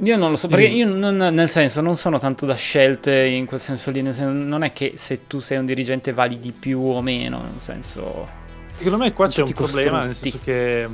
Io 0.00 0.16
non 0.18 0.30
lo 0.30 0.36
so, 0.36 0.48
perché 0.48 0.66
io 0.66 0.86
non, 0.86 1.16
nel 1.16 1.48
senso 1.48 1.80
non 1.80 1.96
sono 1.96 2.18
tanto 2.18 2.44
da 2.44 2.54
scelte 2.54 3.24
in 3.24 3.46
quel 3.46 3.60
senso 3.60 3.90
lì, 3.90 4.02
senso, 4.02 4.28
non 4.28 4.62
è 4.62 4.72
che 4.72 4.92
se 4.96 5.26
tu 5.26 5.40
sei 5.40 5.56
un 5.56 5.64
dirigente 5.64 6.12
vali 6.12 6.38
di 6.38 6.52
più 6.52 6.80
o 6.80 7.00
meno, 7.00 7.40
nel 7.40 7.60
senso... 7.60 8.28
Secondo 8.74 8.98
me 8.98 9.12
qua 9.14 9.26
c'è 9.26 9.40
un 9.40 9.52
problema, 9.52 10.04
nel 10.04 10.14
senso 10.14 10.38
che 10.42 10.86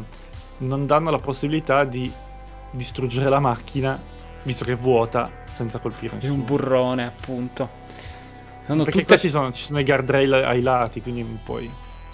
non 0.59 0.87
danno 0.87 1.11
la 1.11 1.19
possibilità 1.19 1.85
di 1.85 2.11
distruggere 2.71 3.29
la 3.29 3.41
macchina, 3.41 4.01
visto 4.45 4.65
che 4.65 4.73
è 4.73 4.77
vuota, 4.77 5.31
senza 5.51 5.79
colpire 5.81 6.15
nessuno. 6.15 6.35
È 6.35 6.37
un 6.37 6.45
burrone, 6.45 7.05
appunto. 7.05 7.69
Sono 8.63 8.85
perché 8.85 9.01
tutte... 9.01 9.15
qua 9.15 9.17
ci 9.17 9.29
sono, 9.29 9.51
ci 9.51 9.65
sono 9.65 9.81
i 9.81 9.85
guardrail 9.85 10.33
ai 10.33 10.63
lati, 10.63 11.03
quindi 11.03 11.27
poi... 11.43 11.69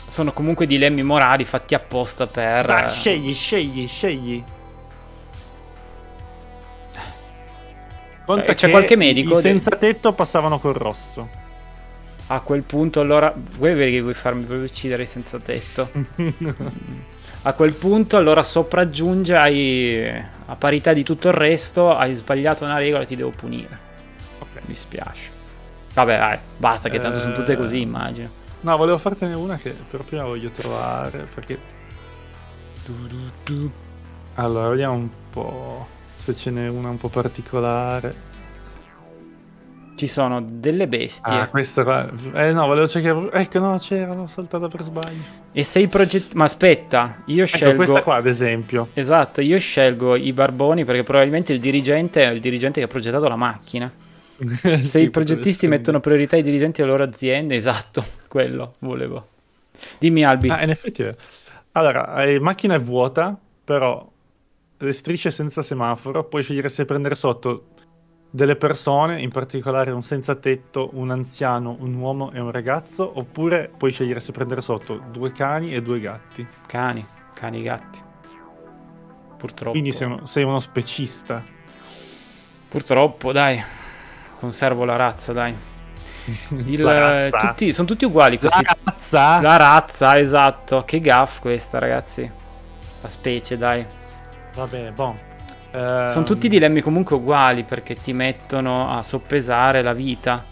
Sono 0.07 0.33
comunque 0.33 0.67
dilemmi 0.67 1.03
morali 1.03 1.45
fatti 1.45 1.75
apposta 1.75 2.27
per... 2.27 2.65
Dai, 2.65 2.89
scegli, 2.89 3.35
scegli, 3.35 3.87
scegli. 3.87 4.43
Conta 8.29 8.53
eh, 8.53 8.55
c'è 8.55 8.69
qualche 8.69 8.95
medico. 8.95 9.39
I 9.39 9.41
senza 9.41 9.71
tetto 9.71 10.13
passavano 10.13 10.59
col 10.59 10.75
rosso. 10.75 11.31
A 12.27 12.41
quel 12.41 12.63
punto, 12.63 13.01
allora. 13.01 13.33
Vuoi 13.35 13.73
vedere 13.73 13.91
che 13.91 14.03
vuoi 14.03 14.13
farmi 14.13 14.45
proprio 14.45 14.67
uccidere 14.67 15.05
i 15.05 15.07
senza 15.07 15.39
tetto? 15.39 15.91
a 17.41 17.53
quel 17.55 17.73
punto, 17.73 18.19
allora 18.19 18.43
sopraggiunge 18.43 19.35
hai, 19.35 20.23
a 20.45 20.55
parità 20.57 20.93
di 20.93 21.05
tutto 21.05 21.29
il 21.29 21.35
resto. 21.35 21.97
Hai 21.97 22.13
sbagliato 22.13 22.65
una 22.65 22.77
regola, 22.77 23.07
ti 23.07 23.17
devo 23.17 23.31
punire. 23.31 23.79
Ok, 24.41 24.61
mi 24.67 24.77
spiace. 24.77 25.31
Vabbè, 25.95 26.19
dai, 26.19 26.39
basta, 26.59 26.91
che 26.91 26.99
tanto 26.99 27.21
eh... 27.21 27.23
sono 27.23 27.33
tutte 27.33 27.57
così, 27.57 27.81
immagino. 27.81 28.29
No, 28.61 28.77
volevo 28.77 28.99
fartene 28.99 29.35
una 29.37 29.57
che 29.57 29.75
però 29.91 30.05
prima 30.05 30.25
voglio 30.25 30.51
trovare 30.51 31.27
perché. 31.33 31.59
Allora, 34.35 34.69
vediamo 34.69 34.95
un 34.97 35.09
po' 35.31 35.97
se 36.19 36.35
ce 36.35 36.51
n'è 36.51 36.69
una 36.69 36.91
un 36.91 36.99
po' 36.99 37.09
particolare. 37.09 38.27
Ci 39.95 40.07
sono 40.07 40.41
delle 40.41 40.87
bestie. 40.87 41.33
Ah, 41.33 41.49
questa 41.49 41.83
qua. 41.83 42.09
Eh 42.35 42.53
no, 42.53 42.67
volevo 42.67 42.87
cercare. 42.87 43.33
Ecco, 43.33 43.59
no, 43.59 43.79
c'era, 43.79 44.15
l'ho 44.15 44.29
saltata 44.29 44.69
per 44.69 44.83
sbaglio. 44.83 45.23
E 45.51 45.65
se 45.65 45.81
i 45.81 45.89
progetti. 45.89 46.37
Ma 46.37 46.45
aspetta, 46.45 47.23
io 47.27 47.43
ecco, 47.43 47.57
scelgo. 47.57 47.77
questa 47.77 48.03
qua, 48.03 48.17
ad 48.17 48.27
esempio. 48.27 48.91
Esatto, 48.95 49.41
io 49.41 49.59
scelgo 49.59 50.15
i 50.15 50.33
barboni 50.33 50.85
perché 50.85 51.03
probabilmente 51.03 51.53
il 51.53 51.59
dirigente 51.59 52.23
è 52.23 52.31
il 52.31 52.41
dirigente 52.41 52.79
che 52.79 52.87
ha 52.87 52.89
progettato 52.89 53.27
la 53.27 53.35
macchina. 53.35 53.91
se 54.63 54.81
sì, 54.83 55.03
i 55.03 55.11
progettisti 55.11 55.67
mettono 55.67 55.99
priorità 55.99 56.37
ai 56.37 56.45
dirigenti 56.45 56.81
delle 56.81 56.93
loro 56.93 57.03
aziende, 57.03 57.57
esatto, 57.57 58.05
quello 58.29 58.75
volevo. 58.79 59.27
Dimmi, 59.99 60.23
Albi. 60.23 60.49
Ah, 60.49 60.63
in 60.63 60.71
effetti. 60.71 61.05
Allora, 61.73 62.07
la 62.15 62.25
eh, 62.25 62.39
macchina 62.39 62.77
è 62.77 62.79
vuota, 62.79 63.37
però 63.65 64.09
le 64.79 64.93
strisce 64.93 65.31
senza 65.31 65.63
semaforo, 65.63 66.25
puoi 66.25 66.43
scegliere 66.43 66.69
se 66.69 66.85
prendere 66.85 67.15
sotto 67.15 67.69
delle 68.31 68.57
persone, 68.57 69.21
in 69.21 69.31
particolare 69.31 69.91
un 69.91 70.03
senza 70.03 70.35
tetto, 70.35 70.91
un 70.93 71.11
anziano, 71.11 71.77
un 71.81 71.95
uomo 71.95 72.31
e 72.33 72.41
un 72.41 72.51
ragazzo, 72.51 73.11
oppure 73.19 73.71
puoi 73.77 73.91
scegliere 73.91 74.21
se 74.21 74.33
prendere 74.33 74.61
sotto 74.61 75.03
due 75.11 75.33
cani 75.33 75.75
e 75.75 75.83
due 75.83 75.99
gatti. 75.99 76.47
Cani, 76.67 77.05
cani, 77.35 77.63
gatti. 77.63 78.01
Purtroppo. 79.37 79.71
Quindi 79.71 79.93
sei 79.93 80.07
uno, 80.07 80.27
sei 80.27 80.45
uno 80.45 80.59
specista. 80.59 81.43
Purtroppo, 82.69 83.33
dai. 83.33 83.63
Conservo 84.39 84.85
la 84.85 84.97
razza, 84.97 85.33
dai. 85.33 85.55
Il, 86.67 86.85
razza. 86.85 87.49
Tutti, 87.49 87.73
sono 87.73 87.87
tutti 87.87 88.05
uguali 88.05 88.39
questi. 88.39 88.63
La 88.63 88.77
razza? 88.85 89.41
La 89.41 89.57
razza, 89.57 90.19
esatto. 90.19 90.83
Che 90.85 91.01
gaff 91.01 91.41
questa, 91.41 91.79
ragazzi. 91.79 92.31
La 93.01 93.09
specie, 93.09 93.57
dai. 93.57 93.87
Va 94.55 94.67
bene, 94.67 94.91
bon. 94.91 95.19
Sono 95.71 96.25
tutti 96.25 96.49
dilemmi 96.49 96.81
comunque 96.81 97.17
uguali 97.17 97.63
perché 97.63 97.95
ti 97.95 98.13
mettono 98.13 98.91
a 98.91 99.03
soppesare 99.03 99.83
la 99.83 99.93
vita. 99.93 100.45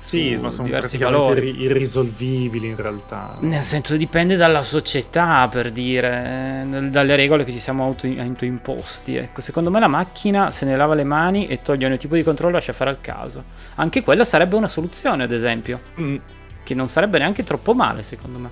Sì, 0.00 0.34
ma 0.36 0.50
sono 0.50 0.64
diversi 0.64 0.96
valori 0.96 1.60
irrisolvibili 1.60 2.68
in 2.68 2.76
realtà. 2.76 3.34
Nel 3.40 3.62
senso 3.62 3.96
dipende 3.96 4.34
dalla 4.36 4.62
società, 4.62 5.46
per 5.48 5.70
dire, 5.70 6.64
eh, 6.64 6.88
dalle 6.88 7.16
regole 7.16 7.44
che 7.44 7.52
ci 7.52 7.58
siamo 7.58 7.84
autoimposti. 7.84 9.16
Ecco, 9.16 9.40
secondo 9.40 9.70
me 9.70 9.78
la 9.78 9.88
macchina 9.88 10.50
se 10.50 10.64
ne 10.64 10.74
lava 10.74 10.94
le 10.94 11.04
mani 11.04 11.46
e 11.46 11.60
toglie 11.62 11.86
ogni 11.86 11.98
tipo 11.98 12.14
di 12.14 12.22
controllo 12.22 12.54
lascia 12.54 12.72
fare 12.72 12.90
al 12.90 13.00
caso. 13.00 13.44
Anche 13.76 14.02
quella 14.02 14.24
sarebbe 14.24 14.56
una 14.56 14.68
soluzione, 14.68 15.22
ad 15.22 15.32
esempio. 15.32 15.80
Mm. 16.00 16.16
Che 16.64 16.74
non 16.74 16.88
sarebbe 16.88 17.18
neanche 17.18 17.44
troppo 17.44 17.74
male, 17.74 18.02
secondo 18.02 18.38
me. 18.38 18.50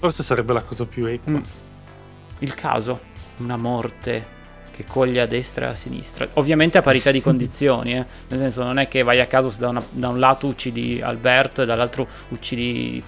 Forse 0.00 0.22
sarebbe 0.22 0.52
la 0.52 0.62
cosa 0.62 0.84
più 0.84 1.06
equa. 1.06 1.32
Mm. 1.32 1.42
Il 2.40 2.54
caso, 2.54 3.00
una 3.38 3.56
morte 3.56 4.34
che 4.76 4.84
coglie 4.84 5.22
a 5.22 5.26
destra 5.26 5.66
e 5.66 5.68
a 5.70 5.74
sinistra. 5.74 6.28
Ovviamente 6.34 6.76
a 6.76 6.82
parità 6.82 7.10
di 7.10 7.20
condizioni, 7.22 7.92
eh? 7.94 8.04
nel 8.28 8.38
senso 8.38 8.62
non 8.62 8.78
è 8.78 8.88
che 8.88 9.02
vai 9.02 9.20
a 9.20 9.26
caso 9.26 9.52
da, 9.58 9.70
una, 9.70 9.84
da 9.90 10.10
un 10.10 10.18
lato 10.18 10.46
uccidi 10.46 11.00
Alberto 11.00 11.62
e 11.62 11.64
dall'altro 11.64 12.06
uccidi 12.28 13.02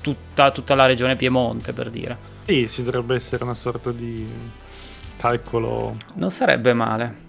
tutta, 0.00 0.50
tutta, 0.50 0.74
la 0.74 0.86
regione 0.86 1.16
Piemonte, 1.16 1.74
per 1.74 1.90
dire. 1.90 2.16
Sì, 2.44 2.66
ci 2.70 2.82
dovrebbe 2.82 3.16
essere 3.16 3.44
una 3.44 3.54
sorta 3.54 3.92
di 3.92 4.26
calcolo. 5.18 5.96
Non 6.14 6.30
sarebbe 6.30 6.72
male. 6.72 7.28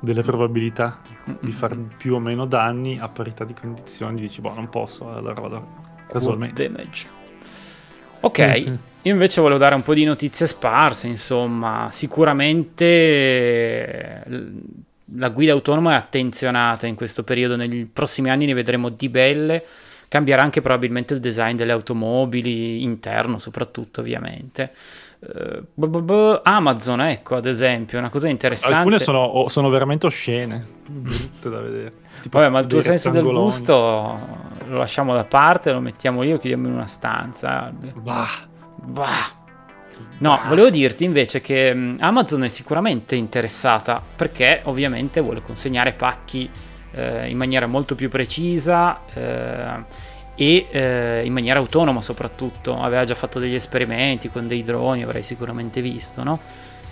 Delle 0.00 0.22
probabilità 0.22 1.00
di 1.40 1.50
fare 1.50 1.76
più 1.96 2.14
o 2.14 2.18
meno 2.20 2.44
danni 2.46 2.98
a 2.98 3.08
parità 3.08 3.44
di 3.44 3.54
condizioni. 3.54 4.20
Dici, 4.20 4.40
boh, 4.40 4.54
non 4.54 4.68
posso, 4.68 5.10
allora 5.10 5.40
vado 5.40 5.66
casualmente. 6.06 6.68
Damage. 6.68 7.23
Ok. 8.24 8.78
Io 9.02 9.12
invece 9.12 9.42
volevo 9.42 9.58
dare 9.58 9.74
un 9.74 9.82
po' 9.82 9.92
di 9.92 10.04
notizie 10.04 10.46
sparse, 10.46 11.06
insomma, 11.08 11.88
sicuramente 11.90 12.84
eh, 12.84 14.22
la 15.16 15.28
guida 15.28 15.52
autonoma 15.52 15.92
è 15.92 15.96
attenzionata 15.96 16.86
in 16.86 16.94
questo 16.94 17.22
periodo, 17.22 17.54
negli 17.54 17.84
prossimi 17.84 18.30
anni 18.30 18.46
ne 18.46 18.54
vedremo 18.54 18.88
di 18.88 19.10
belle, 19.10 19.62
cambierà 20.08 20.40
anche 20.40 20.62
probabilmente 20.62 21.12
il 21.12 21.20
design 21.20 21.54
delle 21.54 21.72
automobili, 21.72 22.82
interno 22.82 23.38
soprattutto 23.38 24.00
ovviamente. 24.00 24.72
Uh, 25.18 26.40
Amazon, 26.42 27.02
ecco, 27.02 27.36
ad 27.36 27.44
esempio, 27.44 27.98
una 27.98 28.08
cosa 28.08 28.28
interessante. 28.28 28.74
Alcune 28.74 28.98
sono, 28.98 29.48
sono 29.48 29.68
veramente 29.68 30.06
oscene, 30.06 30.66
brutte 30.86 31.50
da 31.50 31.60
vedere. 31.60 31.92
Tipo 32.24 32.38
Vabbè, 32.38 32.50
ma 32.50 32.60
il 32.60 32.66
tuo 32.66 32.80
senso 32.80 33.10
del 33.10 33.22
gusto 33.22 34.53
lo 34.66 34.78
lasciamo 34.78 35.14
da 35.14 35.24
parte, 35.24 35.72
lo 35.72 35.80
mettiamo 35.80 36.22
lì 36.22 36.32
o 36.32 36.38
chiudiamo 36.38 36.66
in 36.66 36.74
una 36.74 36.86
stanza. 36.86 37.72
Bah. 38.00 38.28
Bah. 38.76 39.42
No, 40.18 40.40
volevo 40.48 40.70
dirti 40.70 41.04
invece 41.04 41.40
che 41.40 41.74
mm, 41.74 41.96
Amazon 42.00 42.44
è 42.44 42.48
sicuramente 42.48 43.14
interessata 43.16 44.02
perché 44.16 44.60
ovviamente 44.64 45.20
vuole 45.20 45.42
consegnare 45.42 45.92
pacchi 45.92 46.48
eh, 46.92 47.28
in 47.28 47.36
maniera 47.36 47.66
molto 47.66 47.94
più 47.94 48.08
precisa 48.08 49.00
eh, 49.12 50.12
e 50.36 50.66
eh, 50.70 51.22
in 51.24 51.32
maniera 51.32 51.58
autonoma 51.58 52.02
soprattutto. 52.02 52.80
Aveva 52.80 53.04
già 53.04 53.14
fatto 53.14 53.38
degli 53.38 53.54
esperimenti 53.54 54.30
con 54.30 54.46
dei 54.46 54.62
droni, 54.62 55.02
avrai 55.02 55.22
sicuramente 55.22 55.80
visto, 55.80 56.22
no? 56.22 56.40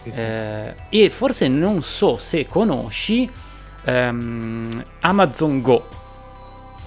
Sì, 0.03 0.11
sì. 0.11 0.19
Eh, 0.19 0.75
e 0.89 1.11
forse 1.11 1.49
non 1.49 1.83
so 1.83 2.17
se 2.19 2.47
conosci 2.47 3.31
ehm, 3.85 4.69
Amazon 5.01 5.61
Go. 5.61 6.01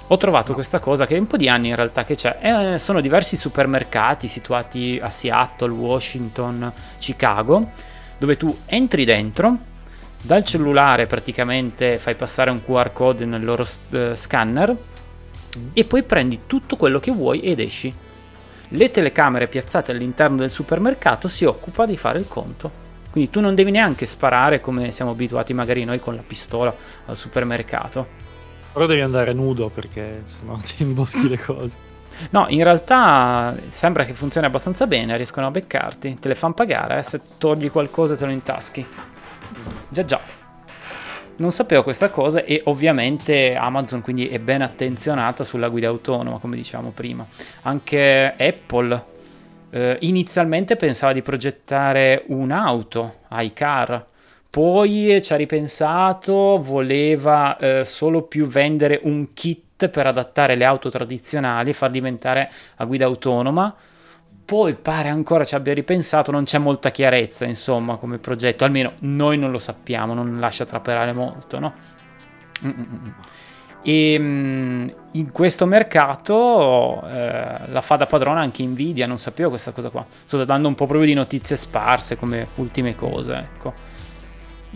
Ho 0.07 0.17
trovato 0.17 0.49
no. 0.49 0.53
questa 0.55 0.79
cosa 0.79 1.07
che 1.07 1.15
è 1.15 1.19
un 1.19 1.25
po' 1.25 1.37
di 1.37 1.49
anni 1.49 1.69
in 1.69 1.75
realtà 1.75 2.03
che 2.03 2.15
c'è. 2.15 2.37
Eh, 2.39 2.77
sono 2.77 3.01
diversi 3.01 3.35
supermercati 3.35 4.27
situati 4.27 4.99
a 5.01 5.09
Seattle, 5.09 5.71
Washington, 5.71 6.71
Chicago, 6.99 7.71
dove 8.19 8.37
tu 8.37 8.55
entri 8.67 9.03
dentro, 9.03 9.57
dal 10.21 10.43
cellulare 10.43 11.07
praticamente 11.07 11.97
fai 11.97 12.13
passare 12.13 12.51
un 12.51 12.63
QR 12.63 12.91
code 12.91 13.25
nel 13.25 13.43
loro 13.43 13.63
uh, 13.63 14.13
scanner 14.15 14.71
mm. 14.71 15.67
e 15.73 15.85
poi 15.85 16.03
prendi 16.03 16.41
tutto 16.45 16.75
quello 16.75 16.99
che 16.99 17.11
vuoi 17.11 17.39
ed 17.39 17.59
esci. 17.59 17.91
Le 18.67 18.91
telecamere 18.91 19.47
piazzate 19.47 19.91
all'interno 19.91 20.37
del 20.37 20.51
supermercato 20.51 21.27
si 21.27 21.45
occupa 21.45 21.87
di 21.87 21.97
fare 21.97 22.19
il 22.19 22.27
conto. 22.27 22.83
Quindi 23.09 23.31
tu 23.31 23.39
non 23.39 23.55
devi 23.55 23.71
neanche 23.71 24.05
sparare 24.05 24.61
come 24.61 24.91
siamo 24.91 25.11
abituati 25.11 25.53
magari 25.53 25.83
noi 25.83 25.99
con 25.99 26.15
la 26.15 26.23
pistola 26.25 26.75
al 27.05 27.17
supermercato 27.17 28.24
però 28.76 28.88
devi 28.88 28.99
andare 28.99 29.32
nudo 29.32 29.69
perché 29.69 30.23
sennò 30.26 30.57
ti 30.59 30.84
imboschi 30.84 31.30
le 31.30 31.39
cose. 31.39 31.93
No, 32.32 32.45
in 32.49 32.61
realtà 32.61 33.55
sembra 33.67 34.03
che 34.03 34.13
funzioni 34.13 34.45
abbastanza 34.45 34.86
bene, 34.86 35.15
riescono 35.15 35.47
a 35.47 35.51
beccarti, 35.51 36.15
te 36.15 36.28
le 36.28 36.36
fanno 36.36 36.55
pagare 36.55 36.99
eh, 36.99 37.03
se 37.03 37.21
togli 37.38 37.71
qualcosa 37.71 38.17
te 38.17 38.26
lo 38.26 38.32
intaschi. 38.32 38.86
Già 39.88 40.03
già. 40.03 40.19
Non 41.38 41.51
sapevo 41.51 41.84
questa 41.84 42.09
cosa 42.09 42.43
e 42.43 42.63
ovviamente 42.65 43.55
Amazon 43.55 44.01
quindi 44.01 44.28
è 44.28 44.39
ben 44.39 44.61
attenzionata 44.61 45.45
sulla 45.45 45.69
guida 45.69 45.88
autonoma, 45.88 46.39
come 46.39 46.57
dicevamo 46.57 46.89
prima. 46.89 47.26
Anche 47.61 48.36
Apple 48.38 49.03
eh, 49.69 49.97
inizialmente 50.01 50.76
pensava 50.76 51.13
di 51.13 51.21
progettare 51.21 52.23
un'auto, 52.28 53.19
iCar, 53.32 54.05
poi 54.55 55.21
ci 55.21 55.33
ha 55.33 55.35
ripensato, 55.35 56.61
voleva 56.63 57.57
eh, 57.57 57.83
solo 57.83 58.21
più 58.21 58.47
vendere 58.47 59.01
un 59.03 59.33
kit 59.33 59.89
per 59.89 60.07
adattare 60.07 60.55
le 60.55 60.63
auto 60.63 60.89
tradizionali 60.89 61.71
e 61.71 61.73
far 61.73 61.91
diventare 61.91 62.49
a 62.77 62.85
guida 62.85 63.03
autonoma. 63.03 63.75
Poi 64.45 64.75
pare 64.75 65.09
ancora 65.09 65.43
ci 65.43 65.55
abbia 65.55 65.73
ripensato, 65.73 66.31
non 66.31 66.45
c'è 66.45 66.57
molta 66.57 66.89
chiarezza 66.89 67.43
insomma 67.43 67.97
come 67.97 68.17
progetto, 68.17 68.63
almeno 68.63 68.93
noi 68.99 69.37
non 69.37 69.51
lo 69.51 69.59
sappiamo, 69.59 70.13
non 70.13 70.39
lascia 70.39 70.63
trapelare 70.63 71.11
molto, 71.11 71.59
no? 71.59 71.73
Mm-mm. 72.65 73.13
E 73.81 74.17
mm, 74.17 74.87
in 75.11 75.31
questo 75.33 75.65
mercato 75.65 77.05
eh, 77.09 77.59
la 77.67 77.81
fa 77.81 77.97
da 77.97 78.05
padrona 78.05 78.39
anche 78.39 78.63
Nvidia, 78.63 79.05
non 79.05 79.17
sapevo 79.17 79.49
questa 79.49 79.73
cosa 79.73 79.89
qua. 79.89 80.05
Sto 80.23 80.45
dando 80.45 80.69
un 80.69 80.75
po' 80.75 80.85
proprio 80.85 81.09
di 81.09 81.13
notizie 81.13 81.57
sparse 81.57 82.15
come 82.15 82.47
ultime 82.55 82.95
cose, 82.95 83.33
ecco. 83.35 83.94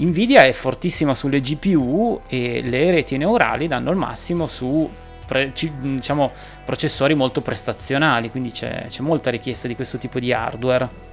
Nvidia 0.05 0.43
è 0.43 0.53
fortissima 0.53 1.13
sulle 1.13 1.41
GPU 1.41 2.21
e 2.27 2.61
le 2.63 2.91
reti 2.91 3.17
neurali 3.17 3.67
danno 3.67 3.91
il 3.91 3.97
massimo 3.97 4.47
su 4.47 4.89
pre, 5.25 5.51
diciamo, 5.51 6.31
processori 6.65 7.13
molto 7.13 7.41
prestazionali, 7.41 8.31
quindi 8.31 8.51
c'è, 8.51 8.85
c'è, 8.87 9.01
molta 9.01 9.29
richiesta 9.29 9.67
di 9.67 9.75
questo 9.75 9.97
tipo 9.97 10.19
di 10.19 10.33
hardware. 10.33 11.07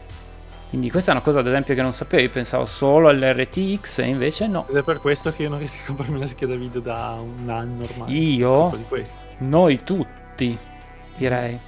Quindi 0.68 0.90
questa 0.90 1.10
è 1.10 1.14
una 1.14 1.22
cosa 1.22 1.40
ad 1.40 1.46
esempio 1.46 1.74
che 1.74 1.82
non 1.82 1.92
sapevo, 1.92 2.22
io 2.22 2.30
pensavo 2.30 2.64
solo 2.64 3.08
all'RTX 3.08 3.98
e 3.98 4.06
invece 4.06 4.46
no. 4.46 4.66
Ed 4.68 4.76
è 4.76 4.82
per 4.82 5.00
questo 5.00 5.32
che 5.32 5.42
io 5.42 5.48
non 5.48 5.58
riesco 5.58 5.80
a 5.82 5.86
comprarmi 5.86 6.18
la 6.18 6.26
scheda 6.26 6.54
video 6.54 6.80
da 6.80 7.18
un 7.20 7.48
anno 7.48 7.84
ormai. 7.84 8.36
Io? 8.36 8.78
Noi 9.38 9.84
tutti, 9.84 10.56
direi. 11.16 11.58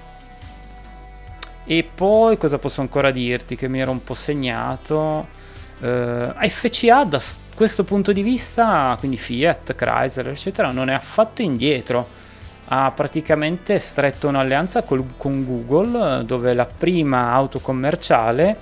E 1.64 1.90
poi 1.94 2.36
cosa 2.38 2.58
posso 2.58 2.80
ancora 2.80 3.10
dirti 3.10 3.54
che 3.54 3.68
mi 3.68 3.80
ero 3.80 3.90
un 3.90 4.02
po' 4.02 4.14
segnato? 4.14 5.36
Uh, 5.80 6.34
eh, 6.40 6.48
FCA 6.48 7.04
da 7.04 7.20
questo 7.54 7.84
punto 7.84 8.12
di 8.12 8.22
vista, 8.22 8.94
quindi 8.98 9.16
Fiat, 9.16 9.74
Chrysler, 9.74 10.28
eccetera, 10.28 10.70
non 10.70 10.90
è 10.90 10.94
affatto 10.94 11.42
indietro. 11.42 12.26
Ha 12.70 12.90
praticamente 12.90 13.78
stretto 13.78 14.28
un'alleanza 14.28 14.82
col, 14.82 15.04
con 15.16 15.44
Google 15.44 16.24
dove 16.24 16.52
la 16.52 16.66
prima 16.66 17.32
auto 17.32 17.60
commerciale 17.60 18.56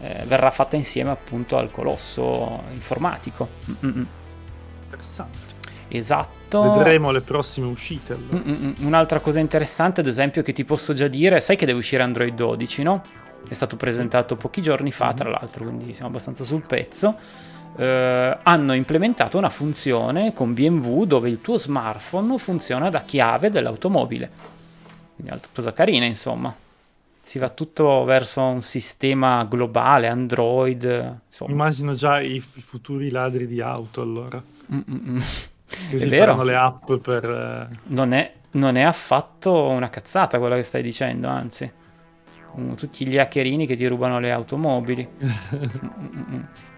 eh, 0.00 0.24
verrà 0.26 0.50
fatta 0.50 0.76
insieme 0.76 1.10
appunto 1.10 1.58
al 1.58 1.70
colosso 1.70 2.62
informatico. 2.72 3.48
Mm-mm. 3.84 4.06
Interessante. 4.84 5.38
Esatto. 5.88 6.72
Vedremo 6.72 7.10
le 7.10 7.20
prossime 7.20 7.66
uscite. 7.66 8.14
Allora. 8.14 8.72
Un'altra 8.80 9.20
cosa 9.20 9.40
interessante, 9.40 10.00
ad 10.00 10.06
esempio, 10.06 10.42
che 10.42 10.52
ti 10.52 10.64
posso 10.64 10.94
già 10.94 11.08
dire, 11.08 11.40
sai 11.40 11.56
che 11.56 11.66
deve 11.66 11.78
uscire 11.78 12.02
Android 12.02 12.34
12, 12.34 12.82
no? 12.82 13.02
È 13.48 13.54
stato 13.54 13.76
presentato 13.76 14.36
pochi 14.36 14.62
giorni 14.62 14.92
fa, 14.92 15.12
tra 15.12 15.28
l'altro, 15.28 15.64
quindi 15.64 15.92
siamo 15.92 16.08
abbastanza 16.10 16.44
sul 16.44 16.64
pezzo. 16.66 17.16
Eh, 17.76 18.38
hanno 18.42 18.74
implementato 18.74 19.38
una 19.38 19.50
funzione 19.50 20.32
con 20.32 20.54
BMW 20.54 21.04
dove 21.04 21.28
il 21.28 21.40
tuo 21.40 21.56
smartphone 21.56 22.38
funziona 22.38 22.90
da 22.90 23.02
chiave 23.02 23.50
dell'automobile. 23.50 24.30
Quindi 25.14 25.32
altra 25.32 25.50
cosa 25.52 25.72
carina, 25.72 26.04
insomma. 26.04 26.54
Si 27.22 27.38
va 27.38 27.48
tutto 27.48 28.04
verso 28.04 28.40
un 28.40 28.62
sistema 28.62 29.44
globale, 29.44 30.08
Android. 30.08 31.18
Insomma. 31.26 31.50
Immagino 31.50 31.92
già 31.92 32.20
i, 32.20 32.36
i 32.36 32.60
futuri 32.60 33.10
ladri 33.10 33.46
di 33.46 33.60
auto 33.60 34.00
allora. 34.00 34.42
Mm-mm. 34.72 35.20
Così 35.90 36.04
è 36.04 36.08
vero. 36.08 36.42
le 36.42 36.56
app 36.56 36.92
per... 36.94 37.24
Eh, 37.24 37.76
non 37.86 38.12
è, 38.12 38.32
non 38.52 38.76
è 38.76 38.82
affatto 38.82 39.68
una 39.68 39.90
cazzata 39.90 40.38
quella 40.38 40.56
che 40.56 40.64
stai 40.64 40.82
dicendo, 40.82 41.28
anzi 41.28 41.78
tutti 42.76 43.06
gli 43.06 43.18
hackerini 43.18 43.66
che 43.66 43.76
ti 43.76 43.86
rubano 43.86 44.18
le 44.20 44.30
automobili. 44.30 45.08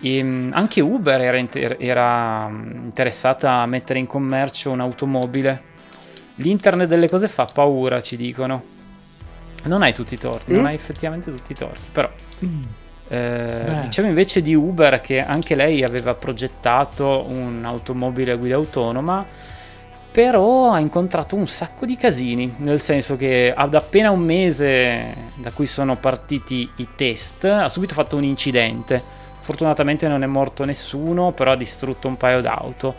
e, 0.00 0.22
mm, 0.24 0.52
anche 0.52 0.80
Uber 0.80 1.20
era, 1.20 1.36
inter- 1.36 1.76
era, 1.78 2.48
mm, 2.48 2.84
interessata 2.84 3.52
a 3.54 3.66
mettere 3.66 3.98
in 3.98 4.06
commercio 4.06 4.70
un'automobile. 4.70 5.70
L'internet 6.36 6.88
delle 6.88 7.08
cose 7.08 7.28
fa 7.28 7.44
paura, 7.44 8.00
ci 8.00 8.16
dicono. 8.16 8.62
Non 9.64 9.82
hai 9.82 9.94
tutti 9.94 10.14
i 10.14 10.18
torti, 10.18 10.52
mm? 10.52 10.56
non 10.56 10.66
hai 10.66 10.74
effettivamente 10.74 11.34
tutti 11.34 11.52
i 11.52 11.54
torti, 11.54 11.88
però... 11.92 12.10
Mm. 12.44 12.62
Eh, 13.08 13.80
diciamo 13.82 14.08
invece 14.08 14.40
di 14.40 14.54
Uber 14.54 15.02
che 15.02 15.20
anche 15.20 15.54
lei 15.54 15.82
aveva 15.82 16.14
progettato 16.14 17.26
un'automobile 17.28 18.32
a 18.32 18.36
guida 18.36 18.54
autonoma 18.54 19.26
però 20.12 20.72
ha 20.72 20.78
incontrato 20.78 21.36
un 21.36 21.48
sacco 21.48 21.86
di 21.86 21.96
casini, 21.96 22.54
nel 22.58 22.80
senso 22.80 23.16
che 23.16 23.52
ad 23.56 23.74
appena 23.74 24.10
un 24.10 24.20
mese 24.20 25.30
da 25.36 25.50
cui 25.52 25.66
sono 25.66 25.96
partiti 25.96 26.68
i 26.76 26.88
test 26.94 27.44
ha 27.44 27.70
subito 27.70 27.94
fatto 27.94 28.16
un 28.16 28.22
incidente. 28.22 29.02
Fortunatamente 29.40 30.06
non 30.08 30.22
è 30.22 30.26
morto 30.26 30.64
nessuno, 30.64 31.32
però 31.32 31.52
ha 31.52 31.56
distrutto 31.56 32.08
un 32.08 32.18
paio 32.18 32.42
d'auto. 32.42 32.94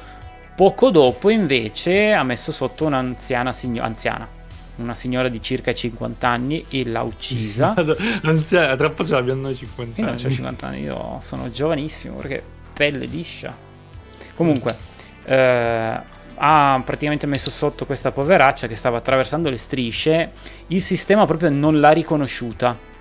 Poco 0.55 0.89
dopo 0.89 1.29
invece 1.29 2.13
ha 2.13 2.23
messo 2.23 2.51
sotto 2.51 2.85
un'anziana 2.85 3.53
signora, 3.53 3.87
anziana, 3.87 4.27
una 4.77 4.95
signora 4.95 5.29
di 5.29 5.41
circa 5.41 5.71
50 5.71 6.27
anni 6.27 6.65
e 6.71 6.83
l'ha 6.85 7.03
uccisa. 7.03 7.75
Anziana, 8.23 8.75
troppo 8.75 9.05
ce 9.05 9.13
l'abbiamo 9.13 9.41
noi 9.41 9.55
50 9.55 10.01
io 10.01 10.07
anni. 10.07 10.17
Io 10.17 10.23
non 10.23 10.31
ho 10.31 10.35
50 10.35 10.67
anni, 10.67 10.81
io 10.81 11.17
sono 11.21 11.51
giovanissimo 11.51 12.15
perché 12.15 12.43
pelle 12.73 13.05
liscia. 13.05 13.55
Comunque, 14.35 14.75
eh, 15.25 16.11
ha 16.35 16.81
praticamente 16.83 17.27
messo 17.27 17.49
sotto 17.49 17.85
questa 17.85 18.11
poveraccia 18.11 18.67
che 18.67 18.75
stava 18.75 18.97
attraversando 18.97 19.49
le 19.49 19.57
strisce, 19.57 20.31
il 20.67 20.81
sistema 20.81 21.25
proprio 21.25 21.49
non 21.49 21.79
l'ha 21.79 21.91
riconosciuta. 21.91 22.91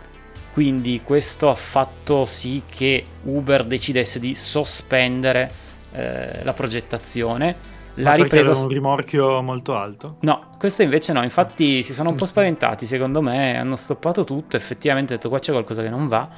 Quindi 0.52 1.00
questo 1.02 1.48
ha 1.48 1.54
fatto 1.54 2.26
sì 2.26 2.62
che 2.68 3.04
Uber 3.22 3.64
decidesse 3.64 4.20
di 4.20 4.34
sospendere 4.34 5.50
eh, 5.92 6.44
la 6.44 6.52
progettazione. 6.52 7.70
L'ha 7.96 8.14
ripresa 8.14 8.52
un 8.52 8.68
rimorchio 8.68 9.40
molto 9.42 9.74
alto? 9.74 10.16
No, 10.20 10.54
questo 10.58 10.82
invece 10.82 11.12
no, 11.12 11.22
infatti 11.22 11.82
si 11.82 11.92
sono 11.94 12.10
un 12.10 12.16
po' 12.16 12.26
spaventati, 12.26 12.86
secondo 12.86 13.20
me, 13.20 13.58
hanno 13.58 13.76
stoppato 13.76 14.24
tutto, 14.24 14.56
effettivamente 14.56 15.12
hanno 15.12 15.20
detto 15.20 15.28
qua 15.30 15.38
c'è 15.38 15.52
qualcosa 15.52 15.82
che 15.82 15.90
non 15.90 16.08
va 16.08 16.28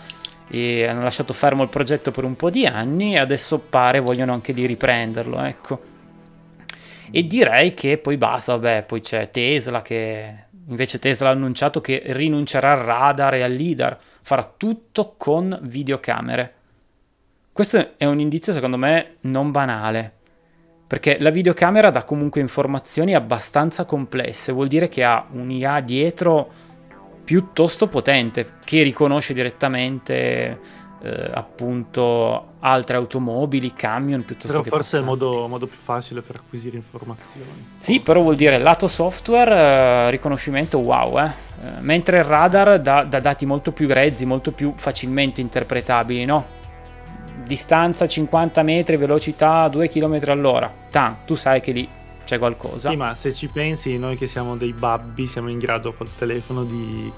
e 0.49 0.87
hanno 0.87 1.03
lasciato 1.03 1.33
fermo 1.33 1.63
il 1.63 1.69
progetto 1.69 2.11
per 2.11 2.25
un 2.25 2.37
po' 2.37 2.51
di 2.51 2.67
anni 2.67 3.15
e 3.15 3.19
adesso 3.19 3.59
pare 3.59 4.01
vogliono 4.01 4.33
anche 4.33 4.53
di 4.53 4.67
riprenderlo, 4.67 5.41
ecco. 5.43 5.93
E 7.17 7.29
direi 7.29 7.75
che 7.75 7.99
poi 7.99 8.17
basta, 8.17 8.57
vabbè, 8.57 8.87
poi 8.89 9.01
c'è 9.01 9.31
Tesla 9.31 9.83
che 9.83 10.47
invece 10.67 10.99
Tesla 10.99 11.29
ha 11.29 11.31
annunciato 11.31 11.81
che 11.81 12.03
rinuncerà 12.07 12.73
al 12.73 12.79
radar 12.79 13.35
e 13.35 13.43
al 13.43 13.53
LIDAR, 13.53 13.97
farà 14.21 14.53
tutto 14.57 15.15
con 15.17 15.57
videocamere. 15.63 16.55
Questo 17.53 17.91
è 17.97 18.05
un 18.05 18.19
indizio 18.19 18.53
secondo 18.53 18.77
me 18.77 19.19
non 19.21 19.53
banale, 19.53 20.13
perché 20.89 21.17
la 21.21 21.31
videocamera 21.31 21.91
dà 21.91 22.03
comunque 22.03 22.41
informazioni 22.41 23.15
abbastanza 23.15 23.85
complesse, 23.85 24.51
vuol 24.51 24.67
dire 24.67 24.89
che 24.89 25.05
ha 25.05 25.25
un'IA 25.31 25.79
dietro 25.83 26.51
piuttosto 27.23 27.87
potente 27.87 28.55
che 28.65 28.83
riconosce 28.83 29.35
direttamente 29.35 30.59
eh, 31.05 31.31
appunto 31.35 32.53
altre 32.61 32.97
automobili, 32.97 33.75
camion 33.75 34.25
piuttosto 34.25 34.49
però 34.49 34.63
che 34.63 34.71
forse 34.71 34.97
passanti. 34.97 34.97
è 34.97 35.15
il 35.15 35.31
modo, 35.31 35.49
modo, 35.49 35.67
più 35.67 35.77
facile 35.77 36.23
per 36.23 36.37
acquisire 36.37 36.77
informazioni. 36.77 37.67
Sì, 37.77 38.01
però 38.01 38.23
vuol 38.23 38.37
dire 38.37 38.57
lato 38.57 38.89
software 38.89 39.55
eh, 39.55 40.11
riconoscimento 40.11 40.79
wow, 40.79 41.19
eh. 41.19 41.25
eh 41.27 41.81
mentre 41.81 42.19
il 42.19 42.25
radar 42.25 42.81
dà, 42.81 43.05
dà, 43.05 43.21
dati 43.21 43.45
molto 43.45 43.71
più 43.71 43.87
grezzi, 43.87 44.25
molto 44.25 44.53
più 44.53 44.73
facilmente 44.77 45.43
interpretabili, 45.43 46.25
no? 46.25 46.63
Distanza 47.45 48.09
50 48.09 48.63
metri, 48.63 48.97
velocità 48.97 49.69
2 49.69 49.89
km 49.91 50.21
all'ora. 50.29 50.73
Tan, 50.89 51.17
tu 51.27 51.35
sai 51.35 51.61
che 51.61 51.73
lì 51.73 51.87
c'è 52.25 52.39
qualcosa. 52.39 52.89
Sì, 52.89 52.97
ma 52.97 53.15
se 53.15 53.31
ci 53.35 53.49
pensi, 53.53 53.99
noi 53.99 54.17
che 54.17 54.27
siamo 54.27 54.57
dei 54.57 54.73
babbi 54.73 55.27
siamo 55.27 55.51
in 55.51 55.59
grado 55.59 55.93
col 55.93 56.09
telefono 56.17 56.65
di 56.65 57.13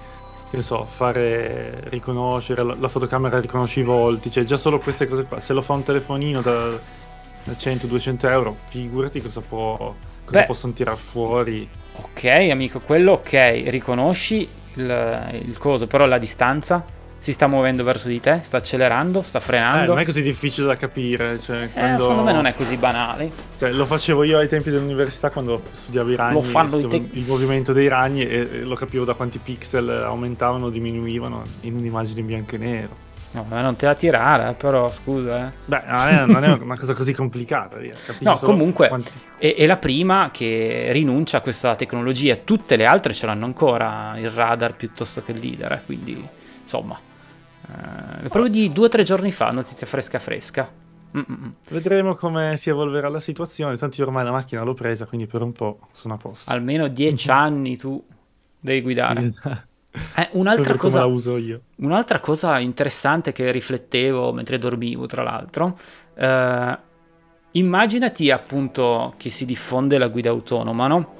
che 0.57 0.62
so, 0.62 0.84
fare 0.84 1.82
riconoscere 1.90 2.62
la, 2.62 2.74
la, 2.78 2.88
fotocamera 2.88 3.38
riconosce 3.38 3.80
i 3.80 3.82
volti, 3.82 4.30
cioè 4.30 4.44
già 4.44 4.57
solo 4.57 4.78
queste 4.78 5.07
cose 5.07 5.24
qua, 5.24 5.38
se 5.38 5.52
lo 5.52 5.61
fa 5.61 5.74
un 5.74 5.84
telefonino 5.84 6.40
da, 6.40 6.70
da 6.70 7.52
100-200 7.52 8.30
euro, 8.30 8.57
figurati 8.68 9.20
cosa, 9.20 9.42
può, 9.42 9.94
cosa 10.24 10.42
possono 10.44 10.72
tirare 10.72 10.96
fuori. 10.96 11.68
Ok, 11.96 12.24
amico, 12.50 12.80
quello 12.80 13.12
ok, 13.12 13.64
riconosci 13.66 14.48
il, 14.74 15.42
il 15.44 15.59
coso, 15.59 15.86
però 15.86 16.07
la 16.07 16.18
distanza 16.18 16.82
si 17.27 17.33
sta 17.33 17.49
muovendo 17.49 17.83
verso 17.83 18.07
di 18.07 18.20
te, 18.20 18.39
sta 18.45 18.59
accelerando, 18.59 19.20
sta 19.22 19.41
frenando. 19.41 19.83
Eh, 19.83 19.87
non 19.87 19.99
è 19.99 20.05
così 20.05 20.22
difficile 20.22 20.68
da 20.68 20.77
capire. 20.77 21.41
Cioè, 21.41 21.64
eh, 21.64 21.70
quando... 21.72 22.03
Secondo 22.03 22.22
me 22.22 22.33
non 22.33 22.47
è 22.47 22.55
così 22.55 22.77
banale. 22.77 23.29
Cioè, 23.59 23.72
lo 23.72 23.85
facevo 23.85 24.22
io 24.22 24.39
ai 24.39 24.47
tempi 24.47 24.70
dell'università 24.70 25.31
quando 25.31 25.61
studiavo 25.72 26.11
i 26.12 26.14
ragni. 26.14 26.35
Lo 26.35 26.43
fanno 26.43 26.87
te... 26.87 27.09
Il 27.11 27.27
movimento 27.27 27.72
dei 27.72 27.89
ragni 27.89 28.24
e 28.24 28.61
lo 28.62 28.77
capivo 28.77 29.05
da 29.05 29.14
quanti 29.14 29.39
pixel 29.39 30.05
aumentavano 30.05 30.66
o 30.66 30.70
diminuivano 30.70 31.43
in 31.62 31.74
un'immagine 31.74 32.20
in 32.20 32.27
bianco 32.27 32.55
e 32.55 32.59
nero. 32.59 33.05
No, 33.33 33.45
ma 33.49 33.61
non 33.61 33.74
te 33.74 33.87
la 33.87 33.97
tirare, 33.97 34.55
però 34.55 34.89
scusa. 34.89 35.49
Eh. 35.49 35.51
Beh, 35.64 35.83
non 35.85 36.07
è, 36.07 36.27
non 36.27 36.45
è 36.45 36.53
una 36.53 36.79
cosa 36.79 36.95
così 36.95 37.12
complicata. 37.12 37.77
no, 38.20 38.37
comunque 38.37 38.87
quanti... 38.87 39.11
è, 39.37 39.53
è, 39.57 39.66
la 39.66 39.79
prima 39.79 40.31
che 40.33 40.91
rinuncia 40.93 41.39
a 41.39 41.41
questa 41.41 41.74
tecnologia. 41.74 42.37
Tutte 42.37 42.77
le 42.77 42.85
altre 42.85 43.12
ce 43.12 43.27
l'hanno 43.27 43.47
ancora, 43.47 44.14
il 44.16 44.31
radar 44.31 44.77
piuttosto 44.77 45.24
che 45.24 45.33
il 45.33 45.41
leader. 45.41 45.72
Eh, 45.72 45.83
quindi, 45.85 46.24
insomma, 46.62 47.01
Uh, 47.69 48.29
proprio 48.29 48.49
di 48.49 48.71
due 48.71 48.87
o 48.87 48.89
tre 48.89 49.03
giorni 49.03 49.33
fa, 49.33 49.51
notizia 49.51 49.87
fresca 49.87 50.19
fresca. 50.19 50.85
Mm-mm. 51.17 51.55
Vedremo 51.71 52.14
come 52.14 52.57
si 52.57 52.69
evolverà 52.69 53.09
la 53.09 53.21
situazione. 53.21 53.77
Tanto 53.77 54.01
io 54.01 54.07
ormai 54.07 54.25
la 54.25 54.33
macchina 54.33 54.62
l'ho 54.62 54.75
presa, 54.75 55.07
quindi 55.07 55.27
per 55.27 55.43
un 55.43 55.53
po' 55.53 55.81
sono 55.93 56.14
a 56.14 56.17
posto. 56.17 56.51
Almeno 56.51 56.89
dieci 56.89 57.31
anni 57.31 57.77
tu 57.77 58.03
devi 58.61 58.83
guidare. 58.83 59.33
Eh, 60.14 60.29
un'altra, 60.33 60.77
cosa, 60.77 61.07
un'altra, 61.07 62.21
cosa, 62.21 62.59
interessante 62.59 63.33
che 63.33 63.51
riflettevo 63.51 64.31
mentre 64.31 64.59
dormivo, 64.59 65.07
tra 65.07 65.23
l'altro, 65.23 65.79
eh, 66.14 66.79
immaginati 67.53 68.31
appunto 68.31 69.14
che 69.17 69.31
si 69.31 69.47
diffonde 69.47 69.97
la 69.97 70.09
guida 70.09 70.29
autonoma, 70.29 70.87
no? 70.87 71.14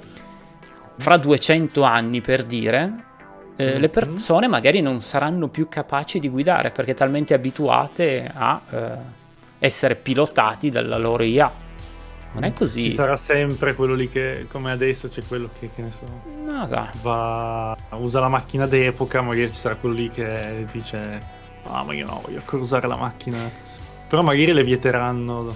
Fra 0.97 1.17
200 1.17 1.81
anni 1.81 2.21
per 2.21 2.43
dire, 2.43 3.05
eh, 3.57 3.79
le 3.79 3.89
persone 3.89 4.47
magari 4.47 4.81
non 4.81 4.99
saranno 5.01 5.47
più 5.47 5.67
capaci 5.67 6.19
di 6.19 6.29
guidare 6.29 6.69
perché 6.69 6.93
talmente 6.93 7.33
abituate 7.33 8.31
a 8.31 8.61
eh, 8.69 8.97
essere 9.59 9.95
pilotati 9.95 10.69
dalla 10.69 10.97
loro 10.97 11.23
IA. 11.23 11.65
Non 12.33 12.43
è 12.43 12.53
così. 12.53 12.83
Ci 12.83 12.91
sarà 12.91 13.17
sempre 13.17 13.73
quello 13.73 13.95
lì 13.95 14.09
che, 14.09 14.45
come 14.47 14.71
adesso, 14.71 15.07
c'è 15.07 15.23
quello 15.27 15.49
che, 15.59 15.71
che 15.73 15.81
ne 15.81 15.89
so, 15.89 16.03
no, 16.45 16.67
so. 16.67 16.87
va, 17.01 17.75
usa 17.91 18.19
la 18.19 18.27
macchina 18.27 18.67
d'epoca, 18.67 19.21
magari 19.21 19.51
ci 19.51 19.59
sarà 19.59 19.75
quello 19.75 19.95
lì 19.95 20.09
che 20.11 20.67
dice, 20.71 21.19
ah 21.63 21.83
ma 21.83 21.93
io 21.93 22.05
no, 22.05 22.21
voglio 22.23 22.37
ancora 22.37 22.61
usare 22.61 22.87
la 22.87 22.97
macchina. 22.97 23.37
Però 24.07 24.21
magari 24.21 24.51
le 24.51 24.63
vieteranno. 24.63 25.47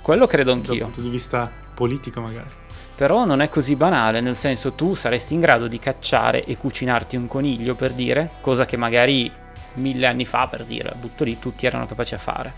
Quello 0.00 0.26
credo 0.28 0.52
anch'io. 0.52 0.74
Dal 0.74 0.82
punto 0.84 1.00
di 1.00 1.08
vista 1.08 1.50
politico 1.74 2.20
magari. 2.20 2.62
Però 2.96 3.24
non 3.24 3.40
è 3.40 3.48
così 3.48 3.74
banale, 3.74 4.20
nel 4.20 4.36
senso 4.36 4.72
tu 4.72 4.94
saresti 4.94 5.34
in 5.34 5.40
grado 5.40 5.66
di 5.66 5.78
cacciare 5.78 6.44
e 6.44 6.56
cucinarti 6.56 7.16
un 7.16 7.26
coniglio 7.26 7.74
per 7.74 7.92
dire, 7.92 8.30
cosa 8.40 8.66
che 8.66 8.76
magari 8.76 9.30
mille 9.74 10.06
anni 10.06 10.24
fa 10.24 10.46
per 10.46 10.64
dire, 10.64 10.94
butto 10.98 11.24
lì, 11.24 11.38
tutti 11.38 11.66
erano 11.66 11.86
capaci 11.86 12.14
a 12.14 12.18
fare. 12.18 12.52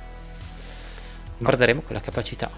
No. 1.38 1.48
Perderemo 1.48 1.80
quella 1.80 2.00
capacità, 2.00 2.50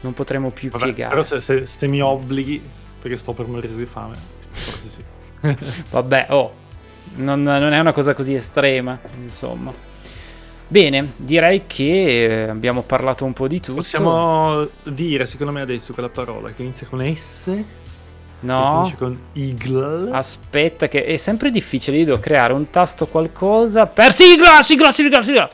non 0.00 0.12
potremo 0.12 0.50
più 0.50 0.70
Vabbè, 0.70 0.84
piegare. 0.84 1.10
Però 1.10 1.22
se, 1.22 1.40
se, 1.40 1.64
se, 1.64 1.88
mi 1.88 2.02
obblighi, 2.02 2.62
perché 3.00 3.16
sto 3.16 3.32
per 3.32 3.46
morire 3.46 3.74
di 3.74 3.86
fame, 3.86 4.14
forse 4.50 4.88
sì. 4.88 5.82
Vabbè, 5.90 6.26
oh, 6.30 6.54
non, 7.16 7.42
non 7.42 7.72
è 7.72 7.78
una 7.78 7.92
cosa 7.92 8.12
così 8.12 8.34
estrema, 8.34 8.98
insomma. 9.16 9.72
Bene, 10.66 11.12
direi 11.16 11.64
che 11.66 12.44
eh, 12.44 12.48
abbiamo 12.48 12.82
parlato 12.82 13.24
un 13.24 13.32
po' 13.32 13.46
di 13.46 13.60
tutto. 13.60 13.74
Possiamo 13.74 14.66
dire, 14.84 15.26
secondo 15.26 15.52
me, 15.52 15.60
adesso 15.60 15.92
quella 15.92 16.08
parola 16.08 16.50
che 16.52 16.62
inizia 16.62 16.86
con 16.86 17.14
S. 17.14 17.50
No. 18.40 18.82
finisce 18.82 18.96
con 18.96 19.18
Eagle. 19.32 20.10
Aspetta, 20.10 20.88
che 20.88 21.04
è 21.04 21.16
sempre 21.16 21.50
difficile. 21.50 21.98
Io 21.98 22.04
devo 22.06 22.18
creare 22.18 22.52
un 22.52 22.70
tasto 22.70 23.06
qualcosa 23.06 23.86
per 23.86 24.12
sigla, 24.12 24.62
sigla, 24.62 24.92
sigla, 24.92 25.22
sigla. 25.22 25.50